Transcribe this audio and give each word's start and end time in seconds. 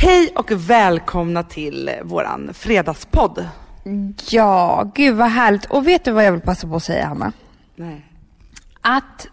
Hej 0.00 0.32
och 0.36 0.50
välkomna 0.52 1.42
till 1.42 1.90
våran 2.04 2.50
fredagspodd. 2.54 3.48
Ja, 4.30 4.90
gud 4.94 5.16
vad 5.16 5.28
härligt. 5.28 5.64
Och 5.64 5.86
vet 5.88 6.04
du 6.04 6.10
vad 6.12 6.24
jag 6.24 6.32
vill 6.32 6.40
passa 6.40 6.66
på 6.68 6.76
att 6.76 6.82
säga, 6.82 7.06
Hanna? 7.06 7.32
Nej. 7.76 8.06
Att 8.80 9.26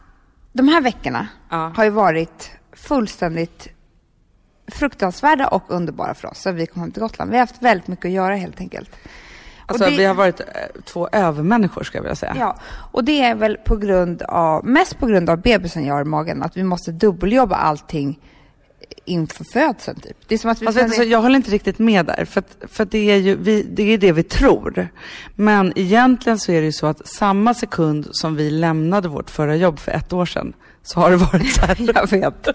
de 0.53 0.67
här 0.67 0.81
veckorna 0.81 1.27
Ja. 1.49 1.71
har 1.75 1.83
ju 1.83 1.89
varit 1.89 2.51
fullständigt 2.73 3.67
fruktansvärda 4.71 5.47
och 5.47 5.63
underbara 5.67 6.13
för 6.13 6.27
oss. 6.27 6.41
Så 6.41 6.51
vi 6.51 6.65
kom 6.67 6.81
hem 6.81 6.91
till 6.91 7.01
Gotland. 7.01 7.31
Vi 7.31 7.37
har 7.37 7.41
haft 7.47 7.61
väldigt 7.61 7.87
mycket 7.87 8.05
att 8.05 8.11
göra 8.11 8.35
helt 8.35 8.59
enkelt. 8.59 8.89
Alltså 9.65 9.85
det- 9.85 9.97
vi 9.97 10.05
har 10.05 10.13
varit 10.15 10.39
eh, 10.39 10.45
två 10.85 11.09
övermänniskor 11.11 11.83
ska 11.83 11.97
jag 11.97 12.03
vilja 12.03 12.15
säga. 12.15 12.35
Ja, 12.39 12.57
och 12.91 13.03
det 13.03 13.21
är 13.21 13.35
väl 13.35 13.57
på 13.57 13.75
grund 13.77 14.21
av, 14.21 14.65
mest 14.65 14.99
på 14.99 15.05
grund 15.07 15.29
av 15.29 15.41
bebisen 15.41 15.85
jag 15.85 15.93
har 15.93 16.01
i 16.01 16.05
magen, 16.05 16.43
att 16.43 16.57
vi 16.57 16.63
måste 16.63 16.91
dubbeljobba 16.91 17.55
allting 17.55 18.19
inför 19.05 19.43
födseln 19.43 19.99
typ. 19.99 20.17
Det 20.27 20.35
är 20.35 20.39
som 20.39 20.51
att 20.51 20.61
vi 20.61 20.65
Alltså, 20.67 20.81
vet 20.81 20.87
du, 20.87 20.93
så 20.93 20.95
planerar- 20.97 21.11
jag 21.11 21.21
håller 21.21 21.35
inte 21.35 21.51
riktigt 21.51 21.79
med 21.79 22.05
där, 22.05 22.25
för, 22.25 22.39
att, 22.39 22.71
för 22.71 22.83
att 22.83 22.91
det, 22.91 23.11
är 23.11 23.17
ju, 23.17 23.35
vi, 23.35 23.63
det 23.63 23.93
är 23.93 23.97
det 23.97 24.11
vi 24.11 24.23
tror. 24.23 24.87
Men 25.35 25.73
egentligen 25.75 26.39
så 26.39 26.51
är 26.51 26.59
det 26.59 26.65
ju 26.65 26.71
så 26.71 26.87
att 26.87 27.07
samma 27.07 27.53
sekund 27.53 28.07
som 28.11 28.35
vi 28.35 28.49
lämnade 28.49 29.07
vårt 29.07 29.29
förra 29.29 29.55
jobb 29.55 29.79
för 29.79 29.91
ett 29.91 30.13
år 30.13 30.25
sedan, 30.25 30.53
så 30.83 30.99
har 30.99 31.11
det 31.11 31.17
varit 31.17 31.53
så 31.53 31.61
här. 31.65 31.77
Jag 31.95 32.09
vet. 32.11 32.47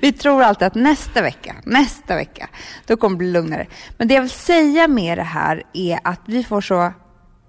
Vi 0.00 0.12
tror 0.12 0.42
alltid 0.42 0.66
att 0.66 0.74
nästa 0.74 1.22
vecka, 1.22 1.54
nästa 1.64 2.16
vecka, 2.16 2.48
då 2.86 2.96
kommer 2.96 3.14
det 3.14 3.18
bli 3.18 3.32
lugnare. 3.32 3.66
Men 3.98 4.08
det 4.08 4.14
jag 4.14 4.22
vill 4.22 4.30
säga 4.30 4.88
med 4.88 5.18
det 5.18 5.22
här 5.22 5.62
är 5.72 5.98
att 6.04 6.20
vi 6.26 6.44
får 6.44 6.60
så 6.60 6.92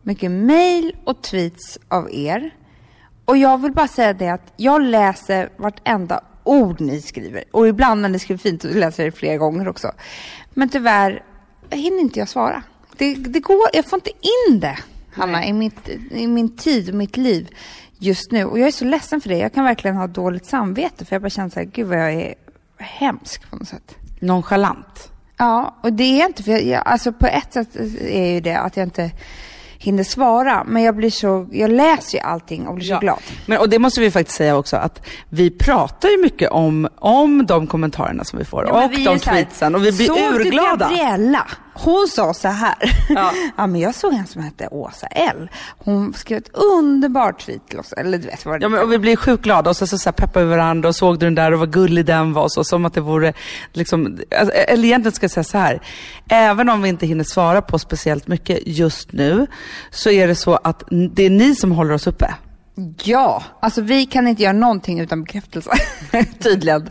mycket 0.01 0.31
mail 0.31 0.95
och 1.03 1.21
tweets 1.23 1.79
av 1.87 2.11
er. 2.11 2.51
Och 3.25 3.37
jag 3.37 3.61
vill 3.61 3.71
bara 3.71 3.87
säga 3.87 4.13
det 4.13 4.29
att 4.29 4.53
jag 4.57 4.81
läser 4.81 5.49
vartenda 5.57 6.23
ord 6.43 6.81
ni 6.81 7.01
skriver. 7.01 7.43
Och 7.51 7.67
ibland 7.67 8.01
när 8.01 8.09
ni 8.09 8.19
skriver 8.19 8.39
fint 8.39 8.63
läser 8.63 9.03
jag 9.03 9.13
det 9.13 9.17
flera 9.17 9.37
gånger 9.37 9.67
också. 9.67 9.91
Men 10.53 10.69
tyvärr 10.69 11.23
hinner 11.69 11.99
inte 11.99 12.19
jag 12.19 12.29
svara. 12.29 12.63
Det, 12.97 13.15
det 13.15 13.39
går, 13.39 13.69
jag 13.73 13.85
får 13.85 13.97
inte 13.97 14.09
in 14.09 14.59
det, 14.59 14.77
Hanna, 15.13 15.45
i, 15.45 15.53
mitt, 15.53 15.89
i 16.11 16.27
min 16.27 16.55
tid 16.55 16.89
och 16.89 16.95
mitt 16.95 17.17
liv 17.17 17.55
just 17.97 18.31
nu. 18.31 18.45
Och 18.45 18.59
jag 18.59 18.67
är 18.67 18.71
så 18.71 18.85
ledsen 18.85 19.21
för 19.21 19.29
det. 19.29 19.37
Jag 19.37 19.53
kan 19.53 19.63
verkligen 19.63 19.97
ha 19.97 20.07
dåligt 20.07 20.45
samvete 20.45 21.05
för 21.05 21.15
jag 21.15 21.21
bara 21.21 21.29
känner 21.29 21.49
så 21.49 21.59
här, 21.59 21.65
gud 21.65 21.87
vad 21.87 21.97
jag 21.97 22.13
är 22.13 22.35
hemsk 22.77 23.49
på 23.49 23.55
något 23.55 23.67
sätt. 23.67 23.95
Nonchalant. 24.19 25.11
Ja, 25.37 25.75
och 25.81 25.93
det 25.93 26.21
är 26.21 26.25
inte 26.25 26.43
för 26.43 26.51
jag, 26.51 26.63
jag, 26.63 26.83
alltså 26.85 27.13
på 27.13 27.27
ett 27.27 27.53
sätt 27.53 27.75
är 28.01 28.33
ju 28.33 28.39
det 28.39 28.59
att 28.59 28.77
jag 28.77 28.85
inte 28.85 29.11
hinner 29.83 30.03
svara. 30.03 30.63
Men 30.67 30.83
jag 30.83 30.95
blir 30.95 31.09
så, 31.09 31.47
jag 31.51 31.71
läser 31.71 32.17
ju 32.17 32.23
allting 32.23 32.67
och 32.67 32.75
blir 32.75 32.85
så 32.85 32.99
glad. 32.99 33.19
Men, 33.45 33.59
och 33.59 33.69
det 33.69 33.79
måste 33.79 34.01
vi 34.01 34.11
faktiskt 34.11 34.37
säga 34.37 34.57
också 34.57 34.77
att 34.77 35.05
vi 35.29 35.49
pratar 35.51 36.09
ju 36.09 36.21
mycket 36.21 36.51
om, 36.51 36.87
om 36.95 37.45
de 37.45 37.67
kommentarerna 37.67 38.23
som 38.23 38.39
vi 38.39 38.45
får 38.45 38.65
Ja, 38.67 38.85
och 38.85 38.91
vi 38.91 39.03
de 39.05 39.19
tweetsen 39.19 39.75
och 39.75 39.85
vi 39.85 39.91
blir 39.91 40.07
såg 40.07 40.17
urglada. 40.17 40.89
du 40.89 40.95
Gabriella? 40.95 41.47
Hon 41.73 42.07
sa 42.07 42.33
så 42.33 42.47
här. 42.47 42.75
Ja. 43.09 43.31
Ja. 43.57 43.67
men 43.67 43.81
jag 43.81 43.95
såg 43.95 44.13
en 44.13 44.27
som 44.27 44.43
hette 44.43 44.67
Åsa 44.67 45.07
L. 45.07 45.49
Hon 45.77 46.13
skrev 46.13 46.37
ett 46.37 46.49
underbart 46.53 47.45
tweet 47.45 47.67
till 47.69 47.79
oss. 47.79 47.93
Eller 47.93 48.17
du 48.17 48.27
vet 48.27 48.45
vad 48.45 48.59
det 48.59 48.63
Ja, 48.63 48.69
men, 48.69 48.79
och 48.79 48.91
vi 48.91 48.99
blir 48.99 49.15
sjukt 49.15 49.43
glada 49.43 49.69
och 49.69 49.77
så, 49.77 49.87
så, 49.87 49.97
så 49.97 50.09
här 50.09 50.13
peppar 50.13 50.41
vi 50.41 50.47
varandra 50.49 50.89
och 50.89 50.95
såg 50.95 51.19
du 51.19 51.25
den 51.25 51.35
där 51.35 51.51
och 51.51 51.59
vad 51.59 51.73
gullig 51.73 52.05
den 52.05 52.33
var. 52.33 52.49
Så, 52.49 52.63
som 52.63 52.85
att 52.85 52.93
det 52.93 53.01
vore, 53.01 53.33
liksom, 53.73 54.19
alltså, 54.39 54.53
eller 54.53 54.85
egentligen 54.85 55.11
ska 55.11 55.23
jag 55.23 55.31
säga 55.31 55.43
så 55.43 55.57
här. 55.57 55.81
Även 56.29 56.69
om 56.69 56.81
vi 56.81 56.89
inte 56.89 57.05
hinner 57.05 57.23
svara 57.23 57.61
på 57.61 57.79
speciellt 57.79 58.27
mycket 58.27 58.59
just 58.65 59.11
nu 59.11 59.47
så 59.91 60.09
är 60.09 60.27
det 60.27 60.35
så 60.35 60.55
att 60.55 60.83
det 60.89 61.25
är 61.25 61.29
ni 61.29 61.55
som 61.55 61.71
håller 61.71 61.93
oss 61.93 62.07
uppe. 62.07 62.33
Ja, 63.03 63.43
alltså 63.59 63.81
vi 63.81 64.05
kan 64.05 64.27
inte 64.27 64.43
göra 64.43 64.53
någonting 64.53 64.99
utan 64.99 65.23
bekräftelse. 65.23 65.71
Tydligen. 66.39 66.89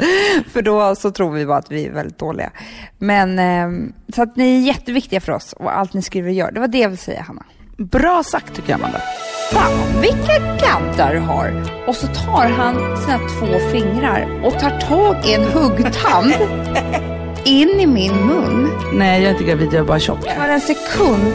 För 0.53 0.63
då 0.63 0.95
så 0.95 1.11
tror 1.11 1.31
vi 1.31 1.47
bara 1.47 1.59
att 1.59 1.71
vi 1.71 1.87
är 1.87 1.91
väldigt 1.91 2.19
dåliga. 2.19 2.51
Men 2.99 3.39
ehm, 3.39 3.93
så 4.15 4.23
att 4.23 4.37
ni 4.37 4.57
är 4.57 4.61
jätteviktiga 4.61 5.21
för 5.21 5.33
oss 5.33 5.53
och 5.53 5.79
allt 5.79 5.93
ni 5.95 6.03
skriver 6.03 6.29
och 6.29 6.35
gör. 6.35 6.53
Det 6.53 6.61
var 6.61 6.69
det 6.69 6.79
jag 6.79 6.89
ville 6.89 6.99
säga 6.99 7.23
Hanna. 7.23 7.45
Bra 7.79 8.23
sagt 8.25 8.55
tycker 8.55 8.71
jag 8.71 8.79
Amanda. 8.79 9.01
Fan 9.53 10.01
vilka 10.01 10.39
gaddar 10.39 11.15
du 11.15 11.21
har. 11.21 11.71
Och 11.87 11.97
så 11.97 12.07
tar 12.07 12.49
han 12.49 12.97
sina 12.97 13.19
två 13.19 13.59
fingrar 13.73 14.41
och 14.45 14.53
tar 14.53 14.81
tag 14.81 15.17
i 15.27 15.35
en 15.35 15.45
huggtand 15.45 16.33
in 17.45 17.81
i 17.81 17.87
min 17.87 18.27
mun. 18.27 18.71
Nej 18.93 19.23
jag 19.23 19.29
är 19.29 19.33
inte 19.33 19.45
gravid, 19.45 19.67
jag 19.67 19.75
är 19.81 19.85
bara 19.85 19.99
tjock. 19.99 20.25
För 20.25 20.49
en 20.49 20.61
sekund 20.61 21.33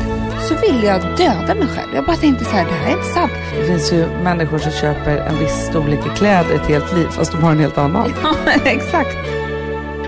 så 0.49 0.55
ville 0.55 0.85
jag 0.87 1.01
döda 1.01 1.55
mig 1.55 1.67
själv. 1.67 1.89
Jag 1.95 2.05
bara 2.05 2.15
tänkte 2.15 2.45
så 2.45 2.51
här, 2.51 2.65
det 2.65 2.71
här 2.73 2.87
är 2.91 2.97
inte 2.97 3.07
sant. 3.13 3.31
Det 3.59 3.65
finns 3.65 3.91
ju 3.93 4.07
människor 4.23 4.57
som 4.57 4.71
köper 4.71 5.17
en 5.17 5.37
viss 5.39 5.67
storlek 5.69 5.99
i 6.05 6.17
kläder 6.17 6.55
ett 6.55 6.67
helt 6.67 6.93
liv 6.95 7.07
fast 7.11 7.31
de 7.31 7.43
har 7.43 7.51
en 7.51 7.59
helt 7.59 7.77
annan. 7.77 8.13
Ja, 8.23 8.35
exakt. 8.65 9.17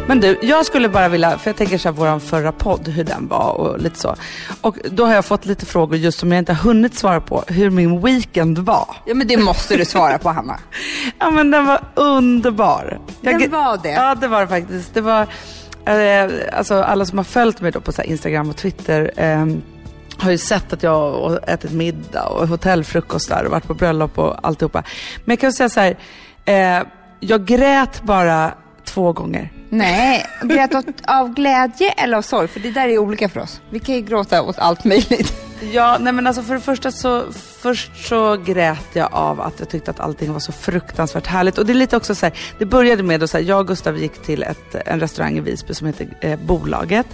Men 0.08 0.20
du, 0.20 0.38
jag 0.42 0.66
skulle 0.66 0.90
bara 0.90 1.08
vilja, 1.10 1.38
för 1.38 1.50
jag 1.50 1.58
tänker 1.58 1.78
så 1.78 1.88
här 1.90 1.94
våran 1.96 2.20
förra 2.22 2.52
podd, 2.52 2.88
hur 2.88 3.04
den 3.04 3.28
var 3.28 3.50
och 3.52 3.80
lite 3.80 4.00
så. 4.00 4.16
Och 4.62 4.78
då 4.92 5.06
har 5.06 5.14
jag 5.14 5.26
fått 5.26 5.46
lite 5.46 5.66
frågor 5.66 5.98
just 5.98 6.20
som 6.20 6.32
jag 6.32 6.40
inte 6.40 6.54
har 6.54 6.64
hunnit 6.64 6.98
svara 6.98 7.22
på, 7.22 7.44
hur 7.48 7.70
min 7.70 8.02
weekend 8.02 8.60
var. 8.60 8.96
Ja, 9.06 9.14
men 9.16 9.28
det 9.28 9.38
måste 9.38 9.78
du 9.78 9.86
svara 9.86 10.18
på 10.18 10.30
Hanna. 10.30 10.60
Ja 11.20 11.30
men 11.30 11.52
den 11.52 11.66
var 11.66 11.80
underbar. 11.96 13.00
Den 13.22 13.52
var 13.52 13.80
det? 13.84 13.90
Ja 13.90 14.16
det 14.16 14.28
var 14.28 14.42
det 14.42 14.48
faktiskt. 14.48 14.94
Det 14.94 15.02
var, 15.02 15.28
Eh, 15.90 16.30
alltså 16.52 16.82
alla 16.82 17.06
som 17.06 17.18
har 17.18 17.26
följt 17.26 17.62
mig 17.62 17.72
då 17.72 17.82
på 17.82 17.92
så 17.92 18.02
här 18.02 18.10
Instagram 18.10 18.50
och 18.50 18.56
Twitter 18.56 19.12
eh, 19.16 19.46
har 20.18 20.32
ju 20.32 20.38
sett 20.38 20.74
att 20.74 20.84
jag 20.84 21.12
har 21.12 21.50
ätit 21.50 21.72
middag 21.72 22.26
och 22.26 22.48
hotellfrukostar 22.48 23.44
och 23.44 23.52
varit 23.52 23.68
på 23.68 23.74
bröllop 23.74 24.18
och 24.18 24.48
alltihopa. 24.48 24.84
Men 25.26 25.34
jag 25.34 25.40
kan 25.40 25.54
säga 25.54 25.70
så 25.70 25.80
här, 25.80 25.98
eh, 26.46 26.88
jag 27.20 27.46
grät 27.46 28.02
bara 28.02 28.54
två 28.86 29.14
gånger. 29.14 29.52
Nej, 29.70 30.26
grät 30.42 30.76
åt, 30.76 30.86
av 31.08 31.34
glädje 31.34 31.92
eller 31.92 32.18
av 32.18 32.22
sorg? 32.22 32.48
För 32.48 32.60
det 32.60 32.72
där 32.72 32.88
är 32.88 32.98
olika 32.98 33.30
för 33.30 33.40
oss. 33.40 33.62
Vi 33.70 33.80
kan 33.80 33.96
ju 33.96 34.02
gråta 34.02 34.42
åt 34.42 34.60
allt 34.60 34.86
möjligt. 34.86 35.34
Ja, 35.62 35.98
nej 36.00 36.14
men 36.14 36.28
alltså 36.28 36.44
för 36.44 36.54
det 36.54 36.60
första 36.60 36.92
så, 36.92 37.24
först 37.62 38.08
så 38.08 38.38
grät 38.38 38.86
jag 38.94 39.14
av 39.14 39.42
att 39.42 39.60
jag 39.60 39.70
tyckte 39.70 39.92
att 39.92 40.00
allting 40.00 40.34
var 40.34 40.40
så 40.40 40.52
fruktansvärt 40.52 41.28
härligt. 41.28 41.58
Och 41.58 41.66
det 41.66 41.74
är 41.74 41.76
lite 41.76 41.98
också 41.98 42.16
så 42.16 42.26
här, 42.26 42.36
det 42.58 42.66
började 42.66 43.04
med 43.04 43.24
att 43.24 43.44
jag 43.44 43.60
och 43.60 43.68
Gustav 43.68 43.98
gick 43.98 44.22
till 44.22 44.44
ett, 44.44 44.76
en 44.86 45.00
restaurang 45.00 45.38
i 45.38 45.42
Visby 45.42 45.74
som 45.74 45.88
heter 45.88 46.08
eh, 46.22 46.40
Bolaget. 46.40 47.08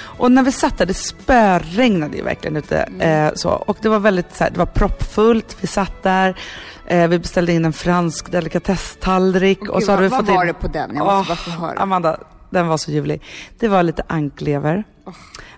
Och 0.00 0.32
när 0.32 0.42
vi 0.42 0.52
satt 0.52 0.78
där, 0.78 0.86
det 0.86 0.94
spöregnade 0.94 2.16
ju 2.16 2.22
verkligen 2.22 2.56
ute. 2.56 2.78
Eh, 2.98 3.30
så. 3.34 3.50
Och 3.50 3.78
det 3.80 3.88
var 3.88 3.98
väldigt 3.98 4.36
så 4.36 4.44
här, 4.44 4.50
det 4.50 4.58
var 4.58 4.66
proppfullt, 4.66 5.56
vi 5.60 5.66
satt 5.66 6.02
där. 6.02 6.36
Eh, 6.90 7.08
vi 7.08 7.18
beställde 7.18 7.52
in 7.52 7.64
en 7.64 7.72
fransk 7.72 8.30
delikatesstallrik. 8.32 9.68
Och 9.68 9.82
så 9.82 9.90
hade 9.90 10.02
vi 10.02 10.08
vad- 10.08 10.20
fått 10.26 10.28
var 10.34 10.42
in, 10.42 10.46
det 10.48 10.54
på 10.54 10.68
den? 10.68 10.96
Jag 10.96 11.04
måste 11.04 11.20
Åh, 11.20 11.28
bara 11.28 11.36
få 11.36 11.50
höra. 11.50 11.78
Amanda, 11.80 12.16
den 12.50 12.66
var 12.66 12.76
så 12.76 12.90
ljuvlig. 12.90 13.22
Det 13.58 13.68
var 13.68 13.82
lite 13.82 14.02
anklever. 14.06 14.84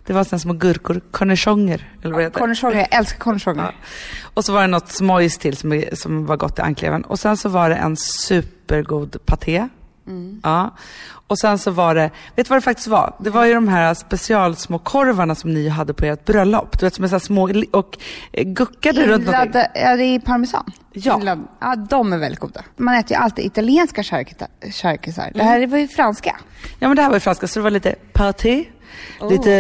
Det 0.06 0.12
var 0.12 0.25
såna 0.25 0.38
små 0.41 0.53
gurkor, 0.53 1.00
cornichoner, 1.10 1.91
eller 2.03 2.15
vad 2.15 2.22
heter. 2.22 2.38
Cornichoner, 2.41 2.76
jag 2.76 2.94
älskar 2.94 3.19
cornichoner. 3.19 3.62
Ja. 3.62 3.72
Och 4.34 4.44
så 4.44 4.53
var 4.53 4.60
det 4.60 4.66
något 4.66 4.88
smojs 4.88 5.38
till 5.38 5.56
som, 5.56 5.82
som 5.92 6.26
var 6.26 6.37
gott 6.37 6.59
i 6.59 6.62
ankleven. 6.62 7.04
Och 7.04 7.19
sen 7.19 7.37
så 7.37 7.48
var 7.48 7.71
det 7.71 7.76
en 7.76 7.97
supergod 7.97 9.16
paté. 9.26 9.69
Ja. 10.43 10.75
Och 11.27 11.39
sen 11.39 11.59
så 11.59 11.71
var 11.71 11.95
det, 11.95 12.11
vet 12.37 12.47
du 12.47 12.51
vad 12.51 12.57
det 12.57 12.61
faktiskt 12.63 12.89
var? 12.89 13.15
Det 13.19 13.31
var 13.31 13.45
ju 13.45 13.55
de 13.55 13.69
här 13.69 13.95
specialsmå 13.95 14.79
korvarna 14.79 15.35
som 15.35 15.55
ni 15.55 15.69
hade 15.69 15.95
på 15.95 16.05
ert 16.07 16.25
bröllop. 16.25 16.79
Du 16.79 16.87
vet 16.87 16.95
som 16.95 17.05
är 17.05 17.09
så 17.09 17.21
små 17.21 17.51
och 17.71 17.99
eh, 18.33 18.45
guckade 18.45 19.07
runt 19.07 19.27
någonting. 19.27 19.63
Ja, 19.75 19.97
det 19.97 20.05
är 20.05 20.19
parmesan. 20.19 20.73
Ja. 20.93 21.15
Inladd- 21.21 21.47
ja, 21.61 21.77
de 21.77 22.13
är 22.13 22.19
väldigt 22.19 22.41
goda. 22.41 22.63
Man 22.77 22.95
äter 22.95 23.17
ju 23.17 23.23
alltid 23.23 23.45
italienska 23.45 24.03
charkisar. 24.03 25.31
Det 25.35 25.43
här 25.43 25.67
var 25.67 25.79
ju 25.79 25.89
franska. 25.89 26.37
Ja 26.79 26.89
men 26.89 26.97
det 26.97 27.03
här 27.03 27.09
var 27.11 27.17
ju 27.17 27.21
franska 27.21 27.47
så 27.47 27.59
det 27.59 27.63
var 27.63 27.71
lite 27.71 27.95
paté. 28.13 28.65
Lite, 29.31 29.53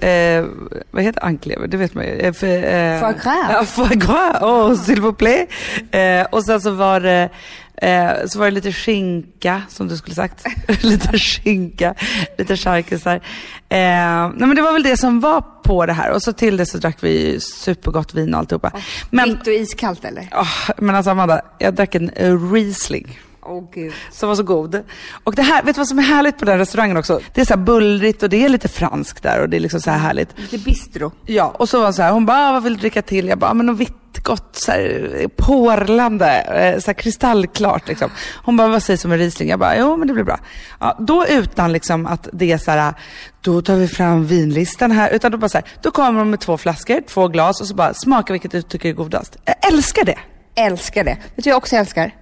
eh, 0.00 0.44
vad 0.90 1.02
heter 1.02 1.24
anklever? 1.24 1.66
Det 1.66 1.76
vet 1.76 1.94
man 1.94 2.04
ju. 2.04 2.10
Eh, 2.18 2.32
för, 2.32 2.46
eh, 2.46 3.00
Foie 3.00 3.12
gras. 3.12 3.50
Ja, 3.52 3.64
foie 3.64 3.94
gras. 3.96 4.42
Oh, 4.42 4.72
s'il 4.74 5.00
vous 5.00 5.16
plaît. 5.16 5.48
Eh, 5.90 6.26
och 6.30 6.44
sen 6.44 6.60
så 6.60 6.70
var 6.70 7.00
det 7.00 7.30
Eh, 7.76 8.10
så 8.26 8.38
var 8.38 8.46
det 8.46 8.50
lite 8.50 8.72
skinka, 8.72 9.62
som 9.68 9.88
du 9.88 9.96
skulle 9.96 10.14
sagt. 10.14 10.44
lite 10.82 11.18
skinka, 11.18 11.94
lite 12.38 12.56
charkisar. 12.56 13.14
Eh, 13.16 13.20
nej 13.68 14.32
men 14.36 14.56
det 14.56 14.62
var 14.62 14.72
väl 14.72 14.82
det 14.82 14.96
som 14.96 15.20
var 15.20 15.40
på 15.64 15.86
det 15.86 15.92
här. 15.92 16.10
Och 16.10 16.22
så 16.22 16.32
till 16.32 16.56
det 16.56 16.66
så 16.66 16.78
drack 16.78 16.96
vi 17.00 17.40
supergott 17.40 18.14
vin 18.14 18.34
och 18.34 18.40
alltihopa. 18.40 18.72
Men, 19.10 19.28
Vitt 19.28 19.46
och 19.46 19.52
iskallt 19.52 20.04
eller? 20.04 20.28
åh, 20.32 20.70
men 20.78 20.94
alltså 20.94 21.10
Amanda, 21.10 21.40
jag 21.58 21.74
drack 21.74 21.94
en 21.94 22.10
Riesling. 22.52 23.18
Åh 23.46 23.64
gud. 23.74 23.92
Som 24.12 24.28
var 24.28 24.36
så 24.36 24.42
god. 24.42 24.82
Och 25.24 25.34
det 25.34 25.42
här, 25.42 25.62
vet 25.62 25.74
du 25.74 25.78
vad 25.80 25.88
som 25.88 25.98
är 25.98 26.02
härligt 26.02 26.38
på 26.38 26.44
den 26.44 26.58
restaurangen 26.58 26.96
också? 26.96 27.20
Det 27.34 27.40
är 27.40 27.44
så 27.44 27.54
här 27.54 27.60
bullrigt 27.60 28.22
och 28.22 28.28
det 28.28 28.44
är 28.44 28.48
lite 28.48 28.68
franskt 28.68 29.22
där 29.22 29.40
och 29.40 29.48
det 29.48 29.56
är 29.56 29.60
liksom 29.60 29.80
så 29.80 29.90
här 29.90 29.98
härligt. 29.98 30.28
Lite 30.36 30.58
bistro. 30.58 31.12
Ja, 31.26 31.44
och 31.58 31.68
så 31.68 31.78
var 31.78 31.84
hon 31.84 31.94
så 31.94 32.02
här, 32.02 32.12
hon 32.12 32.26
bara, 32.26 32.48
"Ah, 32.48 32.52
vad 32.52 32.62
vill 32.62 32.74
du 32.74 32.80
dricka 32.80 33.02
till? 33.02 33.28
Jag 33.28 33.38
bara, 33.38 33.50
"Ah, 33.50 33.54
men 33.54 33.66
något 33.66 33.78
vitt 33.78 33.94
gott, 34.24 34.56
så 34.56 34.72
här, 34.72 35.28
porlande, 35.36 36.40
eh, 36.40 36.80
så 36.80 36.86
här 36.86 36.94
kristallklart 36.94 37.88
liksom. 37.88 38.10
Hon 38.44 38.56
bara, 38.56 38.68
vad 38.68 38.82
sägs 38.82 39.04
om 39.04 39.12
en 39.12 39.18
Riesling? 39.18 39.48
Jag 39.48 39.58
bara, 39.58 39.78
jo 39.78 39.96
men 39.96 40.08
det 40.08 40.14
blir 40.14 40.24
bra. 40.24 40.38
Ja, 40.80 40.96
då 41.00 41.26
utan 41.26 41.72
liksom 41.72 42.06
att 42.06 42.28
det 42.32 42.52
är 42.52 42.58
så 42.58 42.70
här, 42.70 42.94
då 43.40 43.62
tar 43.62 43.76
vi 43.76 43.88
fram 43.88 44.26
vinlistan 44.26 44.90
här, 44.90 45.10
utan 45.10 45.32
då 45.32 45.38
bara 45.38 45.48
så 45.48 45.58
här, 45.58 45.66
då 45.82 45.90
kommer 45.90 46.18
de 46.18 46.30
med 46.30 46.40
två 46.40 46.58
flaskor, 46.58 47.00
två 47.08 47.28
glas 47.28 47.60
och 47.60 47.66
så 47.66 47.74
bara, 47.74 47.94
smaka 47.94 48.32
vilket 48.32 48.50
du 48.50 48.62
tycker 48.62 48.88
är 48.88 48.92
godast. 48.92 49.36
Jag 49.44 49.72
älskar 49.72 50.04
det. 50.04 50.18
Älskar 50.54 51.04
det. 51.04 51.10
Vet 51.10 51.36
du 51.36 51.42
vad 51.42 51.52
jag 51.52 51.56
också 51.56 51.76
älskar? 51.76 52.14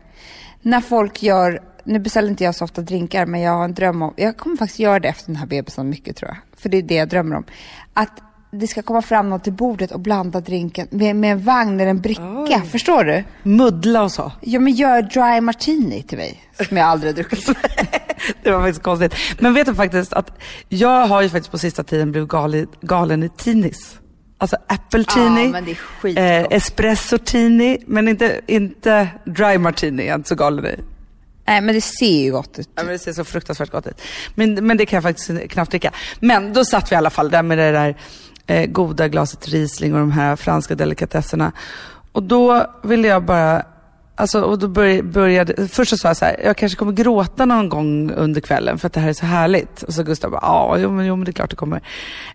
När 0.63 0.81
folk 0.81 1.23
gör 1.23 1.61
nu 1.85 1.99
beställer 1.99 2.29
inte 2.29 2.45
jag 2.45 2.55
så 2.55 2.65
ofta 2.65 2.83
drinkar, 2.83 3.27
men 3.27 3.41
jag 3.41 3.53
har 3.53 3.65
en 3.65 3.75
dröm 3.75 4.03
om, 4.03 4.15
jag 4.17 4.37
kommer 4.37 4.57
faktiskt 4.57 4.79
göra 4.79 5.01
det 5.01 5.09
efter 5.09 5.27
den 5.27 5.37
här 5.37 5.47
bebisen 5.47 5.89
mycket 5.89 6.17
tror 6.17 6.29
jag. 6.29 6.61
För 6.61 6.69
det 6.69 6.77
är 6.77 6.83
det 6.83 6.95
jag 6.95 7.09
drömmer 7.09 7.37
om. 7.37 7.45
Att 7.95 8.32
det 8.53 8.67
ska 8.67 8.83
komma 8.83 9.03
fram 9.03 9.31
någon 9.31 9.41
till 9.41 9.53
bordet 9.53 9.91
och 9.91 10.01
blanda 10.01 10.41
drinken 10.41 10.89
med, 10.91 11.17
med 11.17 11.33
en 11.33 11.43
vagn 11.43 11.81
eller 11.81 11.91
en 11.91 12.01
bricka. 12.01 12.63
Förstår 12.71 13.05
du? 13.05 13.25
Muddla 13.43 14.03
och 14.03 14.13
så. 14.13 14.33
Ja, 14.41 14.61
men 14.61 14.73
gör 14.73 15.03
dry 15.03 15.41
martini 15.41 16.03
till 16.03 16.19
mig, 16.19 16.43
som 16.69 16.77
jag 16.77 16.87
aldrig 16.87 17.13
har 17.13 17.17
druckit. 17.17 17.47
det 18.43 18.51
var 18.51 18.61
faktiskt 18.61 18.83
konstigt. 18.83 19.15
Men 19.39 19.55
vet 19.55 19.67
du 19.67 19.75
faktiskt 19.75 20.13
att 20.13 20.39
jag 20.69 21.07
har 21.07 21.23
ju 21.23 21.29
faktiskt 21.29 21.51
på 21.51 21.59
sista 21.59 21.85
tiden 21.85 22.13
blivit 22.13 22.29
galen, 22.29 22.67
galen 22.81 23.23
i 23.23 23.29
tinis. 23.29 23.99
Alltså 24.39 24.57
apple 24.67 25.05
tini, 25.05 25.45
Ja, 25.45 25.49
men 25.51 25.65
det 25.65 25.71
är 25.71 25.75
skitgott. 25.75 26.25
eh, 26.25 26.57
espresso 26.57 27.19
tini, 27.19 27.79
men 27.87 28.09
inte, 28.09 28.41
inte 28.47 29.09
dry 29.25 29.59
martini, 29.59 30.03
jag 30.03 30.11
är 30.11 30.15
inte 30.15 30.29
så 30.29 30.35
galen 30.35 30.67
i. 30.67 30.77
Nej, 31.47 31.61
men 31.61 31.75
det 31.75 31.81
ser 31.81 32.23
ju 32.25 32.33
gott 32.33 32.59
ut. 32.59 32.69
Ja, 32.75 32.83
men 32.83 32.93
det 32.93 32.99
ser 32.99 33.13
så 33.13 33.25
fruktansvärt 33.25 33.71
gott 33.71 33.87
ut. 33.87 34.03
Men, 34.35 34.67
men 34.67 34.77
det 34.77 34.87
kan 34.87 34.97
jag 34.97 35.03
faktiskt 35.03 35.51
knappt 35.51 35.71
dricka. 35.71 35.93
Men 36.21 36.53
då 36.53 36.65
satt 36.65 36.93
vi 36.93 36.95
i 36.95 36.97
alla 36.97 37.11
fall 37.11 37.31
där 37.31 37.43
med 37.43 37.59
det 37.59 37.73
där 37.73 37.97
eh, 38.53 38.67
goda 38.67 39.09
glaset 39.09 39.49
Riesling 39.49 39.95
och 39.95 40.01
de 40.01 40.13
här 40.13 40.37
franska 40.37 40.75
delikatesserna. 40.75 41.53
Och 42.13 42.23
då 42.23 42.67
ville 42.83 43.09
jag 43.09 43.25
bara, 43.25 43.63
alltså 44.17 44.41
och 44.43 44.59
då 44.59 44.69
började, 45.03 45.69
först 45.69 45.91
så 45.91 45.97
sa 45.97 46.09
jag 46.09 46.17
så 46.17 46.25
här, 46.25 46.41
jag 46.45 46.57
kanske 46.57 46.79
kommer 46.79 46.93
gråta 46.93 47.45
någon 47.45 47.69
gång 47.69 48.11
under 48.11 48.41
kvällen 48.41 48.79
för 48.79 48.87
att 48.87 48.93
det 48.93 49.01
här 49.01 49.09
är 49.09 49.13
så 49.13 49.27
härligt. 49.27 49.83
Och 49.83 49.95
så 49.95 50.03
Gustav 50.03 50.31
bara, 50.31 50.41
ja, 50.43 50.77
jo 50.79 50.91
men, 50.91 51.07
jo, 51.07 51.17
men 51.17 51.25
det 51.25 51.31
är 51.31 51.33
klart 51.33 51.51
det 51.51 51.57
kommer. 51.57 51.83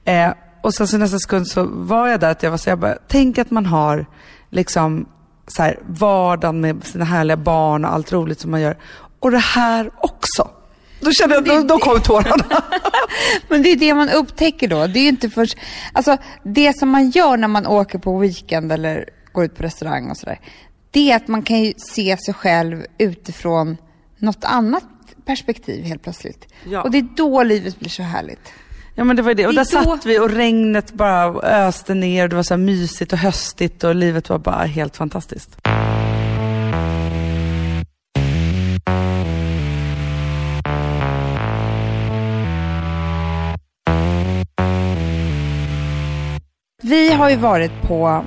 Eh, 0.06 0.30
och 0.62 0.74
sen 0.74 0.88
så 0.88 0.98
nästa 0.98 1.20
sekund 1.20 1.48
så 1.48 1.64
var 1.64 2.08
jag 2.08 2.20
där 2.20 2.32
att 2.32 2.44
jag 2.44 2.52
var 2.52 2.58
så 2.58 2.70
jag 2.70 2.80
bara, 2.80 2.98
tänk 3.08 3.38
att 3.38 3.52
man 3.52 3.66
har 3.66 4.06
liksom 4.50 5.06
så 5.48 5.64
här, 5.64 5.80
vardagen 5.88 6.62
med 6.62 6.84
sina 6.84 7.06
härliga 7.06 7.38
barn 7.38 7.86
och 7.86 7.94
allt 7.94 8.14
roligt 8.14 8.40
som 8.40 8.52
man 8.52 8.62
gör. 8.62 8.78
Och 9.20 9.32
det 9.32 9.38
här. 9.38 9.92
Då 11.00 11.12
kände 11.12 11.36
jag, 11.36 11.46
då, 11.46 11.62
då 11.64 11.78
kom 11.80 12.02
tårarna. 12.02 12.64
Men 13.50 13.62
det 13.64 13.70
är 13.72 13.76
det 13.76 13.94
man 13.94 14.10
upptäcker 14.10 14.68
då. 14.68 14.88
Det 14.88 15.00
är 15.00 15.04
ju 15.04 15.10
inte 15.10 15.30
först... 15.30 15.58
Alltså, 15.94 16.18
det 16.44 16.78
som 16.80 16.90
man 16.90 17.10
gör 17.10 17.38
när 17.38 17.48
man 17.48 17.68
åker 17.68 18.00
på 18.00 18.18
weekend 18.18 18.72
eller 18.72 19.10
går 19.32 19.46
ut 19.46 19.56
på 19.56 19.64
restaurang 19.64 20.10
och 20.10 20.18
sådär. 20.18 20.40
Det 20.92 21.12
är 21.12 21.16
att 21.16 21.28
man 21.28 21.42
kan 21.42 21.64
ju 21.64 21.74
se 21.78 22.18
sig 22.26 22.34
själv 22.34 22.86
utifrån 22.98 23.78
något 24.18 24.44
annat 24.44 24.84
perspektiv 25.26 25.84
helt 25.84 26.04
plötsligt. 26.04 26.54
Ja. 26.70 26.82
Och 26.82 26.92
det 26.92 26.98
är 26.98 27.08
då 27.16 27.44
livet 27.44 27.80
blir 27.80 27.90
så 27.90 28.04
härligt. 28.04 28.52
Ja 28.96 29.04
men 29.04 29.16
det 29.16 29.22
var 29.22 29.34
det. 29.34 29.48
Och 29.48 29.54
Det 29.54 29.64
där 29.64 29.78
är 29.80 29.84
då- 29.86 29.92
satt 29.92 30.06
vi 30.06 30.20
och 30.20 30.30
regnet 30.30 30.94
bara 30.94 31.26
öste 31.68 31.94
ner. 31.94 32.24
och 32.24 32.30
Det 32.30 32.36
var 32.36 32.44
så 32.44 32.54
här 32.54 32.60
mysigt 32.62 33.14
och 33.14 33.20
höstigt 33.20 33.84
och 33.84 33.96
livet 33.96 34.30
var 34.30 34.38
bara 34.40 34.64
helt 34.64 34.98
fantastiskt. 34.98 35.58
Vi 46.88 47.14
har 47.14 47.30
ju 47.30 47.36
varit 47.36 47.82
på, 47.82 48.26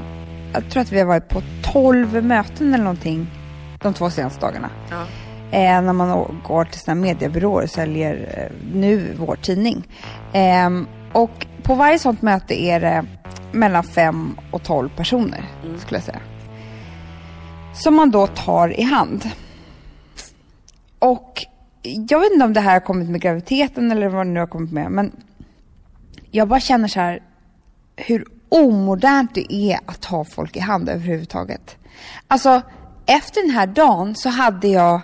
jag 0.53 0.71
tror 0.71 0.83
att 0.83 0.93
vi 0.93 0.99
har 0.99 1.07
varit 1.07 1.29
på 1.29 1.43
12 1.73 2.25
möten 2.25 2.75
eller 2.75 2.85
någonting 2.85 3.27
de 3.79 3.95
två 3.95 4.11
senaste 4.11 4.41
dagarna. 4.41 4.71
Eh, 5.51 5.83
när 5.83 5.93
man 5.93 6.41
går 6.47 6.65
till 6.65 6.81
sådana 6.81 7.01
mediebyråer 7.01 7.65
och 7.65 7.71
säljer 7.71 8.35
eh, 8.37 8.67
nu 8.75 9.15
vår 9.19 9.37
tidning. 9.37 9.87
Ehm, 10.33 10.87
och 11.13 11.47
på 11.63 11.75
varje 11.75 11.99
sådant 11.99 12.23
möte 12.23 12.63
är 12.63 12.81
det 12.81 13.05
mellan 13.53 13.85
5 13.85 14.39
och 14.51 14.63
12 14.63 14.89
personer, 14.97 15.45
skulle 15.79 15.97
jag 15.97 16.05
säga. 16.05 16.21
Som 17.75 17.95
man 17.95 18.11
då 18.11 18.27
tar 18.27 18.81
i 18.81 18.83
hand. 18.83 19.31
Och 20.99 21.47
jag 21.83 22.21
vet 22.21 22.33
inte 22.33 22.45
om 22.45 22.53
det 22.53 22.61
här 22.61 22.73
har 22.73 22.81
kommit 22.81 23.09
med 23.09 23.21
graviditeten 23.21 23.91
eller 23.91 24.09
vad 24.09 24.27
det 24.27 24.31
nu 24.31 24.41
har 24.41 24.47
kommit 24.47 24.73
med, 24.73 24.91
men 24.91 25.13
jag 26.31 26.49
bara 26.49 26.61
känner 26.61 26.89
så 26.89 27.01
här 27.01 27.23
hur 27.97 28.25
omodernt 28.51 29.35
det 29.35 29.55
är 29.55 29.79
att 29.87 30.01
ta 30.01 30.25
folk 30.25 30.57
i 30.57 30.61
hand 30.61 30.89
överhuvudtaget. 30.89 31.77
Alltså, 32.29 32.63
efter 33.07 33.43
den 33.43 33.51
här 33.51 33.67
dagen 33.67 34.15
så 34.15 34.29
hade 34.29 34.69
jag, 34.69 35.01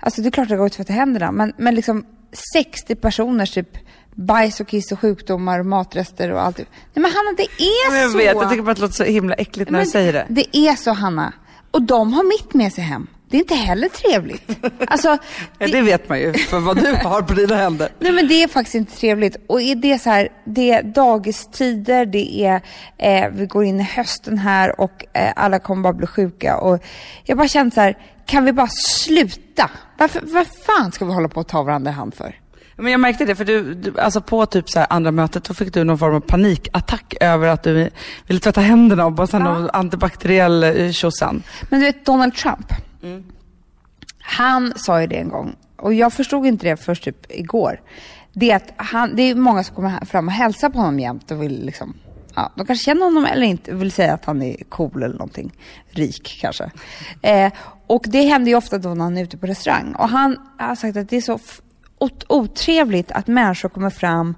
alltså 0.00 0.22
det 0.22 0.28
är 0.28 0.30
klart 0.30 0.44
att 0.44 0.50
jag 0.50 0.58
går 0.58 0.66
ut 0.66 0.74
för 0.74 0.84
tvätta 0.84 0.92
händerna, 0.92 1.32
men, 1.32 1.52
men 1.56 1.74
liksom 1.74 2.04
60 2.52 2.94
personers 2.94 3.50
typ 3.50 3.68
bajs 4.14 4.60
och 4.60 4.68
kiss 4.68 4.92
och 4.92 5.00
sjukdomar 5.00 5.58
och 5.58 5.66
matrester 5.66 6.32
och 6.32 6.42
allt. 6.42 6.58
Nej 6.58 6.66
men 6.94 7.04
Hanna, 7.04 7.32
det 7.36 7.42
är 7.42 7.90
Men 7.90 8.00
jag 8.00 8.10
så. 8.10 8.16
vet, 8.18 8.26
jag 8.26 8.50
tycker 8.50 8.62
bara 8.62 8.70
att 8.70 8.76
det 8.76 8.82
låter 8.82 8.94
så 8.94 9.04
himla 9.04 9.34
äckligt 9.34 9.70
när 9.70 9.78
Men 9.78 9.84
du 9.86 9.90
säger 9.90 10.12
det. 10.12 10.26
Det 10.28 10.56
är 10.56 10.76
så 10.76 10.92
Hanna. 10.92 11.32
Och 11.70 11.82
de 11.82 12.12
har 12.12 12.24
mitt 12.24 12.54
med 12.54 12.72
sig 12.72 12.84
hem. 12.84 13.06
Det 13.30 13.36
är 13.36 13.40
inte 13.40 13.54
heller 13.54 13.88
trevligt. 13.88 14.50
Alltså, 14.86 15.08
Ja, 15.58 15.66
det 15.68 15.80
vet 15.82 16.08
man 16.08 16.20
ju 16.20 16.32
för 16.32 16.58
vad 16.60 16.76
du 16.76 16.94
har 17.02 17.22
på 17.22 17.34
dina 17.34 17.56
händer. 17.56 17.88
Nej 17.98 18.12
men 18.12 18.28
det 18.28 18.42
är 18.42 18.48
faktiskt 18.48 18.74
inte 18.74 18.96
trevligt. 18.96 19.36
Och 19.46 19.60
är 19.60 19.74
det 19.74 19.98
så 19.98 20.10
här, 20.10 20.28
det 20.44 20.70
är 20.72 20.82
dagistider, 20.82 22.06
det 22.06 22.40
är, 22.44 22.60
eh, 22.98 23.28
vi 23.32 23.46
går 23.46 23.64
in 23.64 23.80
i 23.80 23.82
hösten 23.82 24.38
här 24.38 24.80
och 24.80 25.04
eh, 25.12 25.32
alla 25.36 25.58
kommer 25.58 25.82
bara 25.82 25.92
bli 25.92 26.06
sjuka. 26.06 26.56
Och 26.56 26.82
jag 27.24 27.38
bara 27.38 27.48
känner 27.48 27.70
så 27.70 27.80
här, 27.80 27.98
kan 28.26 28.44
vi 28.44 28.52
bara 28.52 28.68
sluta? 28.68 29.70
Varför, 29.98 30.20
vad 30.24 30.46
fan 30.66 30.92
ska 30.92 31.04
vi 31.04 31.12
hålla 31.12 31.28
på 31.28 31.40
att 31.40 31.48
ta 31.48 31.62
varandra 31.62 31.90
i 31.90 31.94
hand 31.94 32.14
för? 32.14 32.34
Men 32.76 32.92
jag 32.92 33.00
märkte 33.00 33.24
det, 33.24 33.34
för 33.34 33.44
du, 33.44 33.74
du 33.74 34.00
alltså 34.00 34.20
på 34.20 34.46
typ 34.46 34.70
så 34.70 34.78
här 34.78 34.86
andra 34.90 35.10
mötet, 35.10 35.44
då 35.44 35.54
fick 35.54 35.74
du 35.74 35.84
någon 35.84 35.98
form 35.98 36.14
av 36.14 36.20
panikattack 36.20 37.14
över 37.20 37.48
att 37.48 37.62
du 37.62 37.90
ville 38.26 38.40
tvätta 38.40 38.60
händerna 38.60 39.06
och 39.06 39.12
bara 39.12 39.26
sen 39.26 39.42
Ja. 39.42 39.68
antibakteriell 39.72 40.62
eh, 40.64 40.90
tjosan. 40.92 41.42
Men 41.68 41.80
du 41.80 41.86
vet 41.86 42.04
Donald 42.06 42.34
Trump. 42.34 42.72
Han 44.18 44.72
sa 44.76 45.00
ju 45.00 45.06
det 45.06 45.16
en 45.18 45.28
gång 45.28 45.56
och 45.76 45.94
jag 45.94 46.12
förstod 46.12 46.46
inte 46.46 46.66
det 46.68 46.76
först 46.76 47.04
typ 47.04 47.32
igår. 47.32 47.80
Det 48.32 48.50
är 48.50 48.56
att 48.56 48.72
han, 48.76 49.16
det 49.16 49.22
är 49.22 49.34
många 49.34 49.64
som 49.64 49.74
kommer 49.74 50.04
fram 50.04 50.28
och 50.28 50.34
hälsar 50.34 50.68
på 50.70 50.78
honom 50.78 51.00
jämt 51.00 51.30
och 51.30 51.42
vill 51.42 51.64
liksom, 51.66 51.94
ja, 52.34 52.52
de 52.56 52.66
kanske 52.66 52.84
känner 52.84 53.04
honom 53.04 53.24
eller 53.24 53.46
inte, 53.46 53.74
vill 53.74 53.92
säga 53.92 54.14
att 54.14 54.24
han 54.24 54.42
är 54.42 54.56
cool 54.68 55.02
eller 55.02 55.14
någonting. 55.14 55.52
Rik 55.90 56.38
kanske. 56.40 56.70
Eh, 57.22 57.52
och 57.86 58.04
det 58.06 58.22
händer 58.22 58.50
ju 58.50 58.56
ofta 58.56 58.78
då 58.78 58.94
när 58.94 59.04
han 59.04 59.18
är 59.18 59.22
ute 59.22 59.36
på 59.36 59.46
restaurang. 59.46 59.94
Och 59.94 60.08
han 60.08 60.36
har 60.58 60.74
sagt 60.74 60.96
att 60.96 61.08
det 61.08 61.16
är 61.16 61.20
så 61.20 61.38
ot- 61.98 62.24
otrevligt 62.28 63.12
att 63.12 63.26
människor 63.26 63.68
kommer 63.68 63.90
fram 63.90 64.34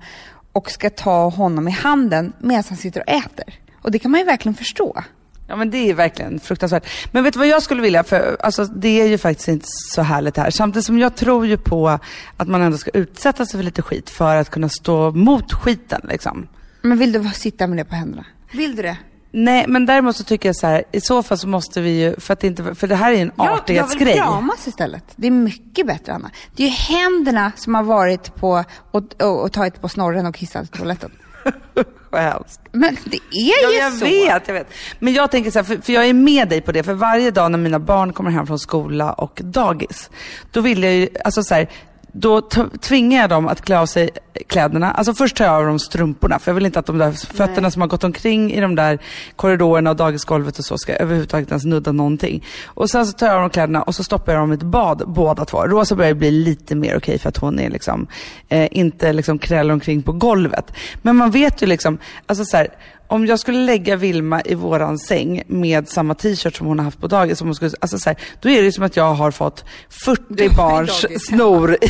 och 0.52 0.70
ska 0.70 0.90
ta 0.90 1.28
honom 1.28 1.68
i 1.68 1.70
handen 1.70 2.32
medan 2.38 2.64
han 2.68 2.78
sitter 2.78 3.00
och 3.00 3.08
äter. 3.08 3.54
Och 3.82 3.90
det 3.90 3.98
kan 3.98 4.10
man 4.10 4.20
ju 4.20 4.26
verkligen 4.26 4.54
förstå. 4.54 5.02
Ja 5.46 5.56
men 5.56 5.70
det 5.70 5.90
är 5.90 5.94
verkligen 5.94 6.40
fruktansvärt. 6.40 6.86
Men 7.12 7.24
vet 7.24 7.32
du 7.32 7.38
vad 7.38 7.48
jag 7.48 7.62
skulle 7.62 7.82
vilja? 7.82 8.04
För 8.04 8.36
alltså, 8.40 8.64
det 8.64 9.00
är 9.00 9.06
ju 9.06 9.18
faktiskt 9.18 9.48
inte 9.48 9.66
så 9.68 10.02
härligt 10.02 10.36
här. 10.36 10.50
Samtidigt 10.50 10.86
som 10.86 10.98
jag 10.98 11.14
tror 11.14 11.46
ju 11.46 11.56
på 11.56 11.98
att 12.36 12.48
man 12.48 12.62
ändå 12.62 12.78
ska 12.78 12.90
utsätta 12.90 13.46
sig 13.46 13.58
för 13.58 13.64
lite 13.64 13.82
skit 13.82 14.10
för 14.10 14.36
att 14.36 14.50
kunna 14.50 14.68
stå 14.68 15.10
mot 15.10 15.52
skiten 15.52 16.00
liksom. 16.04 16.48
Men 16.82 16.98
vill 16.98 17.12
du 17.12 17.30
sitta 17.34 17.66
med 17.66 17.78
det 17.78 17.84
på 17.84 17.94
händerna? 17.94 18.24
Vill 18.52 18.76
du 18.76 18.82
det? 18.82 18.96
Nej, 19.34 19.64
men 19.68 19.86
däremot 19.86 20.16
så 20.16 20.24
tycker 20.24 20.48
jag 20.48 20.56
så 20.56 20.66
här, 20.66 20.84
i 20.92 21.00
så 21.00 21.22
fall 21.22 21.38
så 21.38 21.48
måste 21.48 21.80
vi 21.80 22.00
ju, 22.00 22.20
för 22.20 22.32
att 22.32 22.40
det 22.40 22.46
inte, 22.46 22.74
för 22.74 22.86
det 22.86 22.94
här 22.94 23.12
är 23.12 23.16
ju 23.16 23.22
en 23.22 23.32
jag 23.36 23.44
vill 23.44 23.54
artighetsgrej. 23.54 24.14
kramas 24.14 24.68
istället. 24.68 25.04
Det 25.16 25.26
är 25.26 25.30
mycket 25.30 25.86
bättre, 25.86 26.12
Anna. 26.12 26.30
Det 26.56 26.62
är 26.62 26.68
ju 26.68 26.72
händerna 26.72 27.52
som 27.56 27.74
har 27.74 27.82
varit 27.82 28.34
på 28.34 28.64
och, 28.90 29.02
och, 29.20 29.42
och 29.42 29.52
tagit 29.52 29.80
på 29.80 29.88
snorren 29.88 30.26
och 30.26 30.34
kissat 30.34 30.64
i 30.64 30.66
toaletten. 30.66 31.10
Vad 32.10 32.20
hemskt. 32.20 32.60
Men 32.72 32.96
det 33.04 33.16
är 33.16 33.20
Ja, 33.64 33.70
ju 33.72 33.78
jag 33.78 33.92
så. 33.92 34.04
vet, 34.04 34.48
jag 34.48 34.54
vet. 34.54 34.66
Men 34.98 35.12
jag 35.12 35.30
tänker 35.30 35.50
så 35.50 35.58
här, 35.58 35.64
för, 35.64 35.76
för 35.76 35.92
jag 35.92 36.06
är 36.08 36.12
med 36.12 36.48
dig 36.48 36.60
på 36.60 36.72
det, 36.72 36.82
för 36.82 36.94
varje 36.94 37.30
dag 37.30 37.50
när 37.50 37.58
mina 37.58 37.78
barn 37.78 38.12
kommer 38.12 38.30
hem 38.30 38.46
från 38.46 38.58
skola 38.58 39.12
och 39.12 39.40
dagis, 39.44 40.10
då 40.50 40.60
vill 40.60 40.82
jag 40.82 40.92
ju, 40.94 41.08
alltså 41.24 41.42
så 41.42 41.54
här, 41.54 41.68
då 42.12 42.40
tvingar 42.80 43.20
jag 43.20 43.30
dem 43.30 43.48
att 43.48 43.62
klä 43.62 43.78
av 43.78 43.86
sig 43.86 44.10
kläderna. 44.46 44.92
Alltså 44.92 45.14
först 45.14 45.36
tar 45.36 45.44
jag 45.44 45.54
av 45.54 45.66
dem 45.66 45.78
strumporna, 45.78 46.38
för 46.38 46.50
jag 46.50 46.54
vill 46.54 46.66
inte 46.66 46.78
att 46.78 46.86
de 46.86 46.98
där 46.98 47.12
fötterna 47.12 47.70
som 47.70 47.82
har 47.82 47.88
gått 47.88 48.04
omkring 48.04 48.52
i 48.52 48.60
de 48.60 48.74
där 48.74 48.98
korridorerna 49.36 49.90
och 49.90 49.96
dagisgolvet 49.96 50.58
och 50.58 50.64
så 50.64 50.78
ska 50.78 50.92
överhuvudtaget 50.92 51.48
ens 51.48 51.64
nudda 51.64 51.92
någonting. 51.92 52.44
Och 52.66 52.90
sen 52.90 53.06
så 53.06 53.12
tar 53.12 53.26
jag 53.26 53.34
av 53.34 53.40
dem 53.40 53.50
kläderna 53.50 53.82
och 53.82 53.94
så 53.94 54.04
stoppar 54.04 54.32
jag 54.32 54.42
dem 54.42 54.52
i 54.52 54.54
ett 54.54 54.62
bad, 54.62 55.02
båda 55.06 55.44
två. 55.44 55.66
Rosa 55.66 55.94
börjar 55.94 56.14
bli 56.14 56.30
lite 56.30 56.74
mer 56.74 56.96
okej 56.96 57.18
för 57.18 57.28
att 57.28 57.36
hon 57.36 57.58
är 57.58 57.70
liksom, 57.70 58.06
eh, 58.48 58.68
inte 58.70 59.12
liksom 59.12 59.38
krälar 59.38 59.74
omkring 59.74 60.02
på 60.02 60.12
golvet. 60.12 60.72
Men 61.02 61.16
man 61.16 61.30
vet 61.30 61.62
ju 61.62 61.66
liksom, 61.66 61.98
alltså 62.26 62.44
så 62.44 62.56
här, 62.56 62.68
om 63.12 63.26
jag 63.26 63.38
skulle 63.38 63.58
lägga 63.58 63.96
Vilma 63.96 64.42
i 64.44 64.54
våran 64.54 64.98
säng 64.98 65.42
med 65.46 65.88
samma 65.88 66.14
t-shirt 66.14 66.56
som 66.56 66.66
hon 66.66 66.78
har 66.78 66.84
haft 66.84 67.00
på 67.00 67.06
dagis, 67.06 67.38
som 67.38 67.48
hon 67.48 67.54
skulle, 67.54 67.70
alltså 67.80 67.98
så 67.98 68.10
här, 68.10 68.18
då 68.40 68.48
är 68.50 68.62
det 68.62 68.72
som 68.72 68.84
att 68.84 68.96
jag 68.96 69.14
har 69.14 69.30
fått 69.30 69.64
40 70.04 70.56
barns 70.56 71.06
snor 71.26 71.74
i, 71.74 71.88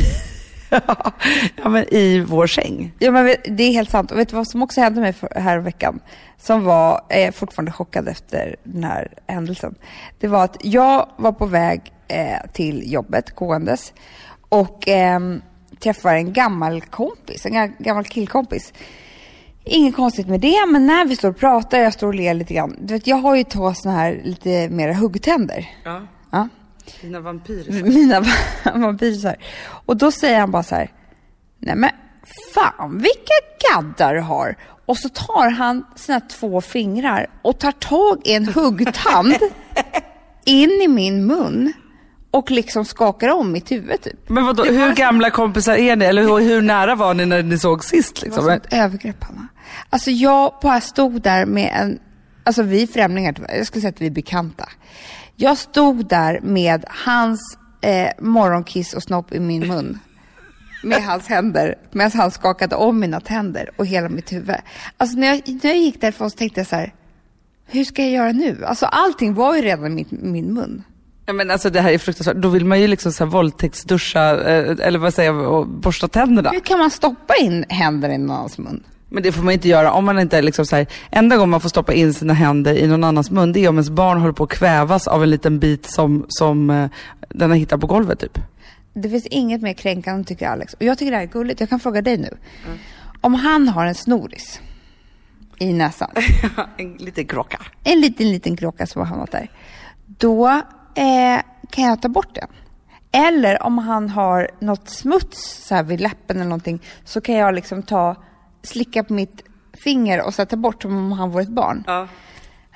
ja, 1.62 1.68
men 1.68 1.94
i 1.94 2.20
vår 2.20 2.46
säng. 2.46 2.92
Ja, 2.98 3.10
men 3.10 3.36
det 3.44 3.62
är 3.62 3.72
helt 3.72 3.90
sant. 3.90 4.10
Och 4.10 4.18
vet 4.18 4.28
du 4.28 4.36
vad 4.36 4.48
som 4.48 4.62
också 4.62 4.80
hände 4.80 5.00
mig 5.00 5.14
här 5.36 5.58
i 5.58 5.60
veckan? 5.60 6.00
Som 6.38 6.64
var, 6.64 7.00
eh, 7.08 7.32
fortfarande 7.32 7.72
chockad 7.72 8.08
efter 8.08 8.56
den 8.64 8.84
här 8.84 9.08
händelsen. 9.26 9.74
Det 10.20 10.28
var 10.28 10.44
att 10.44 10.56
jag 10.60 11.08
var 11.16 11.32
på 11.32 11.46
väg 11.46 11.92
eh, 12.08 12.50
till 12.52 12.92
jobbet 12.92 13.34
gåendes 13.34 13.92
och 14.48 14.88
eh, 14.88 15.20
träffar 15.82 16.14
en 16.14 16.32
gammal 16.32 16.80
kompis, 16.80 17.46
en 17.46 17.52
ga- 17.52 17.72
gammal 17.78 18.04
killkompis. 18.04 18.72
Inget 19.64 19.97
konstigt 19.97 20.26
med 20.28 20.40
det, 20.40 20.66
men 20.69 20.87
när 20.87 21.04
vi 21.04 21.16
står 21.16 21.28
och 21.28 21.37
pratar, 21.37 21.78
jag 21.78 21.92
står 21.92 22.07
och 22.07 22.14
ler 22.14 22.35
lite 22.35 22.54
grann. 22.54 22.76
Du 22.81 22.95
vet, 22.95 23.07
jag 23.07 23.16
har 23.16 23.35
ju 23.37 23.45
två 23.45 23.75
såna 23.75 23.95
här 23.95 24.21
lite 24.25 24.69
mera 24.69 24.92
huggtänder. 24.95 25.71
Ja. 25.85 26.00
Ja. 26.31 26.49
Dina 27.00 27.21
vampyrer. 27.21 27.83
mina 27.85 28.21
va- 28.21 28.73
vampyrer. 28.75 29.37
Och 29.87 29.97
då 29.97 30.11
säger 30.12 30.40
han 30.40 30.50
bara 30.50 30.62
så 30.62 30.75
här, 30.75 30.90
nej 31.59 31.76
men 31.76 31.90
fan 32.54 32.99
vilka 32.99 33.35
gaddar 33.73 34.14
du 34.14 34.21
har. 34.21 34.57
Och 34.87 34.99
så 34.99 35.09
tar 35.09 35.50
han 35.50 35.85
sina 35.97 36.21
två 36.21 36.61
fingrar 36.61 37.31
och 37.42 37.59
tar 37.59 37.73
tag 37.73 38.21
i 38.25 38.33
en 38.35 38.49
huggtand 38.49 39.35
in 40.45 40.71
i 40.71 40.88
min 40.88 41.26
mun 41.26 41.73
och 42.32 42.50
liksom 42.50 42.84
skakar 42.84 43.28
om 43.28 43.52
mitt 43.52 43.70
huvud 43.72 44.02
typ. 44.02 44.28
Men 44.28 44.44
vadå, 44.46 44.64
hur 44.64 44.94
gamla 44.94 45.30
kompisar 45.30 45.74
är 45.76 45.96
ni? 45.96 46.04
Eller 46.04 46.22
hur, 46.22 46.38
hur 46.40 46.62
nära 46.62 46.94
var 46.94 47.14
ni 47.14 47.26
när 47.26 47.42
ni 47.42 47.58
såg 47.58 47.84
sist? 47.84 48.14
Det 48.14 48.20
var 48.20 48.26
Liksom? 48.26 48.44
som 48.44 48.52
ett 48.52 48.72
övergrepp 48.72 49.24
Hanna. 49.24 49.48
Alltså 49.90 50.10
jag 50.10 50.54
bara 50.62 50.80
stod 50.80 51.22
där 51.22 51.46
med 51.46 51.72
en, 51.74 51.98
alltså 52.44 52.62
vi 52.62 52.82
är 52.82 52.86
främlingar, 52.86 53.34
jag 53.48 53.66
skulle 53.66 53.80
säga 53.80 53.88
att 53.90 54.00
vi 54.00 54.06
är 54.06 54.10
bekanta. 54.10 54.68
Jag 55.36 55.58
stod 55.58 56.08
där 56.08 56.40
med 56.42 56.84
hans 57.04 57.58
eh, 57.80 58.08
morgonkiss 58.20 58.94
och 58.94 59.02
snopp 59.02 59.32
i 59.34 59.40
min 59.40 59.68
mun. 59.68 59.98
Med 60.84 61.02
hans 61.04 61.26
händer, 61.28 61.74
medan 61.90 62.10
han 62.14 62.30
skakade 62.30 62.76
om 62.76 63.00
mina 63.00 63.20
tänder 63.20 63.70
och 63.76 63.86
hela 63.86 64.08
mitt 64.08 64.32
huvud. 64.32 64.56
Alltså 64.96 65.18
när 65.18 65.26
jag, 65.26 65.42
när 65.48 65.70
jag 65.70 65.78
gick 65.78 66.00
därifrån 66.00 66.30
så 66.30 66.36
tänkte 66.36 66.60
jag 66.60 66.66
så 66.66 66.76
här, 66.76 66.94
hur 67.66 67.84
ska 67.84 68.02
jag 68.02 68.10
göra 68.10 68.32
nu? 68.32 68.64
Alltså 68.64 68.86
allting 68.86 69.34
var 69.34 69.56
ju 69.56 69.62
redan 69.62 69.86
i 69.86 69.90
min, 69.90 70.06
min 70.32 70.54
mun. 70.54 70.82
Ja, 71.26 71.32
men 71.32 71.50
alltså 71.50 71.70
det 71.70 71.80
här 71.80 71.92
är 71.92 71.98
fruktansvärt. 71.98 72.36
Då 72.36 72.48
vill 72.48 72.64
man 72.64 72.80
ju 72.80 72.86
liksom 72.86 73.12
så 73.12 73.24
här 73.24 73.30
våldtäktsduscha, 73.30 74.40
eh, 74.40 74.86
eller 74.86 74.98
vad 74.98 75.14
säger 75.14 75.32
jag, 75.32 75.52
och 75.52 75.66
borsta 75.66 76.08
tänderna. 76.08 76.50
Hur 76.50 76.60
kan 76.60 76.78
man 76.78 76.90
stoppa 76.90 77.36
in 77.36 77.64
händer 77.68 78.08
i 78.08 78.18
någon 78.18 78.36
annans 78.36 78.58
mun? 78.58 78.84
Men 79.08 79.22
det 79.22 79.32
får 79.32 79.42
man 79.42 79.52
inte 79.52 79.68
göra 79.68 79.92
om 79.92 80.04
man 80.04 80.18
inte 80.18 80.38
är 80.38 80.42
liksom 80.42 80.66
så 80.66 80.76
här, 80.76 80.86
enda 81.10 81.36
gången 81.36 81.50
man 81.50 81.60
får 81.60 81.68
stoppa 81.68 81.92
in 81.92 82.14
sina 82.14 82.32
händer 82.32 82.74
i 82.74 82.86
någon 82.86 83.04
annans 83.04 83.30
mun, 83.30 83.52
det 83.52 83.64
är 83.64 83.68
om 83.68 83.76
ens 83.76 83.90
barn 83.90 84.18
håller 84.18 84.32
på 84.32 84.44
att 84.44 84.50
kvävas 84.50 85.08
av 85.08 85.22
en 85.22 85.30
liten 85.30 85.58
bit 85.58 85.86
som, 85.86 86.26
som 86.28 86.70
eh, 86.70 86.90
den 87.28 87.50
har 87.50 87.56
hittat 87.56 87.80
på 87.80 87.86
golvet 87.86 88.18
typ. 88.18 88.38
Det 88.94 89.08
finns 89.08 89.26
inget 89.26 89.62
mer 89.62 89.72
kränkande 89.72 90.24
tycker 90.24 90.48
Alex. 90.48 90.74
Och 90.74 90.82
jag 90.82 90.98
tycker 90.98 91.10
det 91.10 91.16
här 91.16 91.24
är 91.24 91.28
gulligt. 91.28 91.60
Jag 91.60 91.68
kan 91.68 91.80
fråga 91.80 92.02
dig 92.02 92.16
nu. 92.16 92.36
Om 93.20 93.34
han 93.34 93.68
har 93.68 93.86
en 93.86 93.94
snoris 93.94 94.60
i 95.58 95.72
näsan, 95.72 96.10
en 96.76 96.92
liten 96.92 97.26
krocka. 97.26 97.60
en 97.84 98.00
liten, 98.00 98.30
liten 98.30 98.56
kråka 98.56 98.86
som 98.86 99.00
har 99.00 99.06
hamnat 99.06 99.32
där. 99.32 99.50
Då 100.06 100.62
eh, 100.94 101.42
kan 101.70 101.84
jag 101.84 102.02
ta 102.02 102.08
bort 102.08 102.34
den. 102.34 102.49
Eller 103.12 103.62
om 103.62 103.78
han 103.78 104.08
har 104.08 104.50
något 104.58 104.88
smuts 104.88 105.66
så 105.68 105.75
här 105.75 105.82
vid 105.82 106.00
läppen 106.00 106.37
eller 106.37 106.49
någonting 106.49 106.82
så 107.04 107.20
kan 107.20 107.34
jag 107.34 107.54
liksom 107.54 107.82
ta, 107.82 108.16
slicka 108.62 109.04
på 109.04 109.12
mitt 109.12 109.42
finger 109.84 110.22
och 110.22 110.34
sätta 110.34 110.56
bort 110.56 110.82
som 110.82 110.96
om 110.96 111.12
han 111.12 111.30
vore 111.30 111.42
ett 111.42 111.49
barn. 111.49 111.84
Ja. 111.87 112.08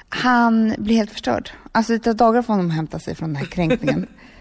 Han 0.08 0.74
blir 0.78 0.96
helt 0.96 1.10
förstörd. 1.10 1.50
Alltså 1.72 1.92
det 1.92 1.98
tar 1.98 2.14
dagar 2.14 2.42
för 2.42 2.52
honom 2.52 2.66
att 2.66 2.76
hämta 2.76 2.98
sig 2.98 3.14
från 3.14 3.28
den 3.28 3.36
här 3.36 3.46
kränkningen. 3.46 4.06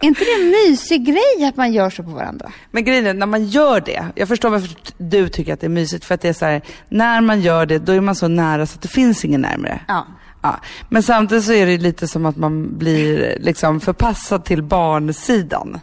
är 0.00 0.06
inte 0.06 0.20
det 0.20 0.44
en 0.44 0.50
mysig 0.50 1.06
grej 1.06 1.48
att 1.48 1.56
man 1.56 1.72
gör 1.72 1.90
så 1.90 2.02
på 2.02 2.10
varandra? 2.10 2.52
Men 2.70 2.84
grejen 2.84 3.06
är, 3.06 3.14
när 3.14 3.26
man 3.26 3.44
gör 3.44 3.80
det, 3.80 4.06
jag 4.14 4.28
förstår 4.28 4.50
varför 4.50 4.76
du 4.98 5.28
tycker 5.28 5.52
att 5.52 5.60
det 5.60 5.66
är 5.66 5.68
mysigt, 5.68 6.04
för 6.04 6.14
att 6.14 6.20
det 6.20 6.28
är 6.28 6.32
så 6.32 6.44
här, 6.44 6.62
när 6.88 7.20
man 7.20 7.40
gör 7.40 7.66
det, 7.66 7.78
då 7.78 7.92
är 7.92 8.00
man 8.00 8.14
så 8.14 8.28
nära 8.28 8.66
så 8.66 8.74
att 8.74 8.82
det 8.82 8.88
finns 8.88 9.24
ingen 9.24 9.40
närmare. 9.40 9.80
Ja. 9.88 10.06
Ja. 10.46 10.60
Men 10.88 11.02
samtidigt 11.02 11.44
så 11.44 11.52
är 11.52 11.66
det 11.66 11.78
lite 11.78 12.08
som 12.08 12.26
att 12.26 12.36
man 12.36 12.78
blir 12.78 13.38
liksom 13.40 13.80
förpassad 13.80 14.44
till 14.44 14.62
barnsidan. 14.62 15.80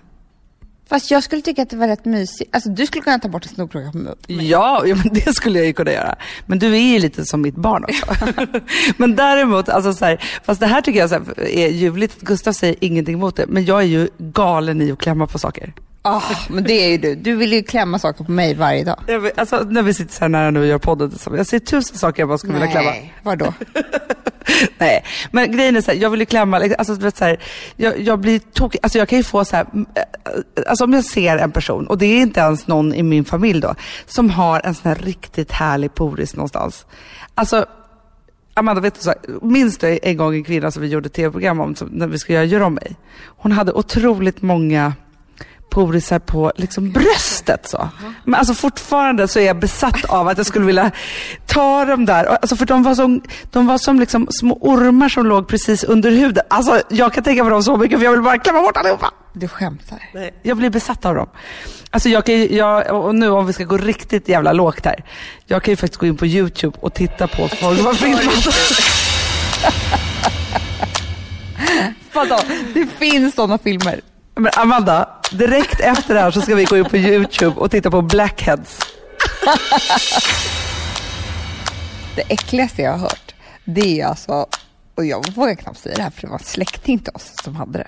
Fast 0.89 1.11
jag 1.11 1.23
skulle 1.23 1.41
tycka 1.41 1.61
att 1.61 1.69
det 1.69 1.77
var 1.77 1.87
rätt 1.87 2.05
mysigt. 2.05 2.55
Alltså 2.55 2.69
du 2.69 2.85
skulle 2.85 3.01
kunna 3.01 3.19
ta 3.19 3.27
bort 3.27 3.45
en 3.45 3.49
snorkråka 3.49 3.91
på 3.91 3.97
mig. 3.97 4.13
Ja, 4.27 4.83
ja, 4.85 4.95
men 4.95 5.13
det 5.13 5.33
skulle 5.33 5.59
jag 5.59 5.67
ju 5.67 5.73
kunna 5.73 5.91
göra. 5.91 6.15
Men 6.45 6.59
du 6.59 6.73
är 6.73 6.93
ju 6.93 6.99
lite 6.99 7.25
som 7.25 7.41
mitt 7.41 7.55
barn 7.55 7.83
också. 7.83 8.05
men 8.97 9.15
däremot, 9.15 9.69
alltså 9.69 9.93
så 9.93 10.05
här, 10.05 10.23
fast 10.43 10.59
det 10.59 10.67
här 10.67 10.81
tycker 10.81 10.99
jag 10.99 11.09
här, 11.09 11.39
är 11.39 11.69
ljuvligt. 11.69 12.21
Gustav 12.21 12.53
säger 12.53 12.75
ingenting 12.79 13.15
emot 13.15 13.35
det, 13.35 13.45
men 13.47 13.65
jag 13.65 13.79
är 13.79 13.85
ju 13.85 14.09
galen 14.17 14.81
i 14.81 14.91
att 14.91 14.99
klämma 14.99 15.27
på 15.27 15.39
saker. 15.39 15.73
Ah, 16.05 16.21
men 16.49 16.63
det 16.63 16.73
är 16.73 16.89
ju 16.89 16.97
du. 16.97 17.15
Du 17.15 17.35
vill 17.35 17.53
ju 17.53 17.63
klämma 17.63 17.99
saker 17.99 18.23
på 18.23 18.31
mig 18.31 18.53
varje 18.53 18.83
dag. 18.83 18.99
Jag 19.07 19.19
vet, 19.19 19.39
alltså, 19.39 19.63
när 19.69 19.81
vi 19.81 19.93
sitter 19.93 20.13
så 20.13 20.19
här 20.19 20.29
nära 20.29 20.51
nu 20.51 20.59
och 20.59 20.65
gör 20.65 20.77
podden 20.77 21.09
tillsammans, 21.09 21.37
jag 21.37 21.47
ser 21.47 21.59
tusen 21.59 21.97
saker 21.97 22.21
jag 22.21 22.29
bara 22.29 22.37
skulle 22.37 22.53
vilja 22.53 22.67
klämma. 22.67 22.91
vadå? 23.23 23.53
Nej, 24.77 25.03
men 25.31 25.51
grejen 25.51 25.75
är 25.75 25.81
så 25.81 25.91
här, 25.91 25.97
jag 25.97 26.09
vill 26.09 26.19
ju 26.19 26.25
klämma, 26.25 26.59
liksom, 26.59 26.75
alltså, 26.79 26.95
du 26.95 27.01
vet, 27.01 27.17
så 27.17 27.25
här, 27.25 27.39
jag, 27.75 27.99
jag 27.99 28.19
blir 28.19 28.39
tokig, 28.39 28.79
alltså 28.83 28.97
jag 28.97 29.09
kan 29.09 29.17
ju 29.17 29.23
få 29.23 29.45
så 29.45 29.55
här, 29.55 29.65
mm, 29.73 29.85
eh, 29.95 30.63
alltså 30.67 30.83
om 30.83 30.93
jag 30.93 31.05
ser 31.05 31.37
en 31.37 31.51
person, 31.51 31.87
och 31.87 31.97
det 31.97 32.05
är 32.05 32.21
inte 32.21 32.39
ens 32.39 32.67
någon 32.67 32.93
i 32.93 33.03
min 33.03 33.25
familj 33.25 33.61
då, 33.61 33.75
som 34.05 34.29
har 34.29 34.61
en 34.63 34.75
sån 34.75 34.89
här 34.89 34.95
riktigt 34.95 35.51
härlig 35.51 35.93
poris 35.93 36.35
någonstans. 36.35 36.85
Alltså, 37.35 37.65
Amanda, 38.53 38.81
vet 38.81 38.95
du 38.95 39.01
så, 39.01 39.09
här, 39.09 39.45
minns 39.45 39.77
du 39.77 39.99
en 40.03 40.17
gång 40.17 40.35
en 40.35 40.43
kvinna 40.43 40.71
som 40.71 40.81
vi 40.81 40.87
gjorde 40.87 41.09
tv-program 41.09 41.59
om, 41.59 41.75
som, 41.75 41.87
när 41.87 42.07
vi 42.07 42.19
skulle 42.19 42.37
göra 42.37 42.45
Gör 42.45 42.61
om 42.61 42.73
mig? 42.73 42.95
Hon 43.25 43.51
hade 43.51 43.71
otroligt 43.71 44.41
många 44.41 44.93
porisar 45.73 46.19
på 46.19 46.51
liksom 46.55 46.91
bröstet 46.91 47.69
så. 47.69 47.89
Men 48.23 48.35
alltså 48.35 48.53
fortfarande 48.53 49.27
så 49.27 49.39
är 49.39 49.43
jag 49.43 49.59
besatt 49.59 50.05
av 50.05 50.27
att 50.27 50.37
jag 50.37 50.47
skulle 50.47 50.65
vilja 50.65 50.91
ta 51.45 51.85
dem 51.85 52.05
där. 52.05 52.25
Alltså 52.25 52.55
för 52.55 52.65
de 52.65 52.83
var 52.83 52.95
som, 52.95 53.21
de 53.51 53.67
var 53.67 53.77
som 53.77 53.99
liksom 53.99 54.27
små 54.31 54.57
ormar 54.61 55.09
som 55.09 55.25
låg 55.25 55.47
precis 55.47 55.83
under 55.83 56.11
huden. 56.11 56.43
Alltså 56.49 56.81
jag 56.89 57.13
kan 57.13 57.23
tänka 57.23 57.43
på 57.43 57.49
dem 57.49 57.63
så 57.63 57.77
mycket 57.77 57.99
för 57.99 58.05
jag 58.05 58.11
vill 58.11 58.21
bara 58.21 58.37
klämma 58.37 58.61
bort 58.61 58.77
allihopa. 58.77 59.11
Du 59.33 59.47
skämtar. 59.47 59.99
Jag 60.41 60.57
blir 60.57 60.69
besatt 60.69 61.05
av 61.05 61.15
dem. 61.15 61.29
Alltså 61.89 62.09
jag 62.09 62.25
kan 62.25 62.55
jag, 62.55 63.05
och 63.05 63.15
nu 63.15 63.29
om 63.29 63.47
vi 63.47 63.53
ska 63.53 63.63
gå 63.63 63.77
riktigt 63.77 64.29
jävla 64.29 64.53
lågt 64.53 64.85
här. 64.85 65.03
Jag 65.45 65.63
kan 65.63 65.71
ju 65.71 65.75
faktiskt 65.75 65.99
gå 65.99 66.05
in 66.05 66.17
på 66.17 66.25
YouTube 66.25 66.77
och 66.81 66.93
titta 66.93 67.27
på 67.27 67.47
folk 67.47 67.77
som 67.77 67.85
har 67.85 67.93
filmat. 67.93 68.23
Vadå? 72.13 72.39
Det 72.73 72.85
finns 72.85 73.35
sådana 73.35 73.57
filmer. 73.57 74.01
Men 74.35 74.51
Amanda, 74.55 75.09
direkt 75.31 75.79
efter 75.79 76.13
det 76.13 76.19
här 76.19 76.31
så 76.31 76.41
ska 76.41 76.55
vi 76.55 76.63
gå 76.63 76.77
in 76.77 76.85
på 76.85 76.97
YouTube 76.97 77.59
och 77.59 77.71
titta 77.71 77.91
på 77.91 78.01
Blackheads. 78.01 78.79
Det 82.15 82.21
äckligaste 82.21 82.81
jag 82.81 82.91
har 82.91 82.97
hört, 82.97 83.35
det 83.65 84.01
är 84.01 84.05
alltså, 84.05 84.47
och 84.95 85.05
jag 85.05 85.33
vågar 85.35 85.55
knappt 85.55 85.79
säga 85.79 85.95
det 85.95 86.01
här 86.01 86.09
för 86.09 86.21
det 86.21 86.27
var 86.27 86.33
en 86.33 86.43
släkting 86.43 86.99
till 86.99 87.13
oss 87.13 87.33
som 87.43 87.55
hade 87.55 87.77
det. 87.77 87.87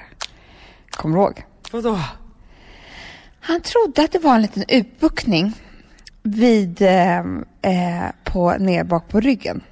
Kommer 0.90 1.18
du 1.18 1.24
ihåg? 1.24 1.44
Vadå? 1.72 2.00
Han 3.40 3.62
trodde 3.62 4.04
att 4.04 4.12
det 4.12 4.20
var 4.20 4.36
en 4.36 4.42
liten 4.42 4.64
utbuktning 4.68 5.54
vid, 6.24 6.82
eh, 6.82 7.20
eh, 7.62 8.10
på, 8.24 8.52
ner 8.60 8.84
bak 8.84 9.08
på 9.08 9.20
ryggen. 9.20 9.64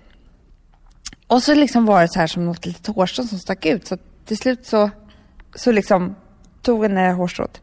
Och 1.27 1.44
så 1.44 1.53
liksom 1.53 1.86
var 1.86 2.01
det 2.01 2.08
så 2.08 2.20
här 2.20 2.27
som 2.27 2.46
något 2.46 2.65
litet 2.65 2.96
hårstrå 2.96 3.24
som 3.24 3.39
stack 3.39 3.65
ut. 3.65 3.88
Så 3.88 3.98
till 4.25 4.38
slut 4.38 4.65
så, 4.65 4.89
så 5.56 5.72
liksom 5.72 6.15
tog 6.63 6.89
det 6.89 7.00
här 7.00 7.13
hårstrået. 7.13 7.62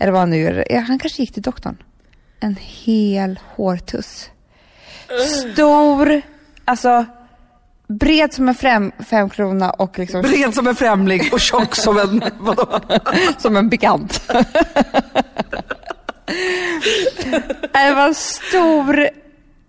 Eller 0.00 0.12
vad 0.12 0.20
han 0.20 0.30
nu 0.30 0.36
gör. 0.36 0.64
Ja, 0.70 0.80
Han 0.80 0.98
kanske 0.98 1.22
gick 1.22 1.32
till 1.34 1.42
doktorn. 1.42 1.82
En 2.40 2.56
hel 2.60 3.38
hårtuss. 3.56 4.30
Stor, 5.26 6.22
alltså 6.64 7.06
bred 7.98 8.32
som 8.32 8.48
en 8.48 8.54
fem, 8.54 8.92
femkrona 9.10 9.70
och 9.70 9.98
liksom 9.98 10.22
Bred 10.22 10.54
som 10.54 10.66
en 10.66 10.74
främling 10.74 11.20
och 11.32 11.40
tjock 11.40 11.76
som 11.76 11.98
en, 11.98 12.22
vadå? 12.38 12.80
som 13.38 13.56
en 13.56 13.68
bekant. 13.68 14.22
det 17.72 17.94
var 17.94 18.06
en 18.08 18.14
stor, 18.14 19.08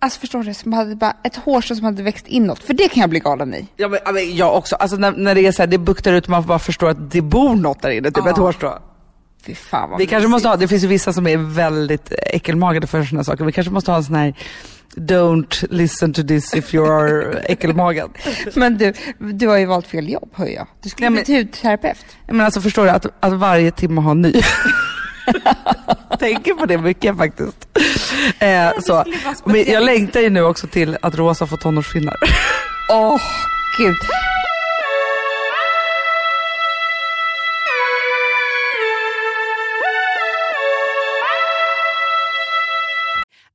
alltså 0.02 0.20
förstår 0.20 0.42
du, 0.42 0.54
som 0.54 0.72
hade 0.72 0.96
bara 0.96 1.16
ett 1.24 1.36
hårstrå 1.36 1.76
som 1.76 1.84
hade 1.84 2.02
växt 2.02 2.26
inåt. 2.28 2.62
För 2.62 2.74
det 2.74 2.88
kan 2.88 3.00
jag 3.00 3.10
bli 3.10 3.20
galen 3.20 3.54
i. 3.54 3.66
Ja, 3.76 3.88
men, 3.88 3.98
men 4.14 4.36
jag 4.36 4.56
också. 4.56 4.76
Alltså 4.76 4.96
när, 4.96 5.12
när 5.12 5.34
det 5.34 5.46
är 5.46 5.52
så 5.52 5.62
här, 5.62 5.66
det 5.66 5.78
buktar 5.78 6.12
ut 6.12 6.24
och 6.24 6.30
man 6.30 6.46
bara 6.46 6.58
förstår 6.58 6.88
att 6.88 7.10
det 7.10 7.20
bor 7.20 7.54
något 7.56 7.82
där 7.82 7.90
inne, 7.90 8.10
typ 8.10 8.24
Ja. 8.24 8.30
ett 8.30 8.36
hårstrå. 8.38 8.78
Fy 9.46 9.54
fan 9.54 9.90
vad 9.90 9.98
Vi 9.98 10.06
kanske 10.06 10.28
måste 10.28 10.48
ha, 10.48 10.56
det 10.56 10.68
finns 10.68 10.84
ju 10.84 10.86
vissa 10.88 11.12
som 11.12 11.26
är 11.26 11.36
väldigt 11.36 12.12
äckelmagade 12.26 12.86
för 12.86 13.04
sådana 13.04 13.24
saker. 13.24 13.44
Vi 13.44 13.52
kanske 13.52 13.72
måste 13.72 13.90
ha 13.90 13.98
en 13.98 14.04
sån 14.04 14.14
här 14.14 14.34
Don't 14.96 15.66
listen 15.70 16.12
to 16.12 16.22
this 16.22 16.54
if 16.54 16.74
you 16.74 16.90
are 16.90 17.38
äckelmagad. 17.44 18.10
Men 18.54 18.78
du, 18.78 18.92
du 19.18 19.48
har 19.48 19.56
ju 19.56 19.66
valt 19.66 19.86
fel 19.86 20.08
jobb 20.12 20.30
hör 20.34 20.46
jag. 20.46 20.66
Du 20.82 20.88
skulle 20.88 21.10
bli 21.10 21.24
men- 21.28 21.36
hudterapeut. 21.36 22.04
Men 22.26 22.40
alltså 22.40 22.60
förstår 22.60 22.84
du 22.84 22.90
att, 22.90 23.06
att 23.20 23.32
varje 23.32 23.70
timme 23.70 24.00
har 24.00 24.10
en 24.10 24.22
ny. 24.22 24.32
Tänker 26.18 26.54
på 26.54 26.66
det 26.66 26.78
mycket 26.78 27.16
faktiskt. 27.16 27.68
Eh, 28.38 28.70
så. 28.80 29.04
Men 29.44 29.64
jag 29.66 29.84
längtar 29.84 30.20
ju 30.20 30.30
nu 30.30 30.42
också 30.42 30.66
till 30.66 30.96
att 31.02 31.14
Rosa 31.14 31.46
får 31.46 31.56
tonårsfinnar. 31.56 32.16
Åh, 32.90 33.20
gud. 33.78 33.96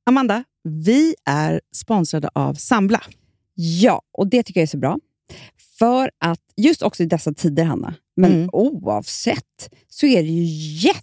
Amanda, 0.06 0.44
vi 0.64 1.14
är 1.26 1.60
sponsrade 1.74 2.28
av 2.34 2.54
Sambla. 2.54 3.02
Ja, 3.54 4.02
och 4.12 4.28
det 4.28 4.42
tycker 4.42 4.60
jag 4.60 4.62
är 4.62 4.66
så 4.70 4.78
bra. 4.78 4.98
För 5.78 6.10
att 6.18 6.40
just 6.56 6.82
också 6.82 7.02
i 7.02 7.06
dessa 7.06 7.32
tider, 7.32 7.64
Hanna, 7.64 7.94
men 8.16 8.32
Mm. 8.32 8.50
oavsett, 8.52 9.70
så 9.88 10.06
är 10.06 10.22
det 10.22 10.28
ju 10.28 10.44
jätte, 10.88 11.02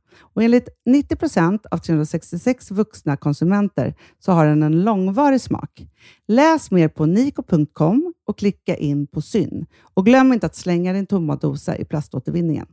Och 0.19 0.43
enligt 0.43 0.69
90 0.85 1.15
procent 1.15 1.65
av 1.65 1.77
366 1.77 2.71
vuxna 2.71 3.17
konsumenter 3.17 3.95
så 4.19 4.31
har 4.31 4.45
den 4.45 4.63
en 4.63 4.83
långvarig 4.83 5.41
smak. 5.41 5.87
Läs 6.27 6.71
mer 6.71 6.87
på 6.87 7.05
niko.com 7.05 8.13
och 8.27 8.37
klicka 8.37 8.75
in 8.75 9.07
på 9.07 9.21
Syn. 9.21 9.65
Och 9.93 10.05
glöm 10.05 10.33
inte 10.33 10.45
att 10.45 10.55
slänga 10.55 10.93
din 10.93 11.05
tomma 11.05 11.35
dosa 11.35 11.77
i 11.77 11.85
plaståtervinningen. 11.85 12.67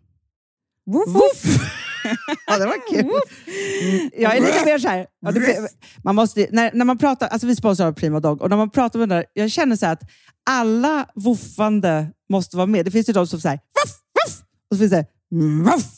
Woof! 0.87 1.45
ja, 2.47 2.59
det 2.59 2.67
var 2.67 2.91
kul. 2.91 3.01
Mm, 3.01 4.11
jag 4.17 4.37
är 4.37 4.41
lite 4.41 4.65
mer 4.65 4.79
så 4.79 4.89
här, 4.89 5.07
ja, 5.21 5.31
det, 5.31 5.69
man 6.05 6.15
måste, 6.15 6.47
när, 6.51 6.71
när 6.75 6.85
man 6.85 6.99
pratar, 6.99 7.29
alltså 7.29 7.47
vi 7.47 7.57
sponsrar 7.57 7.93
Prima 7.93 8.21
Dog 8.21 8.43
och 8.43 8.51
när 8.51 8.57
man 8.57 8.71
pratar 8.71 8.99
med 8.99 9.09
den 9.09 9.17
där, 9.17 9.27
jag 9.33 9.51
känner 9.51 9.77
så 9.77 9.87
att 9.87 10.03
alla 10.51 11.07
woofande 11.15 12.07
måste 12.29 12.57
vara 12.57 12.67
med. 12.67 12.85
Det 12.85 12.91
finns 12.91 13.09
ju 13.09 13.13
de 13.13 13.27
som 13.27 13.41
säger 13.41 13.57
voff, 13.57 14.01
voff, 14.15 14.43
och 14.71 14.77
så 14.77 14.79
finns 14.79 14.91
det 14.91 15.07
voff. 15.65 15.98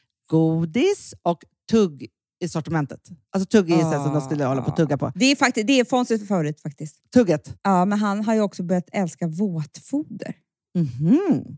godis 0.31 1.13
och 1.23 1.43
tugg 1.71 2.07
i 2.43 2.49
sortimentet. 2.49 2.99
Alltså 3.31 3.47
tugg 3.47 3.69
så 3.69 3.75
här 3.75 4.03
som 4.03 4.13
de 4.13 4.21
skulle 4.21 4.45
hålla 4.45 4.61
på 4.61 4.71
att 4.71 4.77
tugga 4.77 4.97
på. 4.97 5.11
Det 5.15 5.25
är, 5.25 5.35
faktiskt, 5.35 5.67
det 5.67 5.79
är 5.79 5.85
Fonzies 5.85 6.27
favorit 6.27 6.61
faktiskt. 6.61 7.11
Tugget. 7.13 7.57
Ja, 7.63 7.85
men 7.85 7.99
han 7.99 8.23
har 8.23 8.33
ju 8.33 8.41
också 8.41 8.63
börjat 8.63 8.89
älska 8.91 9.27
våtfoder. 9.27 10.35
Det 10.73 10.79
Han 10.79 11.57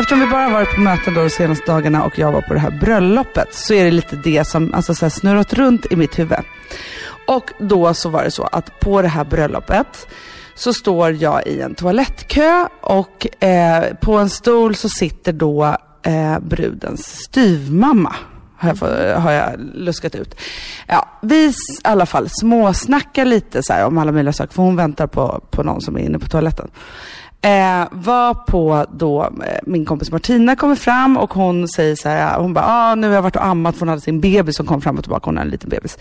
Eftersom 0.00 0.20
vi 0.20 0.26
bara 0.26 0.42
har 0.42 0.50
varit 0.50 0.74
på 0.74 0.80
möten 0.80 1.14
då 1.14 1.22
de 1.22 1.30
senaste 1.30 1.72
dagarna 1.72 2.04
och 2.04 2.18
jag 2.18 2.32
var 2.32 2.40
på 2.40 2.54
det 2.54 2.60
här 2.60 2.70
bröllopet 2.70 3.54
så 3.54 3.74
är 3.74 3.84
det 3.84 3.90
lite 3.90 4.16
det 4.16 4.44
som 4.44 4.74
alltså, 4.74 4.94
så 4.94 5.04
här, 5.04 5.10
snurrat 5.10 5.52
runt 5.52 5.92
i 5.92 5.96
mitt 5.96 6.18
huvud. 6.18 6.38
Och 7.26 7.50
då 7.58 7.94
så 7.94 8.08
var 8.08 8.24
det 8.24 8.30
så 8.30 8.42
att 8.42 8.80
på 8.80 9.02
det 9.02 9.08
här 9.08 9.24
bröllopet 9.24 10.08
så 10.54 10.72
står 10.72 11.12
jag 11.12 11.46
i 11.46 11.60
en 11.60 11.74
toalettkö 11.74 12.66
och 12.80 13.44
eh, 13.44 13.94
på 13.94 14.18
en 14.18 14.28
stol 14.28 14.74
så 14.74 14.88
sitter 14.88 15.32
då 15.32 15.76
eh, 16.02 16.38
brudens 16.38 17.06
styvmamma. 17.06 18.14
Har 18.56 18.68
jag, 18.68 19.20
har 19.20 19.32
jag 19.32 19.60
luskat 19.74 20.14
ut. 20.14 20.40
Ja, 20.86 21.08
vi 21.22 21.46
i 21.46 21.52
alla 21.84 22.06
fall 22.06 22.28
småsnackar 22.30 23.24
lite 23.24 23.62
så 23.62 23.72
här 23.72 23.86
om 23.86 23.98
alla 23.98 24.12
möjliga 24.12 24.32
saker 24.32 24.54
för 24.54 24.62
hon 24.62 24.76
väntar 24.76 25.06
på, 25.06 25.44
på 25.50 25.62
någon 25.62 25.80
som 25.80 25.96
är 25.96 26.00
inne 26.00 26.18
på 26.18 26.28
toaletten. 26.28 26.70
Eh, 27.42 27.88
var 27.90 28.34
på 28.34 28.86
då 28.92 29.22
eh, 29.22 29.58
min 29.66 29.84
kompis 29.84 30.10
Martina 30.10 30.56
kommer 30.56 30.74
fram 30.74 31.16
och 31.16 31.34
hon 31.34 31.68
säger 31.68 31.96
så 31.96 32.08
här, 32.08 32.40
hon 32.40 32.54
bara, 32.54 32.64
ah, 32.68 32.94
nu 32.94 33.06
har 33.06 33.14
jag 33.14 33.22
varit 33.22 33.36
och 33.36 33.44
ammat 33.44 33.74
för 33.74 33.80
hon 33.80 33.88
hade 33.88 34.00
sin 34.00 34.20
bebis 34.20 34.56
som 34.56 34.66
kom 34.66 34.80
fram 34.80 34.96
och 34.96 35.04
tillbaka, 35.04 35.24
hon 35.24 35.36
har 35.36 35.44
en 35.44 35.50
liten 35.50 35.70
bebis. 35.70 35.98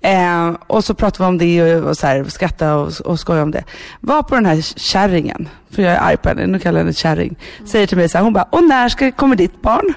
Eh, 0.00 0.54
och 0.66 0.84
så 0.84 0.94
pratar 0.94 1.24
vi 1.24 1.28
om 1.28 1.38
det 1.38 1.76
och, 1.76 1.88
och 1.88 1.96
så 1.96 2.06
här, 2.06 2.24
skratta 2.24 2.74
och, 2.74 2.92
och 3.04 3.20
skoja 3.20 3.42
om 3.42 3.50
det. 3.50 3.64
Var 4.00 4.22
på 4.22 4.34
den 4.34 4.46
här 4.46 4.78
kärringen, 4.78 5.48
för 5.70 5.82
jag 5.82 5.92
är 5.92 6.00
arg 6.00 6.16
på 6.16 6.28
henne, 6.28 6.46
nu 6.46 6.58
kallar 6.58 6.78
jag 6.78 6.84
henne 6.84 6.94
kärring, 6.94 7.36
säger 7.66 7.86
till 7.86 7.96
mig 7.96 8.08
så 8.08 8.18
här, 8.18 8.24
hon 8.24 8.32
bara, 8.32 8.48
och 8.50 8.64
när 8.64 8.88
ska, 8.88 9.12
kommer 9.12 9.36
ditt 9.36 9.62
barn? 9.62 9.94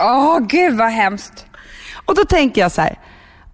Åh, 0.00 0.38
gud 0.40 0.76
vad 0.76 0.90
hemskt. 0.90 1.46
Och 2.04 2.14
då 2.14 2.24
tänker 2.24 2.60
jag 2.60 2.72
så 2.72 2.80
här, 2.80 2.98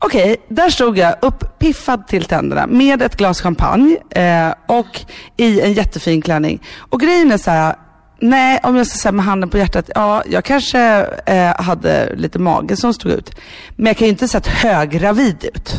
okej, 0.00 0.36
där 0.48 0.70
stod 0.70 0.98
jag 0.98 1.14
uppiffad 1.22 2.06
till 2.06 2.24
tänderna 2.24 2.66
med 2.66 3.02
ett 3.02 3.16
glas 3.16 3.40
champagne 3.40 3.96
eh, 4.10 4.54
och 4.66 5.00
i 5.36 5.60
en 5.60 5.72
jättefin 5.72 6.22
klänning. 6.22 6.62
Och 6.78 7.00
grejen 7.00 7.32
är 7.32 7.38
så 7.38 7.50
här, 7.50 7.76
nej, 8.20 8.60
om 8.62 8.76
jag 8.76 8.86
ska 8.86 8.98
säga 8.98 9.12
med 9.12 9.24
handen 9.24 9.50
på 9.50 9.58
hjärtat, 9.58 9.90
ja, 9.94 10.22
jag 10.26 10.44
kanske 10.44 11.06
eh, 11.26 11.62
hade 11.62 12.16
lite 12.16 12.38
mage 12.38 12.76
som 12.76 12.94
stod 12.94 13.12
ut. 13.12 13.34
Men 13.76 13.86
jag 13.86 13.96
kan 13.96 14.06
ju 14.06 14.10
inte 14.10 14.28
sett 14.28 14.46
höggravid 14.46 15.44
ut. 15.44 15.74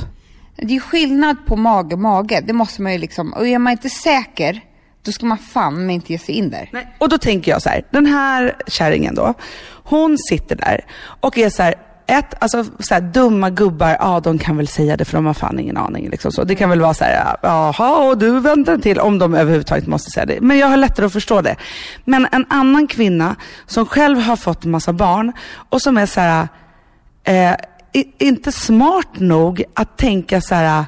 Det 0.56 0.76
är 0.76 0.80
skillnad 0.80 1.46
på 1.46 1.56
mage 1.56 1.96
och 1.96 2.02
mage. 2.02 2.42
Det 2.48 2.54
måste 2.54 2.82
man 2.82 2.92
ju 2.92 2.98
liksom. 2.98 3.34
Och 3.34 3.48
är 3.48 3.60
man 3.60 3.72
inte 3.72 3.90
säker, 3.90 4.62
då 5.06 5.12
ska 5.12 5.26
man 5.26 5.38
fan 5.38 5.86
med 5.86 5.96
inte 5.96 6.12
ge 6.12 6.20
sig 6.20 6.36
in 6.36 6.50
där. 6.50 6.70
Och 6.98 7.10
då 7.10 7.18
tänker 7.18 7.52
jag 7.52 7.62
så 7.62 7.70
här, 7.70 7.86
den 7.92 8.06
här 8.06 8.56
kärringen 8.68 9.16
då, 9.16 9.34
hon 9.84 10.18
sitter 10.18 10.56
där 10.56 10.86
och 11.22 11.38
är 11.38 11.50
så 11.50 11.64
här, 11.64 11.76
ett, 12.08 12.34
alltså 12.40 12.66
så 12.80 12.94
här, 12.94 13.02
dumma 13.02 13.50
gubbar, 13.50 13.98
ja 14.00 14.20
de 14.20 14.40
kan 14.40 14.58
väl 14.58 14.68
säga 14.68 14.98
det 14.98 15.06
för 15.06 15.18
de 15.18 15.26
har 15.26 15.34
fan 15.34 15.60
ingen 15.60 15.78
aning. 15.78 16.10
Liksom 16.10 16.32
så. 16.32 16.44
Det 16.44 16.56
kan 16.56 16.70
väl 16.70 16.82
vara 16.82 16.94
så 16.94 17.04
här, 17.04 17.38
jaha 17.42 18.10
och 18.10 18.18
du 18.18 18.40
väntar 18.40 18.78
till 18.78 19.00
om 19.00 19.20
de 19.20 19.36
överhuvudtaget 19.36 19.88
måste 19.88 20.12
säga 20.12 20.26
det. 20.26 20.42
Men 20.42 20.58
jag 20.58 20.68
har 20.68 20.78
lättare 20.78 21.06
att 21.06 21.14
förstå 21.14 21.42
det. 21.42 21.56
Men 22.06 22.28
en 22.32 22.46
annan 22.50 22.88
kvinna 22.88 23.36
som 23.66 23.86
själv 23.86 24.20
har 24.20 24.36
fått 24.36 24.66
en 24.66 24.72
massa 24.72 24.94
barn 24.94 25.32
och 25.70 25.82
som 25.82 25.98
är 25.98 26.06
så 26.06 26.20
här, 26.20 26.48
eh, 27.24 27.56
inte 28.20 28.52
smart 28.52 29.20
nog 29.20 29.64
att 29.74 29.98
tänka 29.98 30.42
så 30.42 30.56
här, 30.56 30.86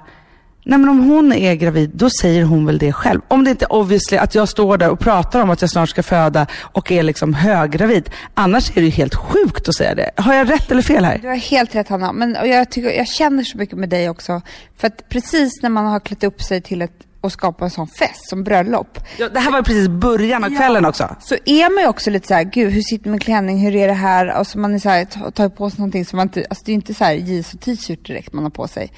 Nej 0.65 0.79
men 0.79 0.89
om 0.89 1.09
hon 1.09 1.33
är 1.33 1.55
gravid, 1.55 1.91
då 1.93 2.09
säger 2.09 2.43
hon 2.43 2.65
väl 2.65 2.77
det 2.77 2.93
själv. 2.93 3.21
Om 3.27 3.43
det 3.43 3.51
inte 3.51 3.65
är 3.65 3.73
obviously 3.73 4.17
att 4.17 4.35
jag 4.35 4.49
står 4.49 4.77
där 4.77 4.89
och 4.89 4.99
pratar 4.99 5.41
om 5.41 5.49
att 5.49 5.61
jag 5.61 5.69
snart 5.69 5.89
ska 5.89 6.03
föda 6.03 6.47
och 6.61 6.91
är 6.91 7.03
liksom 7.03 7.33
höggravid. 7.33 8.09
Annars 8.33 8.69
är 8.69 8.75
det 8.75 8.81
ju 8.81 8.89
helt 8.89 9.15
sjukt 9.15 9.69
att 9.69 9.75
säga 9.75 9.95
det. 9.95 10.11
Har 10.15 10.33
jag 10.33 10.49
rätt 10.49 10.71
eller 10.71 10.81
fel 10.81 11.05
här? 11.05 11.17
Du 11.17 11.27
har 11.27 11.35
helt 11.35 11.75
rätt 11.75 11.89
Hanna. 11.89 12.13
Men 12.13 12.35
och 12.35 12.47
jag, 12.47 12.71
tycker, 12.71 12.89
jag 12.89 13.07
känner 13.07 13.43
så 13.43 13.57
mycket 13.57 13.77
med 13.77 13.89
dig 13.89 14.09
också. 14.09 14.41
För 14.77 14.87
att 14.87 15.09
precis 15.09 15.61
när 15.61 15.69
man 15.69 15.85
har 15.85 15.99
klätt 15.99 16.23
upp 16.23 16.41
sig 16.41 16.61
till 16.61 16.81
ett 16.81 16.91
och 17.23 17.31
skapa 17.31 17.65
en 17.65 17.71
sån 17.71 17.87
fest 17.87 18.29
som 18.29 18.43
bröllop. 18.43 18.99
Ja, 19.17 19.29
det 19.29 19.39
här 19.39 19.51
var 19.51 19.61
precis 19.61 19.87
början 19.87 20.43
av 20.43 20.49
kvällen 20.49 20.85
också. 20.85 21.15
Så 21.19 21.35
är 21.45 21.73
man 21.75 21.83
ju 21.83 21.89
också 21.89 22.09
lite 22.09 22.27
så 22.27 22.33
här, 22.33 22.43
gud 22.43 22.73
hur 22.73 22.81
sitter 22.81 23.09
min 23.09 23.19
klänning, 23.19 23.59
hur 23.59 23.75
är 23.75 23.87
det 23.87 23.93
här? 23.93 24.39
Och 24.39 24.47
så 24.47 24.59
man 24.59 24.73
är 24.73 24.79
så 24.79 24.89
här, 24.89 25.31
tar 25.31 25.49
på 25.49 25.69
sig 25.69 25.79
någonting 25.79 26.05
som 26.05 26.17
man 26.17 26.27
inte, 26.27 26.45
alltså 26.49 26.63
det 26.65 26.71
är 26.71 26.73
inte 26.73 26.93
så 26.93 27.03
här 27.03 27.13
jeans 27.13 27.53
och 27.53 27.59
t-shirt 27.59 28.07
direkt 28.07 28.33
man 28.33 28.43
har 28.43 28.51
på 28.51 28.67
sig. 28.67 28.91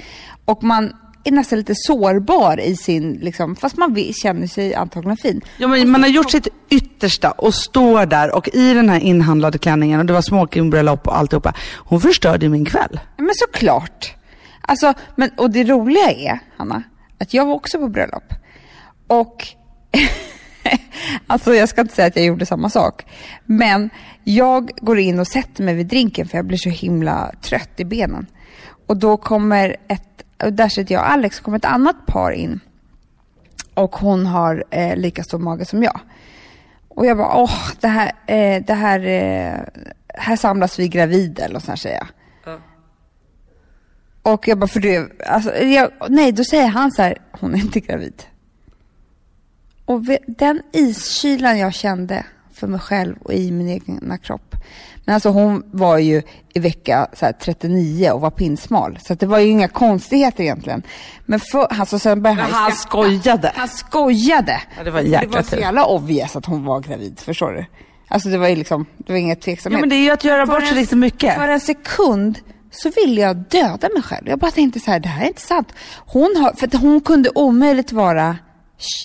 Och 0.45 0.63
man 0.63 0.93
är 1.27 1.31
nästan 1.31 1.59
lite 1.59 1.73
sårbar 1.75 2.59
i 2.59 2.75
sin, 2.75 3.13
liksom, 3.13 3.55
fast 3.55 3.77
man 3.77 3.93
vill, 3.93 4.15
känner 4.15 4.47
sig 4.47 4.75
antagligen 4.75 5.17
fin. 5.17 5.41
Ja, 5.57 5.67
men 5.67 5.89
man 5.89 6.03
har 6.03 6.09
gjort 6.09 6.31
sitt 6.31 6.47
yttersta 6.69 7.31
och 7.31 7.53
står 7.53 8.05
där 8.05 8.35
och 8.35 8.49
i 8.53 8.73
den 8.73 8.89
här 8.89 8.99
inhandlade 8.99 9.57
klänningen 9.57 9.99
och 9.99 10.05
det 10.05 10.13
var 10.13 10.21
smokingbröllop 10.21 11.07
och 11.07 11.17
alltihopa. 11.17 11.53
Hon 11.75 12.01
förstörde 12.01 12.49
min 12.49 12.65
kväll. 12.65 12.99
Men 13.17 13.31
såklart. 13.33 14.15
Alltså, 14.61 14.93
men, 15.15 15.29
och 15.37 15.51
det 15.51 15.63
roliga 15.63 16.11
är, 16.11 16.39
Hanna, 16.57 16.83
att 17.19 17.33
jag 17.33 17.45
var 17.45 17.53
också 17.53 17.79
på 17.79 17.87
bröllop. 17.87 18.33
Och 19.07 19.47
alltså 21.27 21.53
jag 21.55 21.69
ska 21.69 21.81
inte 21.81 21.95
säga 21.95 22.07
att 22.07 22.15
jag 22.15 22.25
gjorde 22.25 22.45
samma 22.45 22.69
sak. 22.69 23.05
Men 23.45 23.89
jag 24.23 24.71
går 24.77 24.99
in 24.99 25.19
och 25.19 25.27
sätter 25.27 25.63
mig 25.63 25.75
vid 25.75 25.87
drinken 25.87 26.27
för 26.27 26.37
jag 26.37 26.45
blir 26.45 26.57
så 26.57 26.69
himla 26.69 27.31
trött 27.41 27.79
i 27.79 27.85
benen. 27.85 28.25
Och 28.87 28.97
då 28.97 29.17
kommer 29.17 29.75
ett 29.87 30.24
där 30.37 30.69
sitter 30.69 30.95
jag 30.95 31.01
och 31.01 31.11
Alex, 31.11 31.39
kommer 31.39 31.57
ett 31.57 31.65
annat 31.65 32.05
par 32.05 32.31
in. 32.31 32.59
Och 33.73 33.95
hon 33.95 34.25
har 34.25 34.63
eh, 34.69 34.95
lika 34.95 35.23
stor 35.23 35.39
mage 35.39 35.65
som 35.65 35.83
jag. 35.83 35.99
Och 36.87 37.05
jag 37.05 37.17
bara, 37.17 37.35
åh, 37.35 37.71
det 37.79 37.87
här, 37.87 38.11
eh, 38.25 38.63
det 38.65 38.73
här, 38.73 38.99
eh, 38.99 39.83
här 40.07 40.35
samlas 40.35 40.79
vi 40.79 40.87
gravida 40.87 41.45
eller 41.45 41.59
så 41.59 41.77
säger 41.77 41.97
jag. 41.97 42.07
Mm. 42.53 42.61
Och 44.21 44.47
jag 44.47 44.57
bara, 44.57 44.67
för 44.67 44.79
du, 44.79 45.17
alltså, 45.25 45.55
jag, 45.55 45.91
nej, 46.09 46.31
då 46.31 46.43
säger 46.43 46.67
han 46.67 46.91
så 46.91 47.01
här, 47.01 47.17
hon 47.31 47.53
är 47.55 47.59
inte 47.59 47.79
gravid. 47.79 48.23
Och 49.85 50.01
den 50.27 50.61
iskylan 50.71 51.59
jag 51.59 51.73
kände 51.73 52.25
för 52.55 52.67
mig 52.67 52.79
själv 52.79 53.15
och 53.21 53.33
i 53.33 53.51
min 53.51 53.69
egna 53.69 54.17
kropp. 54.17 54.55
Men 55.05 55.15
alltså 55.15 55.29
hon 55.29 55.63
var 55.71 55.97
ju 55.97 56.21
i 56.53 56.59
vecka 56.59 57.07
så 57.13 57.31
39 57.41 58.11
och 58.11 58.21
var 58.21 58.31
pinsmal. 58.31 58.99
Så 59.01 59.13
det 59.13 59.25
var 59.25 59.39
ju 59.39 59.47
inga 59.49 59.67
konstigheter 59.67 60.43
egentligen. 60.43 60.83
Men 61.25 61.39
för, 61.39 61.67
alltså, 61.79 61.99
sen 61.99 62.21
började 62.21 62.41
han, 62.41 62.51
han 62.51 62.71
skojade. 62.71 63.51
Han 63.55 63.67
skojade. 63.67 64.61
Ja, 64.77 64.83
det 64.83 64.91
var 64.91 65.01
Det 65.01 65.27
var 65.27 65.41
så 65.41 65.55
jävla 65.55 65.85
obvious 65.85 66.35
att 66.35 66.45
hon 66.45 66.65
var 66.65 66.79
gravid, 66.79 67.19
förstår 67.19 67.51
du? 67.51 67.65
Alltså 68.07 68.29
det 68.29 68.37
var 68.37 68.47
ju 68.47 68.55
liksom, 68.55 68.85
det 68.97 69.13
var 69.13 69.19
inget 69.19 69.41
tveksamhet. 69.41 69.77
Ja 69.77 69.81
men 69.81 69.89
det 69.89 69.95
är 69.95 70.03
ju 70.03 70.09
att 70.09 70.23
göra 70.23 70.45
bort 70.45 70.67
sig 70.67 70.75
lite 70.75 70.95
mycket. 70.95 71.35
För 71.35 71.47
en 71.47 71.59
sekund 71.59 72.39
så 72.71 72.89
ville 72.89 73.21
jag 73.21 73.37
döda 73.37 73.89
mig 73.93 74.03
själv. 74.03 74.27
Jag 74.27 74.39
bara 74.39 74.51
tänkte 74.51 74.79
så 74.79 74.91
här, 74.91 74.99
det 74.99 75.09
här 75.09 75.23
är 75.23 75.27
inte 75.27 75.41
sant. 75.41 75.73
Hon 76.05 76.35
har, 76.37 76.53
för 76.53 76.67
att 76.67 76.73
hon 76.73 77.01
kunde 77.01 77.29
omöjligt 77.35 77.91
vara 77.91 78.37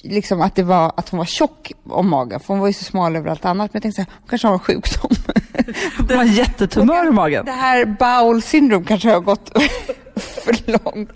liksom 0.03 0.41
att, 0.41 0.55
det 0.55 0.63
var, 0.63 0.93
att 0.97 1.09
hon 1.09 1.19
var 1.19 1.25
tjock 1.25 1.73
om 1.89 2.09
magen, 2.09 2.41
för 2.41 2.47
hon 2.47 2.59
var 2.59 2.67
ju 2.67 2.73
så 2.73 2.85
smal 2.85 3.17
över 3.17 3.31
allt 3.31 3.45
annat. 3.45 3.73
Men 3.73 3.79
jag 3.79 3.83
tänkte 3.83 4.03
så 4.05 4.11
här, 4.11 4.19
hon 4.21 4.29
kanske 4.29 4.49
har 4.49 4.55
en 4.55 4.59
sjukdom. 4.61 5.11
Det 6.09 6.17
var 6.17 6.25
jättetumör 6.25 7.09
i 7.09 7.11
magen. 7.11 7.45
Det 7.45 7.53
här 7.53 7.85
bowel 7.85 8.43
syndrome 8.43 8.85
kanske 8.85 9.11
har 9.11 9.21
gått 9.21 9.51
för 10.17 10.73
långt. 10.73 11.11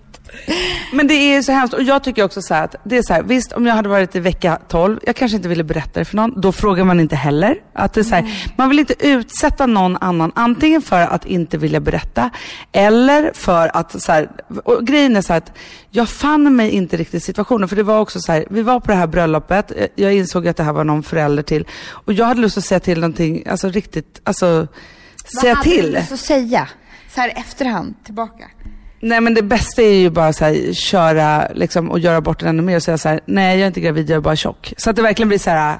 Men 0.91 1.07
det 1.07 1.13
är 1.13 1.41
så 1.41 1.51
hemskt 1.51 1.73
och 1.73 1.83
jag 1.83 2.03
tycker 2.03 2.23
också 2.23 2.41
så 2.41 2.53
att 2.53 2.75
det 2.83 2.97
är 2.97 3.03
så 3.03 3.13
här, 3.13 3.23
visst 3.23 3.51
om 3.51 3.65
jag 3.65 3.75
hade 3.75 3.89
varit 3.89 4.15
i 4.15 4.19
vecka 4.19 4.59
12, 4.67 4.99
jag 5.03 5.15
kanske 5.15 5.35
inte 5.37 5.49
ville 5.49 5.63
berätta 5.63 5.99
det 5.99 6.05
för 6.05 6.15
någon, 6.15 6.41
då 6.41 6.51
frågar 6.51 6.83
man 6.83 6.99
inte 6.99 7.15
heller. 7.15 7.57
Att 7.73 7.93
det 7.93 8.01
är 8.01 8.03
så 8.03 8.15
här, 8.15 8.21
mm. 8.21 8.31
Man 8.55 8.69
vill 8.69 8.79
inte 8.79 9.07
utsätta 9.07 9.65
någon 9.65 9.97
annan, 9.97 10.31
antingen 10.35 10.81
för 10.81 11.01
att 11.01 11.25
inte 11.25 11.57
vilja 11.57 11.79
berätta 11.79 12.29
eller 12.71 13.31
för 13.33 13.77
att, 13.77 14.01
så 14.01 14.11
här, 14.11 14.29
och 14.63 14.87
grejen 14.87 15.15
är 15.15 15.21
så 15.21 15.33
att 15.33 15.51
jag 15.89 16.09
fann 16.09 16.55
mig 16.55 16.69
inte 16.69 16.97
riktigt 16.97 17.23
i 17.23 17.25
situationen, 17.25 17.69
för 17.69 17.75
det 17.75 17.83
var 17.83 17.99
också 17.99 18.19
så 18.19 18.31
här, 18.31 18.45
vi 18.49 18.61
var 18.61 18.79
på 18.79 18.91
det 18.91 18.97
här 18.97 19.07
bröllopet, 19.07 19.71
jag 19.95 20.13
insåg 20.13 20.47
att 20.47 20.57
det 20.57 20.63
här 20.63 20.73
var 20.73 20.83
någon 20.83 21.03
förälder 21.03 21.43
till 21.43 21.67
och 21.89 22.13
jag 22.13 22.25
hade 22.25 22.41
lust 22.41 22.57
att 22.57 22.65
säga 22.65 22.79
till 22.79 22.99
någonting, 22.99 23.47
alltså 23.47 23.69
riktigt, 23.69 24.21
alltså 24.23 24.67
säga 25.41 25.55
till. 25.55 25.71
Vad 25.71 25.81
hade 25.81 25.81
du 25.81 25.91
lust 25.91 26.11
att 26.11 26.19
säga? 26.19 26.67
Så 27.15 27.21
här 27.21 27.33
efterhand, 27.35 27.95
tillbaka? 28.03 28.45
Nej 29.05 29.21
men 29.21 29.33
det 29.33 29.41
bästa 29.41 29.81
är 29.81 29.95
ju 29.95 30.09
bara 30.09 30.33
så 30.33 30.45
här, 30.45 30.73
köra 30.73 31.47
liksom, 31.53 31.91
och 31.91 31.99
göra 31.99 32.21
bort 32.21 32.39
den 32.39 32.49
ännu 32.49 32.61
mer 32.61 32.75
och 32.75 32.83
säga 32.83 32.97
så 32.97 33.09
här, 33.09 33.19
nej 33.25 33.57
jag 33.57 33.63
är 33.63 33.67
inte 33.67 33.81
gravid, 33.81 34.09
jag 34.09 34.17
är 34.17 34.21
bara 34.21 34.35
tjock. 34.35 34.73
Så 34.77 34.89
att 34.89 34.95
det 34.95 35.01
verkligen 35.01 35.27
blir 35.27 35.39
så 35.39 35.49
här. 35.49 35.77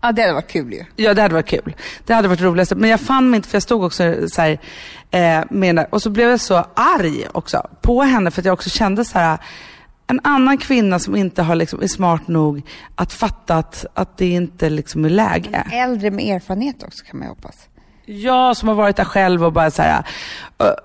Ja 0.00 0.12
det 0.12 0.22
hade 0.22 0.34
varit 0.34 0.50
kul 0.50 0.72
ju. 0.72 0.84
Ja 0.96 1.14
det 1.14 1.22
hade 1.22 1.34
varit 1.34 1.46
kul. 1.46 1.76
Det 2.06 2.14
hade 2.14 2.28
varit 2.28 2.40
roligast. 2.40 2.72
Men 2.76 2.90
jag 2.90 3.00
fann 3.00 3.30
mig 3.30 3.36
inte, 3.36 3.48
för 3.48 3.56
jag 3.56 3.62
stod 3.62 3.84
också 3.84 4.28
så 4.28 4.42
här, 4.42 4.58
eh, 5.10 5.44
med, 5.50 5.86
och 5.90 6.02
så 6.02 6.10
blev 6.10 6.30
jag 6.30 6.40
så 6.40 6.66
arg 6.74 7.26
också 7.32 7.68
på 7.80 8.02
henne 8.02 8.30
för 8.30 8.42
att 8.42 8.46
jag 8.46 8.52
också 8.52 8.70
kände 8.70 9.04
så 9.04 9.18
här, 9.18 9.38
en 10.06 10.20
annan 10.24 10.58
kvinna 10.58 10.98
som 10.98 11.16
inte 11.16 11.42
har 11.42 11.54
liksom, 11.54 11.82
är 11.82 11.88
smart 11.88 12.28
nog 12.28 12.62
att 12.94 13.12
fatta 13.12 13.54
att, 13.54 13.86
att 13.94 14.18
det 14.18 14.26
inte 14.26 14.70
liksom 14.70 15.04
är 15.04 15.10
läge. 15.10 15.64
En 15.70 15.90
äldre 15.90 16.10
med 16.10 16.36
erfarenhet 16.36 16.82
också 16.82 17.04
kan 17.04 17.18
man 17.18 17.28
ju 17.28 17.30
hoppas. 17.30 17.68
Jag 18.06 18.56
som 18.56 18.68
har 18.68 18.74
varit 18.74 18.96
där 18.96 19.04
själv 19.04 19.44
och 19.44 19.52
bara 19.52 19.70
så 19.70 19.82
här, 19.82 20.06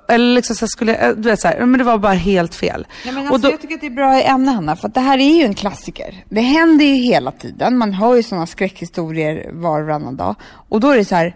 eller 0.07 0.35
liksom 0.35 0.55
så 0.55 0.67
skulle 0.67 1.13
du 1.13 1.29
vet 1.29 1.41
så 1.41 1.47
här, 1.47 1.65
men 1.65 1.77
det 1.77 1.83
var 1.83 1.97
bara 1.97 2.13
helt 2.13 2.55
fel. 2.55 2.87
Nej, 3.05 3.13
men 3.13 3.27
alltså, 3.27 3.41
då... 3.41 3.53
Jag 3.53 3.61
tycker 3.61 3.75
att 3.75 3.81
det 3.81 3.87
är 3.87 3.91
bra 3.91 4.21
ämne 4.21 4.51
Hanna, 4.51 4.75
för 4.75 4.87
att 4.87 4.93
det 4.93 4.99
här 4.99 5.17
är 5.17 5.37
ju 5.37 5.43
en 5.43 5.53
klassiker. 5.53 6.23
Det 6.29 6.41
händer 6.41 6.85
ju 6.85 6.93
hela 6.93 7.31
tiden, 7.31 7.77
man 7.77 7.93
hör 7.93 8.15
ju 8.15 8.23
sådana 8.23 8.47
skräckhistorier 8.47 9.49
var 9.53 9.81
och 9.81 9.87
varannan 9.87 10.15
dag. 10.15 10.35
Och 10.69 10.79
då 10.79 10.89
är 10.89 10.97
det 10.97 11.05
så 11.05 11.15
här, 11.15 11.35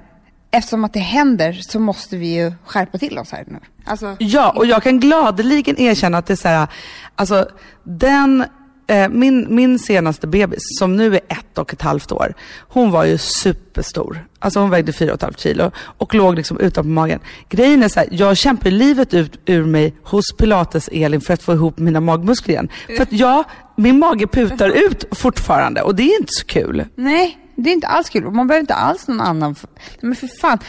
eftersom 0.52 0.84
att 0.84 0.94
det 0.94 1.00
händer 1.00 1.54
så 1.54 1.80
måste 1.80 2.18
vi 2.18 2.36
ju 2.36 2.54
skärpa 2.66 2.98
till 2.98 3.18
oss 3.20 3.32
här 3.32 3.44
nu. 3.48 3.60
Alltså... 3.86 4.16
Ja, 4.20 4.54
och 4.56 4.66
jag 4.66 4.84
kan 4.84 5.00
gladeligen 5.00 5.80
erkänna 5.80 6.18
att 6.18 6.26
det 6.26 6.34
är 6.34 6.36
så 6.36 6.48
här, 6.48 6.68
alltså 7.16 7.48
den 7.84 8.42
Eh, 8.42 8.65
Eh, 8.88 9.10
min, 9.10 9.56
min 9.56 9.80
senaste 9.80 10.28
bebis, 10.28 10.60
som 10.80 10.96
nu 10.96 11.16
är 11.16 11.22
ett 11.30 11.58
och 11.58 11.74
ett 11.74 11.82
halvt 11.82 12.12
år, 12.12 12.34
hon 12.60 12.92
var 12.92 13.06
ju 13.06 13.18
superstor. 13.18 14.28
Alltså 14.40 14.60
hon 14.60 14.70
vägde 14.70 14.94
fyra 14.94 15.12
och 15.12 15.16
ett 15.16 15.22
halvt 15.22 15.40
kilo 15.40 15.72
och 15.76 16.16
låg 16.16 16.36
liksom 16.36 16.60
utanpå 16.60 16.90
magen. 16.90 17.20
Grejen 17.50 17.84
är 17.84 17.88
så 17.88 18.00
här, 18.00 18.10
jag 18.12 18.38
kämpar 18.38 18.72
livet 18.72 19.14
ut 19.14 19.40
ur 19.46 19.66
mig 19.66 19.94
hos 20.04 20.34
Pilates-Elin 20.38 21.22
för 21.22 21.34
att 21.34 21.44
få 21.44 21.54
ihop 21.54 21.78
mina 21.78 22.00
magmuskler 22.00 22.54
igen. 22.54 22.70
För 22.98 23.04
att 23.04 23.12
ja, 23.12 23.44
min 23.76 24.00
mage 24.00 24.28
putar 24.28 24.70
ut 24.70 25.06
fortfarande 25.12 25.82
och 25.82 25.96
det 25.96 26.04
är 26.04 26.20
inte 26.20 26.34
så 26.34 26.46
kul. 26.46 26.86
Nej, 26.96 27.38
det 27.56 27.70
är 27.70 27.74
inte 27.74 27.88
alls 27.88 28.10
kul. 28.10 28.24
Man 28.24 28.48
behöver 28.48 28.62
inte 28.62 28.74
alls 28.74 29.08
någon 29.08 29.22
annan. 29.22 29.56
Men 30.02 30.16
för 30.16 30.28
fan, 30.28 30.60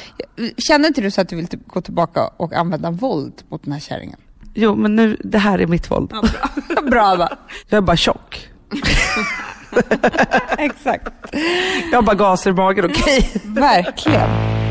känner 0.58 0.88
inte 0.88 1.00
du 1.00 1.10
så 1.10 1.20
att 1.20 1.28
du 1.28 1.36
vill 1.36 1.48
typ 1.48 1.68
gå 1.68 1.80
tillbaka 1.80 2.26
och 2.36 2.52
använda 2.52 2.90
våld 2.90 3.42
mot 3.48 3.64
den 3.64 3.72
här 3.72 3.80
kärringen? 3.80 4.18
Jo, 4.58 4.74
men 4.74 4.96
nu, 4.96 5.16
det 5.20 5.38
här 5.38 5.58
är 5.58 5.66
mitt 5.66 5.90
våld. 5.90 6.10
Ja, 6.12 6.20
bra. 6.20 6.82
bra 6.90 7.16
va? 7.16 7.28
Jag 7.68 7.78
är 7.78 7.82
bara 7.82 7.96
tjock. 7.96 8.48
Exakt. 10.58 11.12
Jag 11.90 11.98
har 11.98 12.02
bara 12.02 12.16
gaser 12.16 12.50
i 12.50 12.52
magen, 12.52 12.84
okej? 12.84 13.30
Okay? 13.34 13.52
Verkligen. 13.52 14.65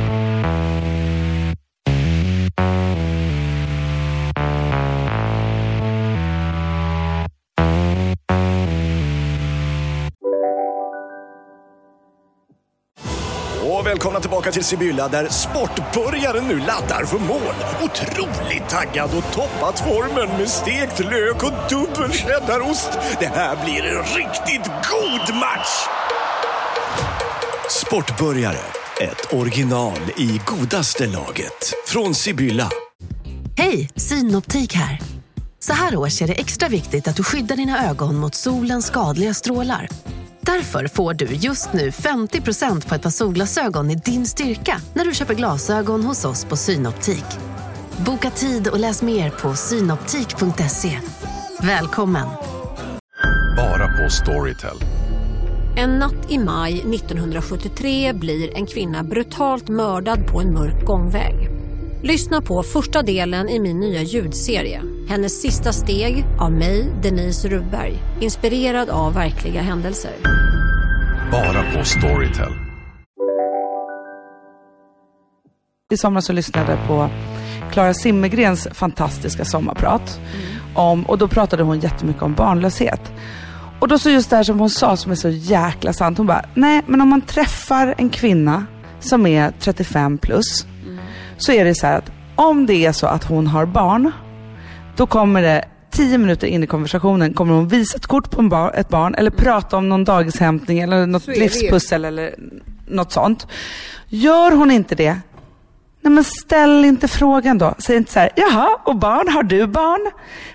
Välkomna 13.86 14.20
tillbaka 14.20 14.52
till 14.52 14.64
Sibylla 14.64 15.08
där 15.08 15.30
sportbörjaren 15.30 16.48
nu 16.48 16.60
laddar 16.60 17.06
för 17.06 17.18
mål. 17.18 17.56
Otroligt 17.84 18.70
taggad 18.70 19.10
och 19.18 19.34
toppat 19.34 19.80
formen 19.80 20.38
med 20.38 20.50
stekt 20.50 21.00
lök 21.00 21.44
och 21.44 21.54
dubbel 21.70 22.12
cheddarost. 22.12 22.90
Det 23.20 23.28
här 23.28 23.66
blir 23.66 23.84
en 23.84 24.04
riktigt 24.04 24.66
god 24.66 25.36
match! 25.36 25.88
Sportbörjare, 27.70 28.58
ett 29.02 29.34
original 29.34 30.00
i 30.18 30.42
godaste 30.46 31.08
laget. 31.08 31.74
Från 31.88 32.16
Sibylla. 32.16 32.70
Hej, 33.58 33.90
Synoptik 33.96 34.74
här. 34.74 35.02
Så 35.60 35.74
här 35.74 35.96
års 35.96 36.22
är 36.22 36.28
det 36.28 36.34
extra 36.34 36.70
viktigt 36.70 37.08
att 37.08 37.16
du 37.16 37.24
skyddar 37.24 37.56
dina 37.56 37.90
ögon 37.90 38.16
mot 38.16 38.36
solens 38.36 38.86
skadliga 38.86 39.34
strålar. 39.34 39.90
Därför 40.46 40.88
får 40.88 41.14
du 41.14 41.26
just 41.26 41.74
nu 41.74 41.90
50% 41.90 42.90
på 42.90 42.96
ett 42.96 43.02
par 43.02 43.10
solglasögon 43.10 43.92
i 43.92 43.96
din 43.96 44.26
styrka 44.26 44.78
när 44.94 45.06
du 45.06 45.14
köper 45.14 45.34
glasögon 45.34 46.04
hos 46.04 46.26
oss 46.26 46.46
på 46.46 46.56
Synoptik. 46.56 47.26
Boka 48.06 48.30
tid 48.30 48.68
och 48.68 48.80
läs 48.80 49.02
mer 49.02 49.30
på 49.30 49.56
synoptik.se. 49.56 51.00
Välkommen! 51.62 52.28
Bara 53.58 53.88
på 53.88 54.10
Storytel. 54.10 54.78
En 55.78 55.90
natt 55.90 56.32
i 56.32 56.38
maj 56.38 56.74
1973 56.74 58.14
blir 58.14 58.58
en 58.58 58.66
kvinna 58.66 59.04
brutalt 59.04 59.70
mördad 59.70 60.28
på 60.28 60.42
en 60.42 60.54
mörk 60.54 60.86
gångväg. 60.86 61.50
Lyssna 62.04 62.42
på 62.42 62.64
första 62.64 63.02
delen 63.02 63.50
i 63.50 63.60
min 63.60 63.80
nya 63.80 64.02
ljudserie. 64.02 64.82
Hennes 65.08 65.42
sista 65.42 65.74
steg 65.74 66.26
av 66.40 66.52
mig, 66.52 66.94
Denise 67.04 67.50
Rubberg. 67.50 67.94
Inspirerad 68.20 68.90
av 68.90 69.14
verkliga 69.14 69.62
händelser. 69.62 70.12
Bara 71.32 71.64
på 71.74 71.86
Storytel. 71.86 72.52
I 75.92 75.98
somras 75.98 76.26
så 76.26 76.34
lyssnade 76.34 76.72
jag 76.72 76.88
på 76.88 77.10
Clara 77.72 77.94
Simmergrens 77.94 78.68
fantastiska 78.74 79.46
sommarprat. 79.46 80.20
Om, 80.76 81.06
och 81.06 81.18
då 81.18 81.28
pratade 81.28 81.64
hon 81.64 81.80
jättemycket 81.80 82.22
om 82.22 82.34
barnlöshet. 82.34 83.12
Och 83.80 83.88
då 83.88 84.00
så 84.00 84.10
just 84.10 84.30
det 84.30 84.36
här 84.36 84.44
som 84.44 84.60
hon 84.60 84.70
sa 84.70 84.98
som 84.98 85.12
är 85.12 85.16
så 85.16 85.30
jäkla 85.30 85.94
sant. 85.94 86.18
Hon 86.18 86.28
bara, 86.28 86.46
nej 86.54 86.82
men 86.88 87.02
om 87.02 87.10
man 87.10 87.22
träffar 87.22 87.96
en 87.98 88.10
kvinna 88.10 88.66
som 89.00 89.26
är 89.26 89.54
35 89.60 90.18
plus. 90.18 90.66
Så 91.38 91.52
är 91.52 91.66
det 91.66 91.76
så 91.76 91.88
här 91.88 91.98
att 91.98 92.12
om 92.36 92.66
det 92.66 92.86
är 92.86 92.92
så 92.92 93.08
att 93.08 93.24
hon 93.24 93.48
har 93.48 93.66
barn. 93.66 94.12
Då 94.96 95.08
kommer 95.08 95.42
det 95.42 95.66
tio 95.92 96.18
minuter 96.18 96.48
in 96.48 96.64
i 96.64 96.68
konversationen 96.68 97.34
kommer 97.34 97.54
hon 97.54 97.68
visa 97.68 97.98
ett 97.98 98.08
kort 98.08 98.32
på 98.32 98.42
bar, 98.42 98.72
ett 98.76 98.90
barn 98.90 99.16
eller 99.16 99.32
prata 99.32 99.78
om 99.78 99.90
någon 99.90 100.04
dagishämtning 100.04 100.80
eller 100.80 101.06
något 101.06 101.24
Så 101.24 101.32
livspussel 101.32 102.06
eller 102.06 102.36
något 102.88 103.12
sånt. 103.12 103.48
Gör 104.08 104.52
hon 104.52 104.72
inte 104.72 104.96
det, 104.96 105.18
Nej 106.06 106.14
men 106.14 106.24
ställ 106.24 106.86
inte 106.86 107.08
frågan 107.08 107.58
då. 107.58 107.76
Säg 107.78 107.98
inte 107.98 108.12
så 108.12 108.20
här, 108.20 108.30
jaha, 108.36 108.80
och 108.86 108.96
barn, 108.96 109.28
har 109.30 109.44
du 109.44 109.68
barn? 109.68 110.12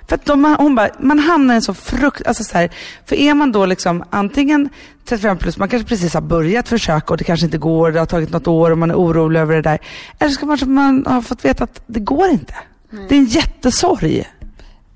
För 0.09 0.15
att 0.15 0.25
de, 0.25 0.57
hon 0.59 0.75
bara, 0.75 0.89
man 0.99 1.19
hamnar 1.19 1.55
i 1.55 1.57
en 1.57 1.63
så 1.63 1.75
frukt, 1.75 2.27
alltså 2.27 2.45
så 2.45 2.59
här, 2.59 2.71
för 3.07 3.17
är 3.17 3.35
man 3.35 3.53
då 3.53 3.67
liksom 3.67 4.05
antingen 4.11 4.69
35 5.05 5.39
plus, 5.39 5.59
man 5.59 5.69
kanske 5.69 5.89
precis 5.89 6.15
har 6.15 6.21
börjat 6.21 6.69
försöka 6.69 7.13
och 7.13 7.17
det 7.17 7.25
kanske 7.25 7.47
inte 7.47 7.59
går, 7.59 7.93
det 7.93 7.99
har 7.99 8.07
tagit 8.07 8.33
något 8.33 8.47
år 8.47 8.71
och 8.71 8.79
man 8.79 8.91
är 8.91 8.95
orolig 8.95 9.41
över 9.41 9.55
det 9.55 9.63
där. 9.63 9.79
Eller 10.19 10.31
ska 10.31 10.47
man, 10.47 10.59
man 10.67 11.07
ha 11.07 11.23
fått 11.23 11.45
veta 11.45 11.65
att 11.65 11.83
det 11.87 12.01
går 12.01 12.29
inte. 12.29 12.55
Det 12.91 13.15
är 13.15 13.19
en 13.19 13.25
jättesorg. 13.25 14.25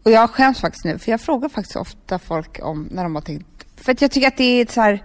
Och 0.02 0.10
jag 0.10 0.30
skäms 0.30 0.60
faktiskt 0.60 0.84
nu, 0.84 0.98
för 0.98 1.10
jag 1.10 1.20
frågar 1.20 1.48
faktiskt 1.48 1.76
ofta 1.76 2.18
folk 2.18 2.58
om 2.62 2.88
när 2.90 3.02
de 3.02 3.14
har 3.14 3.22
tänkt... 3.22 3.46
För 3.76 3.92
att 3.92 4.02
jag 4.02 4.10
tycker 4.10 4.28
att 4.28 4.36
det 4.36 4.60
är 4.60 4.66
så 4.72 4.80
här... 4.80 5.02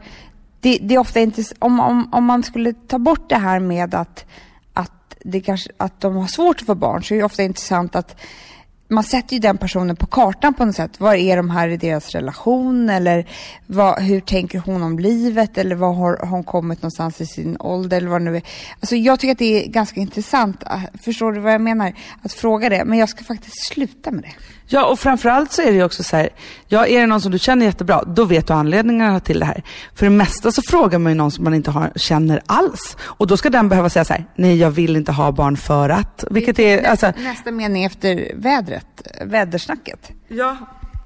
Det, 0.62 0.78
det 0.82 0.96
är 0.96 1.00
ofta 1.00 1.20
inte... 1.20 1.44
Om, 1.60 1.80
om, 1.80 2.14
om 2.14 2.24
man 2.24 2.44
skulle 2.44 2.74
ta 2.74 3.00
bort 3.00 3.30
det 3.30 3.36
här 3.36 3.60
med 3.60 3.96
att, 3.96 4.26
att, 4.74 5.16
det 5.20 5.42
kanske, 5.42 5.72
att 5.78 6.02
de 6.02 6.16
har 6.16 6.28
svårt 6.28 6.60
att 6.60 6.66
få 6.66 6.76
barn 6.76 7.04
så 7.04 7.14
är 7.14 7.18
det 7.18 7.24
ofta 7.24 7.44
intressant 7.44 7.96
att 7.96 8.22
man 8.90 9.04
sätter 9.04 9.34
ju 9.34 9.40
den 9.40 9.58
personen 9.58 9.96
på 9.96 10.06
kartan 10.06 10.54
på 10.54 10.66
något 10.66 10.76
sätt. 10.76 11.00
Var 11.00 11.14
är 11.14 11.38
de 11.38 11.50
här 11.50 11.68
i 11.68 11.78
deras 11.78 12.10
relation? 12.10 12.90
Eller 12.90 13.28
vad, 13.68 14.02
hur 14.02 14.20
tänker 14.20 14.60
hon 14.60 14.84
om 14.84 15.00
livet? 15.00 15.58
Eller 15.58 15.76
var 15.76 15.94
har 15.94 16.26
hon 16.26 16.44
kommit 16.44 16.82
någonstans 16.82 17.22
i 17.22 17.26
sin 17.26 17.58
ålder? 17.60 17.98
Eller 17.98 18.10
vad 18.10 18.22
nu 18.22 18.36
är. 18.36 18.42
Alltså 18.80 18.96
jag 18.96 19.20
tycker 19.20 19.32
att 19.32 19.38
det 19.38 19.66
är 19.66 19.68
ganska 19.68 20.00
intressant. 20.00 20.64
Ah, 20.66 20.82
förstår 21.04 21.32
du 21.32 21.40
vad 21.40 21.54
jag 21.54 21.62
menar? 21.62 21.94
Att 22.22 22.34
fråga 22.34 22.70
det. 22.70 22.86
Men 22.86 23.00
jag 23.00 23.10
ska 23.10 23.24
faktiskt 23.24 23.68
sluta 23.68 24.12
med 24.12 24.24
det. 24.24 24.34
Ja, 24.72 24.86
och 24.86 25.00
framförallt 25.00 25.52
så 25.52 25.62
är 25.62 25.66
det 25.66 25.78
ju 25.78 25.84
också 25.84 26.04
så 26.04 26.18
här, 26.18 26.30
ja, 26.68 26.88
är 26.88 27.00
det 27.00 27.08
någon 27.08 27.22
som 27.22 27.32
du 27.32 27.40
känner 27.40 27.66
jättebra, 27.66 28.04
då 28.04 28.26
vet 28.26 28.48
du 28.48 28.54
anledningarna 28.54 29.20
till 29.20 29.40
det 29.40 29.46
här. 29.46 29.64
För 29.96 30.06
det 30.06 30.10
mesta 30.10 30.52
så 30.52 30.62
frågar 30.62 31.00
man 31.00 31.12
ju 31.12 31.16
någon 31.16 31.32
som 31.32 31.44
man 31.44 31.54
inte 31.54 31.72
har, 31.72 31.92
känner 31.96 32.42
alls. 32.46 32.98
Och 33.02 33.28
då 33.28 33.38
ska 33.38 33.50
den 33.50 33.70
behöva 33.70 33.90
säga 33.90 34.06
så 34.06 34.14
här, 34.14 34.26
nej 34.36 34.58
jag 34.58 34.72
vill 34.72 34.96
inte 34.96 35.12
ha 35.12 35.32
barn 35.32 35.58
för 35.58 35.90
att. 35.90 36.24
Vilket 36.32 36.60
är, 36.60 36.84
alltså, 36.84 37.14
Nästa 37.18 37.52
mening 37.52 37.84
efter 37.84 38.32
vädret, 38.36 39.08
vädersnacket. 39.26 40.12
Ja. 40.28 40.58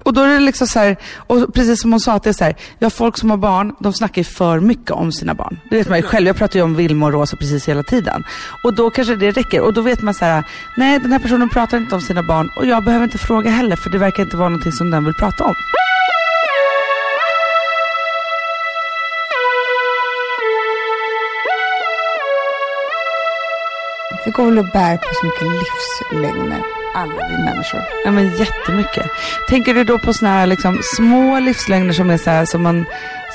Och 0.04 0.14
då 0.14 0.20
är 0.22 0.28
det 0.28 0.40
liksom 0.40 0.66
så 0.66 0.78
här, 0.78 0.96
och 1.16 1.54
precis 1.54 1.80
som 1.80 1.92
hon 1.92 2.00
sa, 2.00 2.12
att 2.12 2.22
det 2.22 2.30
är 2.30 2.34
så 2.34 2.44
här, 2.44 2.56
ja 2.78 2.90
folk 2.90 3.18
som 3.18 3.30
har 3.30 3.36
barn, 3.36 3.74
de 3.80 3.92
snackar 3.92 4.20
ju 4.20 4.24
för 4.24 4.60
mycket 4.60 4.90
om 4.90 5.12
sina 5.12 5.34
barn. 5.34 5.60
Det 5.70 5.76
vet 5.76 5.88
man 5.88 5.98
ju 5.98 6.02
själv, 6.02 6.26
jag 6.26 6.36
pratar 6.36 6.56
ju 6.56 6.62
om 6.62 6.74
Vilma 6.74 7.06
och 7.06 7.12
Rosa 7.12 7.36
precis 7.36 7.68
hela 7.68 7.82
tiden. 7.82 8.24
Och 8.64 8.74
då 8.74 8.90
kanske 8.90 9.16
det 9.16 9.30
räcker. 9.30 9.60
Och 9.60 9.74
då 9.74 9.80
vet 9.80 10.02
man 10.02 10.14
så 10.14 10.24
här, 10.24 10.44
nej 10.76 10.98
den 10.98 11.12
här 11.12 11.18
personen 11.18 11.48
pratar 11.48 11.78
inte 11.78 11.94
om 11.94 12.00
sina 12.00 12.22
barn 12.22 12.50
och 12.56 12.66
jag 12.66 12.84
behöver 12.84 13.04
inte 13.04 13.18
fråga 13.18 13.50
heller 13.50 13.76
för 13.76 13.90
det 13.90 13.98
verkar 13.98 14.22
inte 14.22 14.36
vara 14.36 14.48
någonting 14.48 14.72
som 14.72 14.90
den 14.90 15.04
vill 15.04 15.14
prata 15.14 15.44
om. 15.44 15.54
Vi 24.24 24.30
går 24.30 24.44
väl 24.44 24.58
och 24.58 24.64
bär 24.64 24.96
på 24.96 25.08
så 25.14 25.26
mycket 25.26 25.48
livslögner, 25.60 26.83
alla 26.94 27.28
vi 27.28 27.44
människor. 27.44 27.80
Ja 28.04 28.10
men 28.10 28.36
jättemycket. 28.38 29.06
Tänker 29.48 29.74
du 29.74 29.84
då 29.84 29.98
på 29.98 30.12
sådana 30.12 30.36
här 30.36 30.46
liksom, 30.46 30.80
små 30.96 31.38
livslögner 31.38 31.92
som 31.92 32.10
är 32.10 32.16
så 32.16 32.30
här 32.30 32.44
som 32.44 32.62
man, 32.62 32.84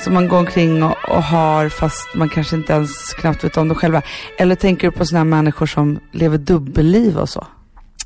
som 0.04 0.14
man 0.14 0.28
går 0.28 0.38
omkring 0.38 0.82
och, 0.82 0.96
och 1.08 1.22
har 1.22 1.68
fast 1.68 2.14
man 2.14 2.28
kanske 2.28 2.56
inte 2.56 2.72
ens 2.72 3.14
knappt 3.14 3.44
vet 3.44 3.56
om 3.56 3.68
det 3.68 3.74
själva. 3.74 4.02
Eller 4.38 4.54
tänker 4.54 4.90
du 4.90 4.96
på 4.96 5.06
sådana 5.06 5.24
här 5.24 5.42
människor 5.42 5.66
som 5.66 6.00
lever 6.12 6.38
dubbelliv 6.38 7.18
och 7.18 7.28
så? 7.28 7.46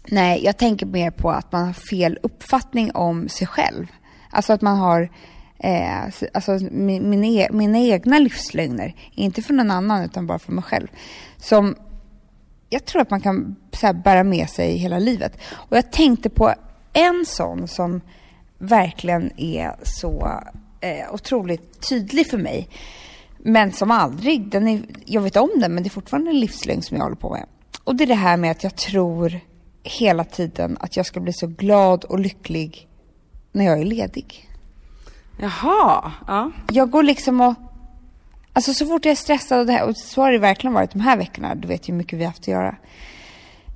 Nej, 0.09 0.45
jag 0.45 0.57
tänker 0.57 0.87
mer 0.87 1.11
på 1.11 1.31
att 1.31 1.53
man 1.53 1.67
har 1.67 1.73
fel 1.73 2.19
uppfattning 2.23 2.91
om 2.95 3.29
sig 3.29 3.47
själv. 3.47 3.87
Alltså 4.31 4.53
att 4.53 4.63
man 4.63 4.79
har 4.79 5.11
eh, 5.59 6.05
alltså 6.35 6.59
min, 6.71 7.11
min 7.11 7.25
e, 7.25 7.49
mina 7.53 7.79
egna 7.79 8.19
livslögner, 8.19 8.95
inte 9.15 9.43
för 9.43 9.55
någon 9.55 9.71
annan 9.71 10.05
utan 10.05 10.27
bara 10.27 10.39
för 10.39 10.53
mig 10.53 10.65
själv. 10.65 10.89
Som 11.37 11.77
jag 12.71 12.85
tror 12.85 13.03
att 13.03 13.11
man 13.11 13.21
kan 13.21 13.57
så 13.73 13.87
här, 13.87 13.95
bära 13.95 14.25
med 14.25 14.51
sig 14.51 14.77
hela 14.77 14.99
livet. 14.99 15.39
Och 15.53 15.77
jag 15.77 15.93
tänkte 15.93 16.31
på 16.31 16.55
en 16.93 17.25
sån 17.27 17.69
som 17.69 18.01
verkligen 18.59 19.41
är 19.41 19.77
så 19.83 20.41
eh, 20.81 21.15
otroligt 21.15 21.89
tydlig 21.89 22.31
för 22.31 22.39
mig. 22.39 22.69
Men 23.39 23.73
som 23.73 23.91
aldrig, 23.91 24.49
den 24.49 24.69
är, 24.69 24.83
jag 25.05 25.23
vet 25.23 25.37
om 25.37 25.51
den 25.55 25.75
men 25.75 25.83
det 25.83 25.89
är 25.89 25.91
fortfarande 25.91 26.31
en 26.31 26.41
livslögn 26.41 26.83
som 26.83 26.97
jag 26.97 27.05
håller 27.05 27.17
på 27.17 27.31
med. 27.31 27.47
Och 27.85 27.97
det 27.97 28.05
är 28.05 28.09
det 28.09 28.15
här 28.15 28.37
med 28.37 28.51
att 28.51 28.63
jag 28.63 28.77
tror 28.77 29.41
hela 29.83 30.25
tiden 30.25 30.77
att 30.81 30.97
jag 30.97 31.07
ska 31.07 31.21
bli 31.21 31.33
så 31.33 31.47
glad 31.47 32.05
och 32.05 32.19
lycklig 32.19 32.89
när 33.53 33.65
jag 33.65 33.81
är 33.81 33.85
ledig. 33.85 34.51
Jaha, 35.41 36.13
ja. 36.27 36.51
Jag 36.73 36.91
går 36.91 37.03
liksom 37.03 37.41
och... 37.41 37.55
Alltså 38.57 38.75
så 38.75 38.87
fort 38.87 39.05
jag 39.05 39.13
är 39.13 39.17
stressad 39.17 39.61
och, 39.61 39.67
det 39.67 39.73
här, 39.73 39.89
och 39.89 39.97
så 39.97 40.23
har 40.23 40.33
det 40.33 40.39
verkligen 40.39 40.75
varit 40.75 40.91
de 40.91 41.01
här 41.01 41.17
veckorna. 41.17 41.55
Du 41.55 41.69
vet 41.69 41.89
ju 41.89 41.93
hur 41.93 41.99
mycket 41.99 42.19
vi 42.19 42.23
har 42.23 42.31
haft 42.31 42.43
att 42.43 42.49
göra. 42.49 42.77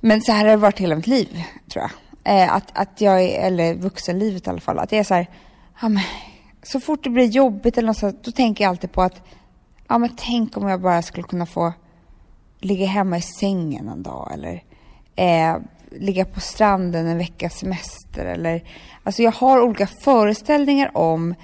Men 0.01 0.21
så 0.21 0.31
här 0.31 0.39
har 0.39 0.51
det 0.51 0.57
varit 0.57 0.79
hela 0.79 0.95
mitt 0.95 1.07
liv, 1.07 1.43
tror 1.69 1.85
jag. 1.85 1.91
Eh, 2.23 2.53
att, 2.53 2.77
att 2.77 3.01
jag 3.01 3.23
är, 3.23 3.47
eller 3.47 3.73
vuxenlivet 3.73 4.47
i 4.47 4.49
alla 4.49 4.59
fall, 4.59 4.79
att 4.79 4.91
jag 4.91 4.99
är 4.99 5.03
så 5.03 5.13
här, 5.13 5.27
ja, 5.81 5.89
men, 5.89 6.03
så 6.63 6.79
fort 6.79 7.03
det 7.03 7.09
blir 7.09 7.25
jobbigt 7.25 7.77
eller 7.77 7.87
något 7.87 7.97
sånt, 7.97 8.23
då 8.23 8.31
tänker 8.31 8.63
jag 8.63 8.69
alltid 8.69 8.91
på 8.91 9.01
att, 9.01 9.21
ja 9.87 9.97
men 9.97 10.09
tänk 10.17 10.57
om 10.57 10.67
jag 10.67 10.81
bara 10.81 11.01
skulle 11.01 11.27
kunna 11.27 11.45
få 11.45 11.73
ligga 12.59 12.85
hemma 12.85 13.17
i 13.17 13.21
sängen 13.21 13.89
en 13.89 14.03
dag 14.03 14.31
eller 14.33 14.63
eh, 15.15 15.57
ligga 15.91 16.25
på 16.25 16.39
stranden 16.39 17.07
en 17.07 17.17
veckas 17.17 17.53
semester 17.53 18.25
eller, 18.25 18.63
alltså 19.03 19.23
jag 19.23 19.31
har 19.31 19.61
olika 19.61 19.87
föreställningar 19.87 20.97
om 20.97 21.35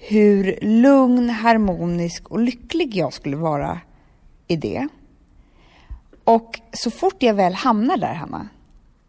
hur 0.00 0.58
lugn, 0.62 1.30
harmonisk 1.30 2.28
och 2.28 2.40
lycklig 2.40 2.96
jag 2.96 3.12
skulle 3.12 3.36
vara 3.36 3.80
i 4.46 4.56
det. 4.56 4.88
Och 6.24 6.60
så 6.72 6.90
fort 6.90 7.22
jag 7.22 7.34
väl 7.34 7.54
hamnar 7.54 7.96
där, 7.96 8.14
Hanna, 8.14 8.48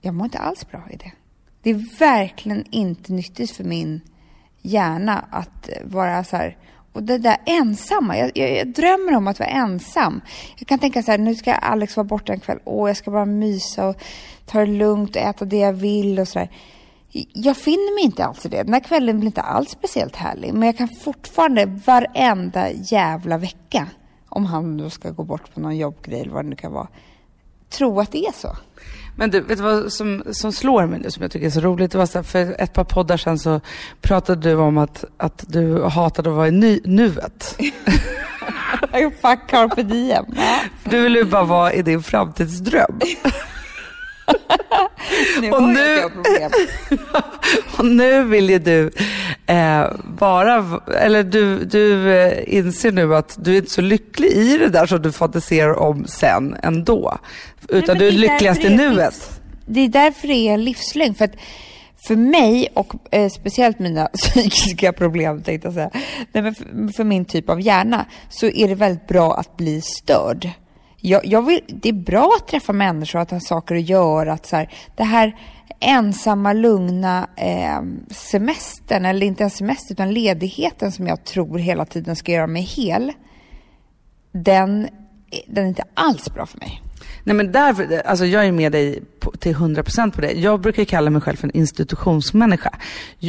jag 0.02 0.14
mår 0.14 0.26
inte 0.26 0.40
alls 0.40 0.68
bra 0.72 0.84
i 0.92 0.96
det. 0.96 1.12
Det 1.62 1.70
är 1.70 2.00
verkligen 2.00 2.66
inte 2.72 3.14
nyttigt 3.14 3.52
för 3.52 3.64
min 3.64 4.02
hjärna 4.62 5.26
att 5.30 5.70
vara 5.84 6.24
så 6.24 6.38
här. 6.38 6.58
Och 6.94 7.04
det 7.04 7.18
där 7.18 7.38
ensamma, 7.46 8.18
jag, 8.18 8.32
jag, 8.36 8.58
jag 8.58 8.68
drömmer 8.68 9.16
om 9.16 9.28
att 9.28 9.40
vara 9.40 9.50
ensam. 9.50 10.22
Jag 10.58 10.68
kan 10.68 10.80
tänka 10.80 11.04
så 11.04 11.12
här, 11.12 11.18
nu 11.18 11.36
ska 11.36 11.54
Alex 11.54 11.98
vara 11.98 12.04
borta 12.04 12.34
en 12.34 12.40
kväll. 12.40 12.60
Åh, 12.64 12.90
jag 12.90 12.98
ska 12.98 13.12
bara 13.12 13.26
mysa 13.26 13.88
och 13.88 13.96
ta 14.46 14.60
det 14.60 14.66
lugnt 14.66 15.16
och 15.16 15.22
äta 15.22 15.46
det 15.46 15.58
jag 15.58 15.74
vill 15.74 16.20
och 16.20 16.28
så 16.28 16.40
där. 16.40 16.50
Jag 17.34 17.58
finner 17.58 17.96
mig 17.96 18.04
inte 18.04 18.26
alls 18.26 18.46
i 18.46 18.50
det. 18.50 18.64
Den 18.64 18.74
här 18.74 18.80
kvällen 18.80 19.20
blir 19.20 19.28
inte 19.28 19.42
alls 19.42 19.70
speciellt 19.70 20.16
härlig. 20.16 20.54
Men 20.54 20.64
jag 20.64 20.78
kan 20.78 20.88
fortfarande 20.88 21.66
varenda 21.86 22.72
jävla 22.72 23.38
vecka, 23.38 23.88
om 24.30 24.46
han 24.46 24.78
då 24.78 24.90
ska 24.90 25.12
gå 25.12 25.24
bort 25.24 25.54
på 25.54 25.60
någon 25.60 25.78
jobbgrej 25.78 26.22
eller 26.22 26.32
vad 26.32 26.46
det 26.46 26.50
nu 26.50 26.56
kan 26.56 26.72
vara, 26.72 26.88
tro 27.70 28.00
att 28.00 28.12
det 28.12 28.26
är 28.26 28.32
så. 28.32 28.56
Men 29.16 29.32
du, 29.32 29.42
vet 29.42 29.58
du 29.58 29.64
vad 29.64 29.94
som, 29.94 30.24
som 30.32 30.52
slår 30.52 30.86
mig 30.86 31.00
nu 31.00 31.12
som 31.12 31.22
jag 31.22 31.32
tycker 31.32 31.46
är 31.46 31.50
så 31.52 31.60
roligt? 31.60 31.92
Det 31.92 31.98
var 31.98 32.06
så 32.06 32.18
här, 32.18 32.24
för 32.24 32.62
ett 32.62 32.74
par 32.74 32.84
poddar 32.84 33.18
sedan 33.18 33.40
så 33.40 33.62
pratade 34.02 34.50
du 34.50 34.56
om 34.56 34.78
att, 34.78 35.06
att 35.18 35.44
du 35.48 35.84
hatade 35.84 36.30
att 36.30 36.36
vara 36.36 36.48
i 36.48 36.52
ny, 36.52 36.80
nuet. 36.84 37.58
Fuck 39.22 39.48
carpe 39.48 39.84
diem. 39.84 40.26
Du 40.84 41.02
vill 41.02 41.16
ju 41.16 41.24
bara 41.24 41.44
vara 41.44 41.74
i 41.74 41.82
din 41.82 42.04
framtidsdröm. 42.04 43.00
Nu 45.42 45.52
Och 45.52 45.64
nu-. 45.64 46.04
Och 47.78 47.86
nu 47.86 48.24
vill 48.24 48.50
ju 48.50 48.60
du 48.60 48.92
eh, 49.46 49.86
bara, 50.04 50.82
eller 51.02 51.24
du, 51.24 51.66
du 51.66 52.14
eh, 52.18 52.56
inser 52.56 52.92
nu 52.92 53.16
att 53.16 53.36
du 53.40 53.54
är 53.54 53.58
inte 53.58 53.72
så 53.72 53.82
lycklig 53.82 54.32
i 54.32 54.58
det 54.58 54.70
där 54.70 54.86
som 54.86 55.02
du 55.02 55.12
fantiserar 55.12 55.80
om 55.80 56.08
sen 56.08 56.56
ändå. 56.64 57.18
Utan 57.70 57.88
men 57.88 57.98
du 57.98 58.08
är 58.08 58.12
lyckligast 58.12 58.64
i 58.64 58.70
nuet. 58.70 59.42
Det 59.66 59.80
är 59.80 59.88
därför 59.88 60.28
det 60.28 60.34
är 60.34 60.54
en 60.54 60.64
livslögn. 60.64 61.16
För 61.16 61.26
att 61.26 61.36
för 62.08 62.16
mig 62.16 62.68
och 62.74 62.94
eh, 63.12 63.30
speciellt 63.30 63.80
mina 63.80 64.06
psykiska 64.14 64.94
problem 64.94 65.42
tänkte 65.42 65.68
jag 65.68 65.74
säga. 65.74 65.90
Nej, 66.32 66.44
men 66.44 66.56
för, 66.56 66.94
för 66.94 67.04
min 67.04 67.26
typ 67.26 67.50
av 67.50 67.62
hjärna 67.62 68.06
så 68.30 68.46
är 68.46 68.68
det 68.68 68.76
väldigt 68.76 69.08
bra 69.08 69.34
att 69.34 69.58
bli 69.58 69.82
störd 69.82 70.50
jag, 71.02 71.26
jag 71.26 71.42
vill, 71.42 71.62
det 71.68 71.90
är 71.90 71.94
bra 71.94 72.34
att 72.42 72.48
träffa 72.48 72.74
människor, 72.74 73.20
att 73.20 73.32
ha 73.32 73.40
saker 73.40 73.76
att 73.76 73.90
göra. 73.90 74.34
Att 74.34 74.46
så 74.46 74.56
här, 74.56 74.74
det 74.96 75.04
här 75.04 75.36
ensamma, 75.80 76.54
lugna 76.54 77.28
eh, 77.36 77.82
semestern, 78.10 79.06
eller 79.06 79.28
inte 79.28 79.44
ens 79.44 79.58
semester, 79.58 79.94
utan 79.94 80.14
ledigheten 80.14 80.92
som 80.92 81.08
jag 81.08 81.24
tror 81.24 81.60
hela 81.60 81.86
tiden 81.86 82.16
ska 82.16 82.32
göra 82.32 82.48
mig 82.48 82.62
hel. 82.62 83.14
Den, 84.32 84.88
den 85.48 85.64
är 85.64 85.68
inte 85.68 85.84
alls 85.94 86.34
bra 86.34 86.46
för 86.46 86.60
mig. 86.60 86.82
Nej 87.28 87.36
men 87.36 87.52
där, 87.52 88.02
alltså 88.06 88.26
jag 88.26 88.46
är 88.46 88.52
med 88.52 88.72
dig 88.72 89.04
på, 89.20 89.32
till 89.32 89.56
100% 89.56 90.12
på 90.12 90.22
det. 90.22 90.32
Jag 90.32 90.62
brukar 90.62 90.84
kalla 90.84 91.10
mig 91.10 91.22
själv 91.22 91.36
för 91.36 91.48
en 91.48 91.58
institutionsmänniska. 91.58 92.76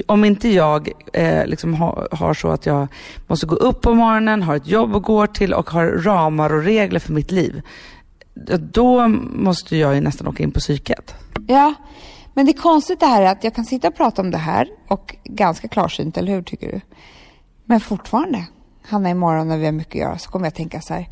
Om 0.07 0.25
inte 0.25 0.49
jag 0.49 0.89
eh, 1.13 1.47
liksom 1.47 1.75
ha, 1.75 2.07
har 2.11 2.35
så 2.35 2.49
att 2.49 2.67
jag 2.67 2.89
måste 3.27 3.47
gå 3.47 3.55
upp 3.55 3.81
på 3.81 3.95
morgonen, 3.95 4.43
har 4.43 4.57
ett 4.57 4.67
jobb 4.67 4.97
att 4.97 5.03
gå 5.03 5.27
till 5.27 5.55
och 5.55 5.71
har 5.71 5.87
ramar 5.87 6.53
och 6.53 6.63
regler 6.63 7.01
för 7.01 7.13
mitt 7.13 7.31
liv. 7.31 7.63
Då 8.73 9.09
måste 9.09 9.77
jag 9.77 9.95
ju 9.95 10.01
nästan 10.01 10.29
åka 10.29 10.43
in 10.43 10.53
på 10.53 10.61
psyket. 10.61 11.15
Ja, 11.47 11.75
men 12.35 12.47
det 12.47 12.53
är 12.53 12.61
konstigt 12.63 13.01
det 13.01 13.07
här 13.07 13.23
att 13.23 13.45
jag 13.45 13.55
kan 13.55 13.65
sitta 13.65 13.89
och 13.89 13.97
prata 13.97 14.23
om 14.23 14.31
det 14.31 14.39
här 14.39 14.69
och 14.89 15.17
ganska 15.25 15.69
klarsynt, 15.69 16.17
eller 16.17 16.33
hur 16.33 16.43
tycker 16.43 16.73
du? 16.73 16.81
Men 17.65 17.81
fortfarande, 17.81 18.47
Hanna, 18.89 19.11
imorgon 19.11 19.49
när 19.49 19.59
vi 19.59 19.65
har 19.65 19.73
mycket 19.73 19.95
att 19.95 20.01
göra 20.01 20.19
så 20.19 20.31
kommer 20.31 20.47
jag 20.47 20.55
tänka 20.55 20.81
så 20.81 20.95
här 20.95 21.09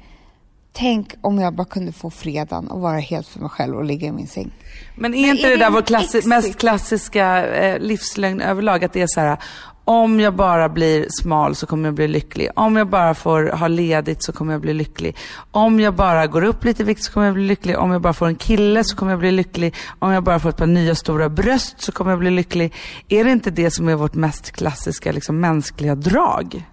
Tänk 0.78 1.14
om 1.20 1.38
jag 1.38 1.54
bara 1.54 1.66
kunde 1.66 1.92
få 1.92 2.10
fredagen 2.10 2.68
och 2.68 2.80
vara 2.80 2.98
helt 2.98 3.28
för 3.28 3.40
mig 3.40 3.48
själv 3.48 3.76
och 3.76 3.84
ligga 3.84 4.08
i 4.08 4.12
min 4.12 4.26
säng. 4.26 4.50
Men 4.94 5.14
är 5.14 5.20
Men 5.20 5.30
inte 5.30 5.46
är 5.46 5.50
det 5.50 5.56
där 5.56 5.70
vår 5.70 5.82
klassi 5.82 6.22
mest 6.26 6.58
klassiska 6.58 7.46
eh, 7.46 7.78
livslögn 7.78 8.40
överlag? 8.40 8.84
Att 8.84 8.92
det 8.92 9.02
är 9.02 9.06
så 9.06 9.20
här, 9.20 9.38
om 9.84 10.20
jag 10.20 10.34
bara 10.34 10.68
blir 10.68 11.06
smal 11.08 11.54
så 11.54 11.66
kommer 11.66 11.84
jag 11.88 11.94
bli 11.94 12.08
lycklig. 12.08 12.48
Om 12.56 12.76
jag 12.76 12.88
bara 12.88 13.14
får 13.14 13.46
ha 13.46 13.68
ledigt 13.68 14.22
så 14.22 14.32
kommer 14.32 14.52
jag 14.52 14.60
bli 14.60 14.74
lycklig. 14.74 15.16
Om 15.50 15.80
jag 15.80 15.94
bara 15.94 16.26
går 16.26 16.44
upp 16.44 16.64
lite 16.64 16.82
i 16.82 16.86
vikt 16.86 17.04
så 17.04 17.12
kommer 17.12 17.26
jag 17.26 17.34
bli 17.34 17.46
lycklig. 17.46 17.78
Om 17.78 17.90
jag 17.90 18.02
bara 18.02 18.12
får 18.12 18.26
en 18.26 18.36
kille 18.36 18.84
så 18.84 18.96
kommer 18.96 19.12
jag 19.12 19.18
bli 19.18 19.32
lycklig. 19.32 19.74
Om 19.98 20.10
jag 20.10 20.24
bara 20.24 20.38
får 20.38 20.48
ett 20.48 20.56
par 20.56 20.66
nya 20.66 20.94
stora 20.94 21.28
bröst 21.28 21.82
så 21.82 21.92
kommer 21.92 22.10
jag 22.10 22.18
bli 22.18 22.30
lycklig. 22.30 22.72
Är 23.08 23.24
det 23.24 23.30
inte 23.30 23.50
det 23.50 23.70
som 23.70 23.88
är 23.88 23.94
vårt 23.94 24.14
mest 24.14 24.50
klassiska 24.50 25.12
liksom, 25.12 25.40
mänskliga 25.40 25.94
drag? 25.94 26.64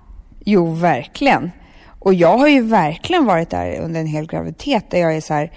Jo, 0.45 0.73
verkligen. 0.73 1.51
Och 2.03 2.13
jag 2.13 2.37
har 2.37 2.47
ju 2.47 2.61
verkligen 2.61 3.25
varit 3.25 3.49
där 3.49 3.79
under 3.81 3.99
en 3.99 4.07
hel 4.07 4.27
graviditet 4.27 4.91
där 4.91 4.97
jag 4.97 5.15
är 5.15 5.21
så 5.21 5.33
här, 5.33 5.51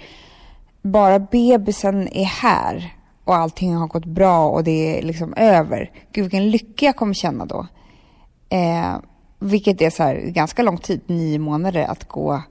bara 0.81 1.19
bebisen 1.19 2.07
är 2.07 2.25
här 2.25 2.93
och 3.23 3.35
allting 3.35 3.75
har 3.75 3.87
gått 3.87 4.05
bra 4.05 4.49
och 4.49 4.63
det 4.63 4.99
är 4.99 5.01
liksom 5.01 5.33
över. 5.33 5.91
Gud 6.11 6.23
vilken 6.23 6.49
lycka 6.49 6.85
jag 6.85 6.95
kommer 6.95 7.13
känna 7.13 7.45
då. 7.45 7.67
Eh, 8.49 8.95
vilket 9.39 9.81
är 9.81 9.89
så 9.89 10.03
här 10.03 10.15
ganska 10.15 10.63
lång 10.63 10.77
tid, 10.77 11.01
nio 11.07 11.39
månader 11.39 11.83
att 11.83 12.07
gå, 12.07 12.41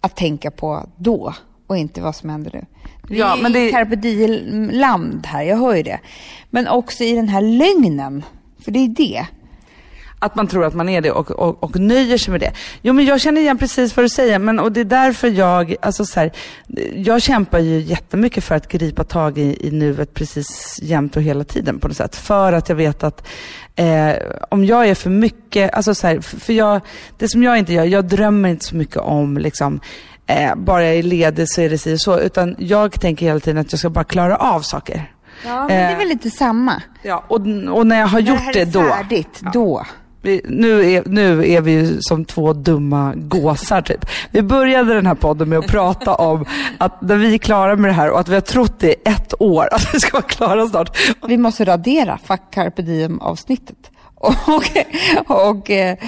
att 0.00 0.16
tänka 0.16 0.50
på 0.50 0.86
då 0.96 1.34
och 1.66 1.76
inte 1.76 2.00
vad 2.00 2.16
som 2.16 2.30
händer 2.30 2.50
nu. 2.54 2.66
Vi 3.08 3.18
ja, 3.18 3.36
men 3.42 3.52
det 3.52 3.58
är 3.58 3.70
carpe 3.70 3.96
diem-land 3.96 5.26
här, 5.26 5.42
jag 5.42 5.56
hör 5.56 5.74
ju 5.74 5.82
det. 5.82 6.00
Men 6.50 6.68
också 6.68 7.04
i 7.04 7.12
den 7.12 7.28
här 7.28 7.40
lögnen, 7.40 8.22
för 8.64 8.70
det 8.70 8.78
är 8.78 8.88
det. 8.88 9.26
Att 10.24 10.34
man 10.34 10.46
tror 10.46 10.64
att 10.64 10.74
man 10.74 10.88
är 10.88 11.00
det 11.00 11.10
och, 11.10 11.30
och, 11.30 11.64
och 11.64 11.76
nöjer 11.80 12.18
sig 12.18 12.32
med 12.32 12.40
det. 12.40 12.52
Jo 12.82 12.92
men 12.92 13.04
jag 13.04 13.20
känner 13.20 13.40
igen 13.40 13.58
precis 13.58 13.96
vad 13.96 14.04
du 14.04 14.08
säger 14.08 14.38
men, 14.38 14.58
och 14.58 14.72
det 14.72 14.80
är 14.80 14.84
därför 14.84 15.28
jag, 15.28 15.74
alltså 15.82 16.04
så 16.04 16.20
här, 16.20 16.32
jag 16.94 17.22
kämpar 17.22 17.58
ju 17.58 17.80
jättemycket 17.80 18.44
för 18.44 18.54
att 18.54 18.68
gripa 18.68 19.04
tag 19.04 19.38
i, 19.38 19.66
i 19.66 19.70
nuet 19.70 20.14
precis 20.14 20.78
jämt 20.82 21.16
och 21.16 21.22
hela 21.22 21.44
tiden 21.44 21.78
på 21.78 21.88
något 21.88 21.96
sätt. 21.96 22.16
För 22.16 22.52
att 22.52 22.68
jag 22.68 22.76
vet 22.76 23.04
att 23.04 23.28
eh, 23.76 24.12
om 24.48 24.64
jag 24.64 24.88
är 24.88 24.94
för 24.94 25.10
mycket, 25.10 25.74
alltså 25.74 25.94
så 25.94 26.06
här, 26.06 26.20
för 26.20 26.52
jag, 26.52 26.80
det 27.18 27.28
som 27.28 27.42
jag 27.42 27.58
inte 27.58 27.72
gör, 27.72 27.84
jag 27.84 28.04
drömmer 28.04 28.48
inte 28.48 28.64
så 28.64 28.76
mycket 28.76 28.96
om 28.96 29.38
liksom 29.38 29.80
eh, 30.26 30.54
bara 30.54 30.84
jag 30.84 30.94
är 30.94 31.02
ledig 31.02 31.48
så 31.48 31.60
är 31.60 31.70
det 31.70 31.78
si 31.78 31.94
och 31.94 32.00
så. 32.00 32.18
Utan 32.18 32.56
jag 32.58 33.00
tänker 33.00 33.26
hela 33.26 33.40
tiden 33.40 33.60
att 33.60 33.72
jag 33.72 33.78
ska 33.78 33.90
bara 33.90 34.04
klara 34.04 34.36
av 34.36 34.60
saker. 34.60 35.10
Ja, 35.44 35.58
men 35.58 35.68
det 35.68 35.74
är 35.74 35.96
väl 35.96 36.08
lite 36.08 36.30
samma. 36.30 36.82
Ja, 37.02 37.24
och, 37.28 37.40
och 37.70 37.86
när 37.86 38.00
jag 38.00 38.06
har 38.06 38.20
gjort 38.20 38.52
det, 38.52 38.64
det 38.64 38.72
då. 38.72 38.82
Färdigt, 38.82 39.40
ja. 39.42 39.50
då 39.54 39.86
vi, 40.24 40.40
nu, 40.44 40.92
är, 40.92 41.02
nu 41.06 41.50
är 41.50 41.60
vi 41.60 41.72
ju 41.72 41.98
som 42.00 42.24
två 42.24 42.52
dumma 42.52 43.12
gåsar 43.16 43.82
typ. 43.82 44.06
Vi 44.30 44.42
började 44.42 44.94
den 44.94 45.06
här 45.06 45.14
podden 45.14 45.48
med 45.48 45.58
att 45.58 45.66
prata 45.66 46.14
om 46.14 46.44
att 46.78 47.02
när 47.02 47.16
vi 47.16 47.34
är 47.34 47.38
klara 47.38 47.76
med 47.76 47.90
det 47.90 47.94
här 47.94 48.10
och 48.10 48.20
att 48.20 48.28
vi 48.28 48.34
har 48.34 48.40
trott 48.40 48.74
det 48.78 48.88
i 48.88 48.96
ett 49.04 49.34
år 49.38 49.68
att 49.74 49.94
vi 49.94 50.00
ska 50.00 50.12
vara 50.12 50.22
klara 50.22 50.68
snart. 50.68 50.98
Vi 51.28 51.36
måste 51.36 51.64
radera 51.64 52.18
Fuck 52.24 52.40
Carpe 52.50 52.82
Diem 52.82 53.20
avsnittet. 53.20 53.90
Och, 54.14 54.34
och, 55.26 55.48
och 55.48 55.70
eh, 55.70 55.98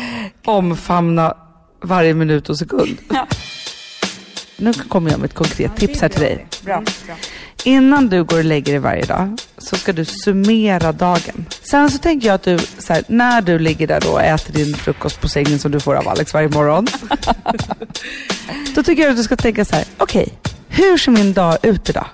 omfamna 0.44 1.34
varje 1.82 2.14
minut 2.14 2.48
och 2.48 2.58
sekund. 2.58 2.98
Ja. 3.08 3.26
Nu 4.58 4.72
kommer 4.72 5.10
jag 5.10 5.20
med 5.20 5.26
ett 5.26 5.34
konkret 5.34 5.58
ja, 5.58 5.86
tips 5.86 6.00
här 6.00 6.08
till 6.08 6.20
dig. 6.20 6.46
Bra, 6.64 6.82
bra. 7.06 7.16
Innan 7.64 8.08
du 8.08 8.24
går 8.24 8.38
och 8.38 8.44
lägger 8.44 8.72
dig 8.72 8.78
varje 8.78 9.04
dag 9.04 9.38
så 9.58 9.76
ska 9.76 9.92
du 9.92 10.04
summera 10.04 10.92
dagen. 10.92 11.46
Sen 11.62 11.90
så 11.90 11.98
tänker 11.98 12.26
jag 12.26 12.34
att 12.34 12.42
du, 12.42 12.58
så 12.58 12.92
här, 12.92 13.04
när 13.08 13.42
du 13.42 13.58
ligger 13.58 13.86
där 13.86 14.00
då 14.00 14.10
och 14.10 14.22
äter 14.22 14.52
din 14.52 14.74
frukost 14.74 15.20
på 15.20 15.28
sängen 15.28 15.58
som 15.58 15.70
du 15.72 15.80
får 15.80 15.94
av 15.94 16.08
Alex 16.08 16.34
varje 16.34 16.48
morgon. 16.48 16.86
då 18.74 18.82
tycker 18.82 19.02
jag 19.02 19.10
att 19.10 19.16
du 19.16 19.22
ska 19.22 19.36
tänka 19.36 19.64
så 19.64 19.74
här, 19.74 19.84
okej, 19.96 20.22
okay, 20.22 20.52
hur 20.68 20.98
ser 20.98 21.12
min 21.12 21.32
dag 21.32 21.58
ut 21.62 21.90
idag? 21.90 22.06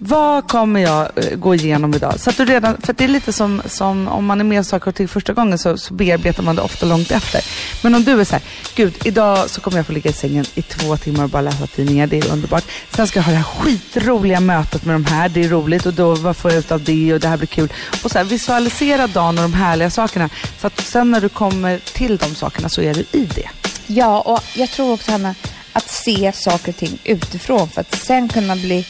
Vad 0.00 0.48
kommer 0.48 0.80
jag 0.80 1.10
eh, 1.16 1.36
gå 1.36 1.54
igenom 1.54 1.94
idag? 1.94 2.20
Så 2.20 2.30
att 2.30 2.36
du 2.36 2.44
redan, 2.44 2.76
för 2.82 2.92
det 2.92 3.04
är 3.04 3.08
lite 3.08 3.32
som, 3.32 3.62
som 3.66 4.08
om 4.08 4.26
man 4.26 4.40
är 4.40 4.44
med 4.44 4.66
saker 4.66 4.88
och 4.88 4.94
ting 4.94 5.08
första 5.08 5.32
gången 5.32 5.58
så, 5.58 5.76
så 5.76 5.94
bearbetar 5.94 6.42
man 6.42 6.56
det 6.56 6.62
ofta 6.62 6.86
långt 6.86 7.10
efter. 7.10 7.44
Men 7.82 7.94
om 7.94 8.04
du 8.04 8.20
är 8.20 8.24
så 8.24 8.32
här, 8.32 8.42
gud 8.74 8.94
idag 9.04 9.50
så 9.50 9.60
kommer 9.60 9.76
jag 9.76 9.86
få 9.86 9.92
ligga 9.92 10.10
i 10.10 10.12
sängen 10.12 10.44
i 10.54 10.62
två 10.62 10.96
timmar 10.96 11.24
och 11.24 11.30
bara 11.30 11.42
läsa 11.42 11.66
tidningar, 11.66 12.06
det 12.06 12.18
är 12.18 12.32
underbart. 12.32 12.64
Sen 12.90 13.06
ska 13.06 13.18
jag 13.18 13.24
ha 13.24 13.32
det 13.32 13.38
här 13.38 13.44
skitroliga 13.44 14.40
mötet 14.40 14.84
med 14.84 14.94
de 14.94 15.04
här, 15.04 15.28
det 15.28 15.44
är 15.44 15.48
roligt 15.48 15.86
och 15.86 15.94
då 15.94 16.14
vad 16.14 16.36
får 16.36 16.50
jag 16.50 16.58
ut 16.58 16.72
av 16.72 16.84
det 16.84 17.14
och 17.14 17.20
det 17.20 17.28
här 17.28 17.36
blir 17.36 17.48
kul. 17.48 17.72
Och 18.04 18.10
så 18.10 18.18
här, 18.18 18.24
visualisera 18.24 19.06
dagen 19.06 19.38
och 19.38 19.42
de 19.42 19.54
härliga 19.54 19.90
sakerna. 19.90 20.28
Så 20.60 20.66
att 20.66 20.80
sen 20.80 21.10
när 21.10 21.20
du 21.20 21.28
kommer 21.28 21.78
till 21.78 22.16
de 22.16 22.34
sakerna 22.34 22.68
så 22.68 22.82
är 22.82 22.94
du 22.94 23.00
i 23.00 23.24
det. 23.34 23.48
Ja, 23.86 24.20
och 24.20 24.42
jag 24.54 24.70
tror 24.70 24.92
också 24.92 25.10
Hanna, 25.10 25.34
att 25.72 25.90
se 25.90 26.32
saker 26.34 26.68
och 26.68 26.76
ting 26.76 26.98
utifrån 27.04 27.68
för 27.68 27.80
att 27.80 27.94
sen 27.94 28.28
kunna 28.28 28.56
bli 28.56 28.86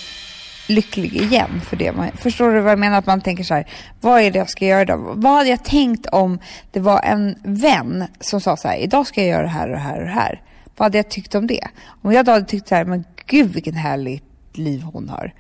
lycklig 0.69 1.17
igen 1.17 1.61
för 1.61 1.77
det. 1.77 1.95
förstår 2.17 2.51
du 2.51 2.61
vad 2.61 2.73
jag 2.73 2.79
menar? 2.79 2.99
Att 2.99 3.07
man 3.07 3.21
tänker 3.21 3.45
så 3.45 3.55
här, 3.55 3.67
vad 4.01 4.21
är 4.21 4.31
det 4.31 4.39
jag 4.39 4.51
ska 4.51 4.65
göra 4.67 4.83
idag? 4.83 4.99
Vad 5.15 5.33
hade 5.33 5.49
jag 5.49 5.65
tänkt 5.65 6.07
om 6.07 6.39
det 6.73 6.81
var 6.81 7.01
en 7.03 7.37
vän 7.43 8.05
som 8.21 8.41
sa 8.41 8.57
så 8.57 8.69
här, 8.69 8.77
idag 8.77 9.07
ska 9.07 9.21
jag 9.21 9.31
göra 9.31 9.43
det 9.43 9.49
här 9.49 9.69
och 9.69 9.75
det 9.75 9.81
här 9.81 9.99
och 9.99 10.05
det 10.05 10.11
här. 10.11 10.43
Vad 10.77 10.87
hade 10.87 10.99
jag 10.99 11.09
tyckt 11.09 11.35
om 11.35 11.47
det? 11.47 11.69
Om 12.03 12.13
jag 12.13 12.25
då 12.25 12.33
hade 12.33 12.47
tyckt 12.47 12.69
så 12.69 12.75
här, 12.75 12.85
men 12.85 13.05
gud 13.27 13.53
vilken 13.53 13.75
härligt 13.75 14.25
liv 14.53 14.83
hon 14.83 15.09
har. 15.09 15.35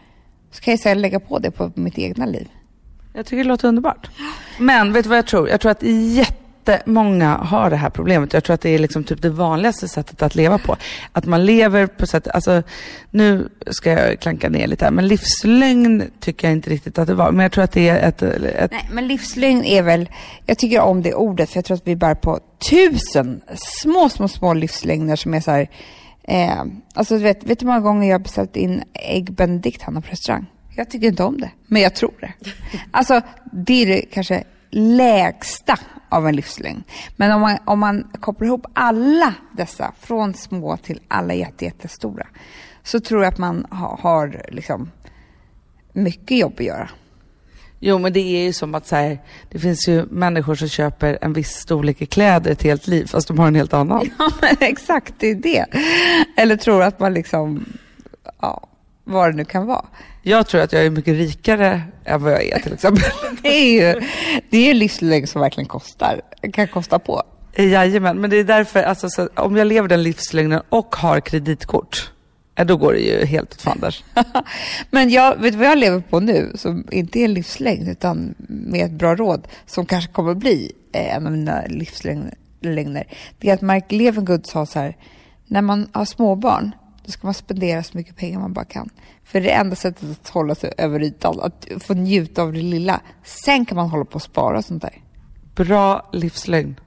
Så 0.50 0.60
kan 0.60 0.72
jag 0.72 0.80
säga 0.80 0.94
lägga 0.94 1.20
på 1.20 1.38
det 1.38 1.50
på 1.50 1.72
mitt 1.74 1.98
egna 1.98 2.26
liv. 2.26 2.48
Jag 3.12 3.26
tycker 3.26 3.44
det 3.44 3.48
låter 3.48 3.68
underbart. 3.68 4.10
Men 4.58 4.92
vet 4.92 5.04
du 5.04 5.08
vad 5.08 5.18
jag 5.18 5.26
tror? 5.26 5.48
Jag 5.48 5.60
tror 5.60 5.70
att 5.70 5.82
jätte 5.82 6.47
jättemånga 6.72 7.36
har 7.36 7.70
det 7.70 7.76
här 7.76 7.90
problemet. 7.90 8.32
Jag 8.32 8.44
tror 8.44 8.54
att 8.54 8.60
det 8.60 8.70
är 8.70 8.78
liksom 8.78 9.04
typ 9.04 9.22
det 9.22 9.30
vanligaste 9.30 9.88
sättet 9.88 10.22
att 10.22 10.34
leva 10.34 10.58
på. 10.58 10.76
Att 11.12 11.26
man 11.26 11.46
lever 11.46 11.86
på 11.86 12.06
sätt, 12.06 12.28
alltså 12.28 12.62
nu 13.10 13.48
ska 13.66 13.90
jag 13.90 14.20
klanka 14.20 14.48
ner 14.48 14.66
lite 14.66 14.84
här, 14.84 14.92
men 14.92 15.08
livslögn 15.08 16.02
tycker 16.20 16.48
jag 16.48 16.52
inte 16.52 16.70
riktigt 16.70 16.98
att 16.98 17.06
det 17.06 17.14
var. 17.14 17.32
Men 17.32 17.42
jag 17.42 17.52
tror 17.52 17.64
att 17.64 17.72
det 17.72 17.88
är 17.88 18.08
ett, 18.08 18.22
ett... 18.22 18.70
Nej, 18.70 18.88
men 18.92 19.08
livslögn 19.08 19.64
är 19.64 19.82
väl, 19.82 20.08
jag 20.46 20.58
tycker 20.58 20.80
om 20.80 21.02
det 21.02 21.14
ordet 21.14 21.50
för 21.50 21.56
jag 21.56 21.64
tror 21.64 21.76
att 21.76 21.86
vi 21.86 21.96
bär 21.96 22.14
på 22.14 22.40
tusen 22.70 23.40
små, 23.56 24.08
små, 24.08 24.28
små 24.28 24.54
livslögner 24.54 25.16
som 25.16 25.34
är 25.34 25.40
så 25.40 25.50
här, 25.50 25.70
eh, 26.22 26.64
alltså 26.94 27.16
du 27.16 27.22
vet, 27.22 27.44
vet 27.44 27.58
du 27.58 27.66
hur 27.66 27.72
många 27.72 27.80
gånger 27.80 28.08
jag 28.08 28.14
har 28.14 28.22
beställt 28.22 28.56
in 28.56 28.82
ägg 28.92 29.32
benedict 29.32 29.84
på 29.84 30.02
restaurang? 30.10 30.46
Jag 30.76 30.90
tycker 30.90 31.06
inte 31.06 31.24
om 31.24 31.40
det, 31.40 31.50
men 31.66 31.82
jag 31.82 31.94
tror 31.94 32.14
det. 32.20 32.32
Alltså, 32.90 33.20
det 33.52 33.82
är 33.82 33.86
det 33.86 34.02
kanske 34.12 34.44
lägsta 34.70 35.78
av 36.08 36.28
en 36.28 36.36
livslängd. 36.36 36.82
Men 37.16 37.32
om 37.32 37.40
man, 37.40 37.58
om 37.64 37.78
man 37.78 38.10
kopplar 38.20 38.46
ihop 38.46 38.66
alla 38.72 39.34
dessa, 39.52 39.92
från 40.00 40.34
små 40.34 40.76
till 40.76 41.00
alla 41.08 41.34
jättestora, 41.34 42.26
så 42.82 43.00
tror 43.00 43.22
jag 43.22 43.32
att 43.32 43.38
man 43.38 43.66
ha, 43.70 43.98
har 44.02 44.42
liksom 44.48 44.90
mycket 45.92 46.38
jobb 46.38 46.54
att 46.58 46.64
göra. 46.64 46.90
Jo, 47.80 47.98
men 47.98 48.12
det 48.12 48.20
är 48.20 48.44
ju 48.44 48.52
som 48.52 48.74
att 48.74 48.86
så 48.86 48.96
här, 48.96 49.18
det 49.50 49.58
finns 49.58 49.88
ju 49.88 50.06
människor 50.10 50.54
som 50.54 50.68
köper 50.68 51.18
en 51.20 51.32
viss 51.32 51.50
storlek 51.50 52.02
i 52.02 52.06
kläder 52.06 52.50
ett 52.50 52.62
helt 52.62 52.86
liv, 52.86 53.06
fast 53.06 53.28
de 53.28 53.38
har 53.38 53.46
en 53.46 53.54
helt 53.54 53.74
annan. 53.74 54.10
Ja, 54.18 54.30
men 54.40 54.56
exakt, 54.60 55.14
det 55.18 55.30
är 55.30 55.34
det. 55.34 55.64
Eller 56.36 56.56
tror 56.56 56.82
att 56.82 57.00
man 57.00 57.14
liksom, 57.14 57.64
ja, 58.40 58.68
vad 59.08 59.32
det 59.32 59.36
nu 59.36 59.44
kan 59.44 59.66
vara. 59.66 59.84
Jag 60.22 60.46
tror 60.46 60.60
att 60.60 60.72
jag 60.72 60.86
är 60.86 60.90
mycket 60.90 61.14
rikare 61.14 61.82
än 62.04 62.22
vad 62.22 62.32
jag 62.32 62.44
är 62.44 62.58
till 62.58 62.72
exempel. 62.72 63.04
det 63.42 63.48
är 63.48 63.72
ju 63.72 64.00
det 64.50 64.70
är 64.70 64.74
livslängd 64.74 65.28
som 65.28 65.40
verkligen 65.40 65.68
kostar, 65.68 66.20
kan 66.52 66.68
kosta 66.68 66.98
på. 66.98 67.22
Jajamän, 67.56 68.20
men 68.20 68.30
det 68.30 68.36
är 68.36 68.44
därför, 68.44 68.82
alltså, 68.82 69.08
så, 69.10 69.28
om 69.34 69.56
jag 69.56 69.66
lever 69.66 69.88
den 69.88 70.02
livslängden 70.02 70.62
och 70.68 70.96
har 70.96 71.20
kreditkort, 71.20 72.10
då 72.64 72.76
går 72.76 72.92
det 72.92 72.98
ju 72.98 73.24
helt 73.24 73.52
åt 73.52 73.62
fanders. 73.62 74.04
men 74.90 75.10
jag, 75.10 75.36
vet 75.36 75.52
du 75.52 75.58
vad 75.58 75.66
jag 75.66 75.78
lever 75.78 76.00
på 76.00 76.20
nu, 76.20 76.52
som 76.54 76.86
inte 76.90 77.20
är 77.20 77.28
livslängd, 77.28 77.88
utan 77.88 78.34
med 78.48 78.86
ett 78.86 78.92
bra 78.92 79.14
råd, 79.14 79.48
som 79.66 79.86
kanske 79.86 80.12
kommer 80.12 80.34
bli 80.34 80.72
eh, 80.92 81.16
en 81.16 81.26
av 81.26 81.32
mina 81.32 81.62
livslängder, 81.66 82.34
det 83.38 83.50
är 83.50 83.54
att 83.54 83.60
Mark 83.60 83.92
Levengood 83.92 84.46
sa 84.46 84.66
så 84.66 84.78
här, 84.78 84.96
när 85.46 85.62
man 85.62 85.88
har 85.92 86.04
småbarn, 86.04 86.72
då 87.08 87.12
ska 87.12 87.26
man 87.26 87.34
spendera 87.34 87.82
så 87.82 87.96
mycket 87.96 88.16
pengar 88.16 88.40
man 88.40 88.52
bara 88.52 88.64
kan. 88.64 88.90
För 89.24 89.40
det 89.40 89.50
är 89.50 89.60
enda 89.60 89.76
sättet 89.76 90.10
att 90.10 90.28
hålla 90.28 90.54
sig 90.54 90.72
över 90.78 91.02
ytan, 91.02 91.40
att 91.40 91.68
få 91.80 91.94
njuta 91.94 92.42
av 92.42 92.52
det 92.52 92.60
lilla. 92.60 93.00
Sen 93.24 93.66
kan 93.66 93.76
man 93.76 93.90
hålla 93.90 94.04
på 94.04 94.14
och 94.14 94.22
spara 94.22 94.58
och 94.58 94.64
sånt 94.64 94.82
där. 94.82 95.02
Bra 95.54 96.08
livslögn, 96.12 96.80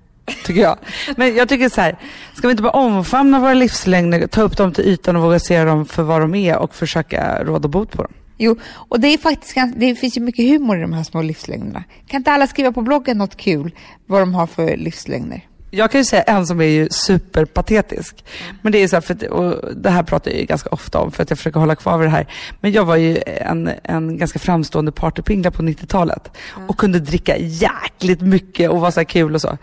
tycker 0.46 0.62
jag. 0.62 0.78
Men 1.18 1.36
jag 1.36 1.50
tycker 1.50 1.70
så 1.70 1.82
här, 1.82 1.98
ska 2.34 2.48
vi 2.48 2.52
inte 2.52 2.64
bara 2.64 2.72
omfamna 2.72 3.40
våra 3.40 3.54
livslögner, 3.54 4.28
ta 4.28 4.42
upp 4.42 4.58
dem 4.58 4.72
till 4.74 4.86
ytan 4.86 5.16
och 5.16 5.24
våga 5.24 5.40
se 5.40 5.64
dem 5.64 5.86
för 5.86 6.04
vad 6.04 6.22
de 6.22 6.36
är 6.36 6.58
och 6.58 6.76
försöka 6.76 7.44
råda 7.44 7.68
bot 7.68 7.92
på 7.92 8.04
dem? 8.04 8.14
Jo, 8.38 8.60
och 8.74 9.00
det 9.00 9.08
är 9.08 9.18
faktiskt 9.18 9.56
det 9.76 9.96
finns 9.96 10.18
ju 10.18 10.22
mycket 10.22 10.46
humor 10.46 10.78
i 10.78 10.82
de 10.82 10.94
här 10.94 11.04
små 11.04 11.22
livslögnerna. 11.22 11.84
Kan 12.08 12.18
inte 12.18 12.32
alla 12.32 12.48
skriva 12.48 12.72
på 12.72 12.82
bloggen 12.82 13.18
något 13.18 13.38
kul, 13.38 13.76
vad 14.06 14.22
de 14.22 14.34
har 14.34 14.48
för 14.48 14.78
livslögner? 14.78 15.48
Jag 15.74 15.92
kan 15.92 16.02
ju 16.02 16.06
säga 16.06 16.24
en 16.24 16.48
som 16.48 16.62
är 16.62 16.66
ju 16.66 16.90
superpatetisk. 16.90 18.26
Men 18.62 18.72
det 18.72 18.78
är 18.78 18.88
så 18.88 18.96
här, 18.96 19.02
för 19.02 19.30
och 19.30 19.76
det 19.76 19.90
här 19.90 20.04
pratar 20.04 20.32
jag 20.32 20.40
ju 20.40 20.46
ganska 20.46 20.70
ofta 20.70 21.00
om 21.00 21.12
för 21.12 21.24
att 21.24 21.30
jag 21.30 21.38
försöker 21.38 21.60
hålla 21.60 21.76
kvar 21.76 21.98
vid 21.98 22.08
det 22.08 22.12
här. 22.12 22.28
Men 22.62 22.72
jag 22.72 22.86
var 22.86 22.96
ju 22.96 23.22
en, 23.26 23.72
en 23.84 24.18
ganska 24.18 24.40
framstående 24.40 24.92
partypingla 24.92 25.52
på 25.52 25.64
90-talet 25.64 26.32
och 26.68 26.78
kunde 26.78 27.00
dricka 27.00 27.38
jäkligt 27.38 28.22
mycket 28.22 28.70
och 28.70 28.82
var 28.82 28.92
så 28.92 29.06
kul 29.06 29.36
och 29.36 29.42
så. 29.42 29.58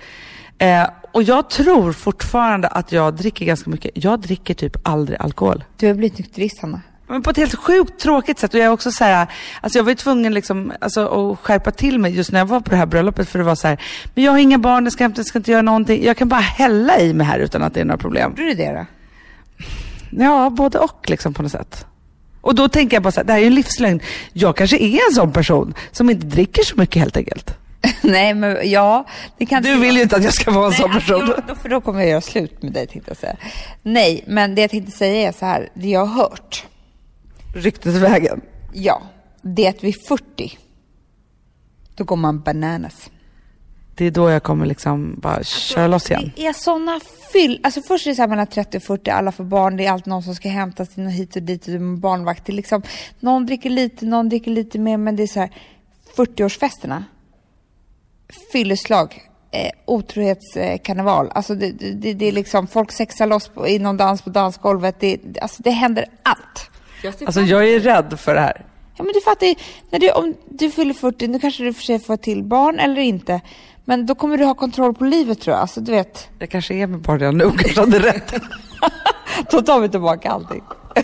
Eh, 0.58 0.88
och 1.12 1.22
jag 1.22 1.50
tror 1.50 1.92
fortfarande 1.92 2.68
att 2.68 2.92
jag 2.92 3.14
dricker 3.14 3.46
ganska 3.46 3.70
mycket. 3.70 3.90
Jag 3.94 4.20
dricker 4.20 4.54
typ 4.54 4.76
aldrig 4.82 5.18
alkohol. 5.20 5.64
Du 5.76 5.86
har 5.86 5.94
blivit 5.94 6.18
nykterist, 6.18 6.60
Hanna. 6.60 6.80
Men 7.08 7.22
på 7.22 7.30
ett 7.30 7.36
helt 7.36 7.54
sjukt 7.54 8.00
tråkigt 8.00 8.38
sätt. 8.38 8.54
Och 8.54 8.60
jag 8.60 8.66
är 8.66 8.70
också 8.72 8.90
så 8.90 9.04
här, 9.04 9.26
alltså 9.60 9.78
jag 9.78 9.84
var 9.84 9.90
ju 9.90 9.96
tvungen 9.96 10.34
liksom, 10.34 10.72
alltså, 10.80 11.30
att 11.32 11.38
skärpa 11.38 11.70
till 11.70 11.98
mig 11.98 12.16
just 12.16 12.32
när 12.32 12.38
jag 12.38 12.46
var 12.46 12.60
på 12.60 12.70
det 12.70 12.76
här 12.76 12.86
bröllopet. 12.86 13.28
För 13.28 13.38
det 13.38 13.44
var 13.44 13.54
så 13.54 13.68
här, 13.68 13.82
men 14.14 14.24
jag 14.24 14.32
har 14.32 14.38
inga 14.38 14.58
barn, 14.58 14.84
jag 14.84 14.92
ska, 14.92 15.04
inte, 15.04 15.18
jag 15.18 15.26
ska 15.26 15.38
inte 15.38 15.50
göra 15.50 15.62
någonting. 15.62 16.04
Jag 16.04 16.16
kan 16.16 16.28
bara 16.28 16.40
hälla 16.40 16.98
i 17.00 17.14
mig 17.14 17.26
här 17.26 17.38
utan 17.38 17.62
att 17.62 17.74
det 17.74 17.80
är 17.80 17.84
några 17.84 17.98
problem. 17.98 18.30
Gjorde 18.30 18.42
du 18.42 18.54
det 18.54 18.72
då? 18.72 18.86
Ja, 20.10 20.50
både 20.50 20.78
och 20.78 21.10
liksom 21.10 21.34
på 21.34 21.42
något 21.42 21.52
sätt. 21.52 21.86
Och 22.40 22.54
då 22.54 22.68
tänker 22.68 22.96
jag 22.96 23.02
bara 23.02 23.12
så 23.12 23.20
här, 23.20 23.24
det 23.24 23.32
här 23.32 23.38
är 23.38 23.42
ju 23.42 23.46
en 23.46 23.54
livslögn. 23.54 24.00
Jag 24.32 24.56
kanske 24.56 24.78
är 24.78 25.08
en 25.08 25.14
sån 25.14 25.32
person 25.32 25.74
som 25.92 26.10
inte 26.10 26.26
dricker 26.26 26.62
så 26.62 26.76
mycket 26.76 27.02
helt 27.02 27.16
enkelt. 27.16 27.54
Nej, 28.02 28.34
men 28.34 28.70
ja. 28.70 29.04
Det 29.38 29.46
kan 29.46 29.62
Du 29.62 29.76
vill 29.78 29.96
ju 29.96 30.02
inte 30.02 30.16
att 30.16 30.24
jag 30.24 30.34
ska 30.34 30.50
vara 30.50 30.66
en 30.66 30.72
sån 30.72 30.90
Nej, 30.90 31.00
person. 31.00 31.22
alltså, 31.22 31.42
då, 31.48 31.54
för 31.54 31.68
då 31.68 31.80
kommer 31.80 32.00
jag 32.00 32.08
göra 32.08 32.20
slut 32.20 32.62
med 32.62 32.72
dig, 32.72 32.86
tänkte 32.86 33.10
jag 33.10 33.18
säga. 33.18 33.36
Nej, 33.82 34.24
men 34.26 34.54
det 34.54 34.60
jag 34.60 34.70
tänkte 34.70 34.92
säga 34.92 35.28
är 35.28 35.32
så 35.32 35.46
här, 35.46 35.68
det 35.74 35.88
jag 35.88 36.06
har 36.06 36.22
hört, 36.22 36.64
Ryktesvägen. 37.54 38.40
ja, 38.72 39.02
det 39.42 39.66
är 39.66 39.70
att 39.70 39.84
vid 39.84 39.94
40, 40.08 40.58
då 41.94 42.04
går 42.04 42.16
man 42.16 42.40
bananas. 42.40 43.10
Det 43.94 44.04
är 44.04 44.10
då 44.10 44.30
jag 44.30 44.42
kommer 44.42 44.66
liksom 44.66 45.14
bara 45.18 45.44
köra 45.44 45.86
loss 45.86 46.10
igen. 46.10 46.32
Det 46.36 46.46
är 46.46 46.52
såna 46.52 47.00
fyll... 47.32 47.60
Alltså 47.62 47.82
först 47.82 48.06
är 48.06 48.10
det 48.10 48.14
så 48.16 48.22
här 48.22 48.28
mellan 48.28 48.46
30 48.46 48.76
och 48.76 48.82
40, 48.82 49.10
alla 49.10 49.32
får 49.32 49.44
barn, 49.44 49.76
det 49.76 49.86
är 49.86 49.92
alltid 49.92 50.06
någon 50.06 50.22
som 50.22 50.34
ska 50.34 50.48
hämtas 50.48 50.88
till 50.88 51.06
hit 51.06 51.36
och 51.36 51.42
dit 51.42 51.66
och 51.66 51.70
det 51.70 51.76
är 51.76 51.96
barnvakt. 51.96 52.46
Det 52.46 52.52
är 52.52 52.54
liksom, 52.54 52.82
någon 53.20 53.46
dricker 53.46 53.70
lite, 53.70 54.06
någon 54.06 54.28
dricker 54.28 54.50
lite 54.50 54.78
mer, 54.78 54.96
men 54.96 55.16
det 55.16 55.22
är 55.22 55.26
så 55.26 55.40
här 55.40 55.50
40-årsfesterna. 56.16 57.04
Fylleslag, 58.52 59.22
eh, 59.50 59.70
otrohetskarneval. 59.84 61.30
Alltså 61.30 61.54
det, 61.54 61.70
det, 61.70 62.14
det 62.14 62.26
är 62.26 62.32
liksom, 62.32 62.66
folk 62.66 62.92
sexar 62.92 63.26
loss 63.26 63.48
på, 63.48 63.68
i 63.68 63.78
någon 63.78 63.96
dans 63.96 64.22
på 64.22 64.30
dansgolvet. 64.30 65.00
Det, 65.00 65.18
alltså 65.40 65.62
det 65.62 65.70
händer 65.70 66.06
allt. 66.22 66.70
Alltså 67.04 67.40
jag 67.40 67.68
är 67.68 67.80
rädd 67.80 68.20
för 68.20 68.34
det 68.34 68.40
här. 68.40 68.64
Ja 68.96 69.04
men 69.04 69.12
du 69.12 69.20
fattar 69.20 69.54
när 69.90 69.98
du, 69.98 70.10
om 70.10 70.34
du 70.50 70.70
fyller 70.70 70.94
40, 70.94 71.28
nu 71.28 71.38
kanske 71.38 71.62
du 71.62 71.72
för 71.72 71.82
sig 71.82 71.98
får 72.00 72.16
till 72.16 72.42
barn 72.44 72.78
eller 72.78 73.02
inte. 73.02 73.40
Men 73.84 74.06
då 74.06 74.14
kommer 74.14 74.36
du 74.38 74.44
ha 74.44 74.54
kontroll 74.54 74.94
på 74.94 75.04
livet 75.04 75.40
tror 75.40 75.54
jag. 75.54 75.60
Alltså 75.60 75.80
du 75.80 75.92
vet. 75.92 76.28
Jag 76.38 76.50
kanske 76.50 76.74
är 76.74 76.86
med 76.86 77.00
barn 77.00 77.18
redan 77.18 77.38
nu, 77.38 77.50
kanske 77.58 77.80
hade 77.80 77.98
rätt. 77.98 78.34
Då 79.50 79.62
tar 79.62 79.80
vi 79.80 79.88
tillbaka 79.88 80.30
allting. 80.30 80.62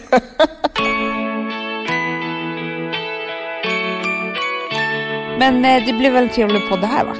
Men 5.38 5.64
eh, 5.64 5.86
det 5.86 5.92
blev 5.92 6.12
väl 6.12 6.22
en 6.22 6.28
trevlig 6.28 6.68
podd 6.68 6.80
det 6.80 6.86
här 6.86 7.04
va? 7.04 7.14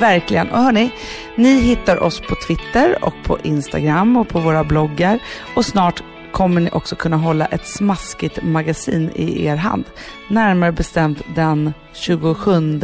Verkligen. 0.00 0.50
Och 0.50 0.58
hörni, 0.58 0.90
ni 1.36 1.60
hittar 1.60 2.02
oss 2.02 2.20
på 2.20 2.34
Twitter 2.46 3.04
och 3.04 3.14
på 3.24 3.38
Instagram 3.42 4.16
och 4.16 4.28
på 4.28 4.40
våra 4.40 4.64
bloggar. 4.64 5.18
Och 5.54 5.64
snart 5.64 6.02
kommer 6.32 6.60
ni 6.60 6.70
också 6.70 6.96
kunna 6.96 7.16
hålla 7.16 7.46
ett 7.46 7.66
smaskigt 7.66 8.42
magasin 8.42 9.10
i 9.14 9.44
er 9.44 9.56
hand. 9.56 9.84
Närmare 10.28 10.72
bestämt 10.72 11.22
den 11.34 11.72
27 11.92 12.80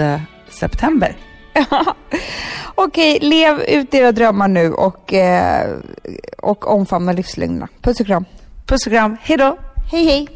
september. 0.48 1.16
Okej, 2.74 3.18
lev 3.20 3.60
ut 3.60 3.94
era 3.94 4.12
drömmar 4.12 4.48
nu 4.48 4.72
och, 4.72 5.12
eh, 5.12 5.76
och 6.38 6.72
omfamna 6.72 7.12
livslögnerna. 7.12 7.68
Puss 7.82 8.00
och 8.00 8.06
kram. 8.06 8.24
Puss 8.66 8.86
och 8.86 8.92
kram. 8.92 9.16
Hej 9.20 9.36
då! 9.36 9.58
Hej 9.92 10.04
hej! 10.04 10.28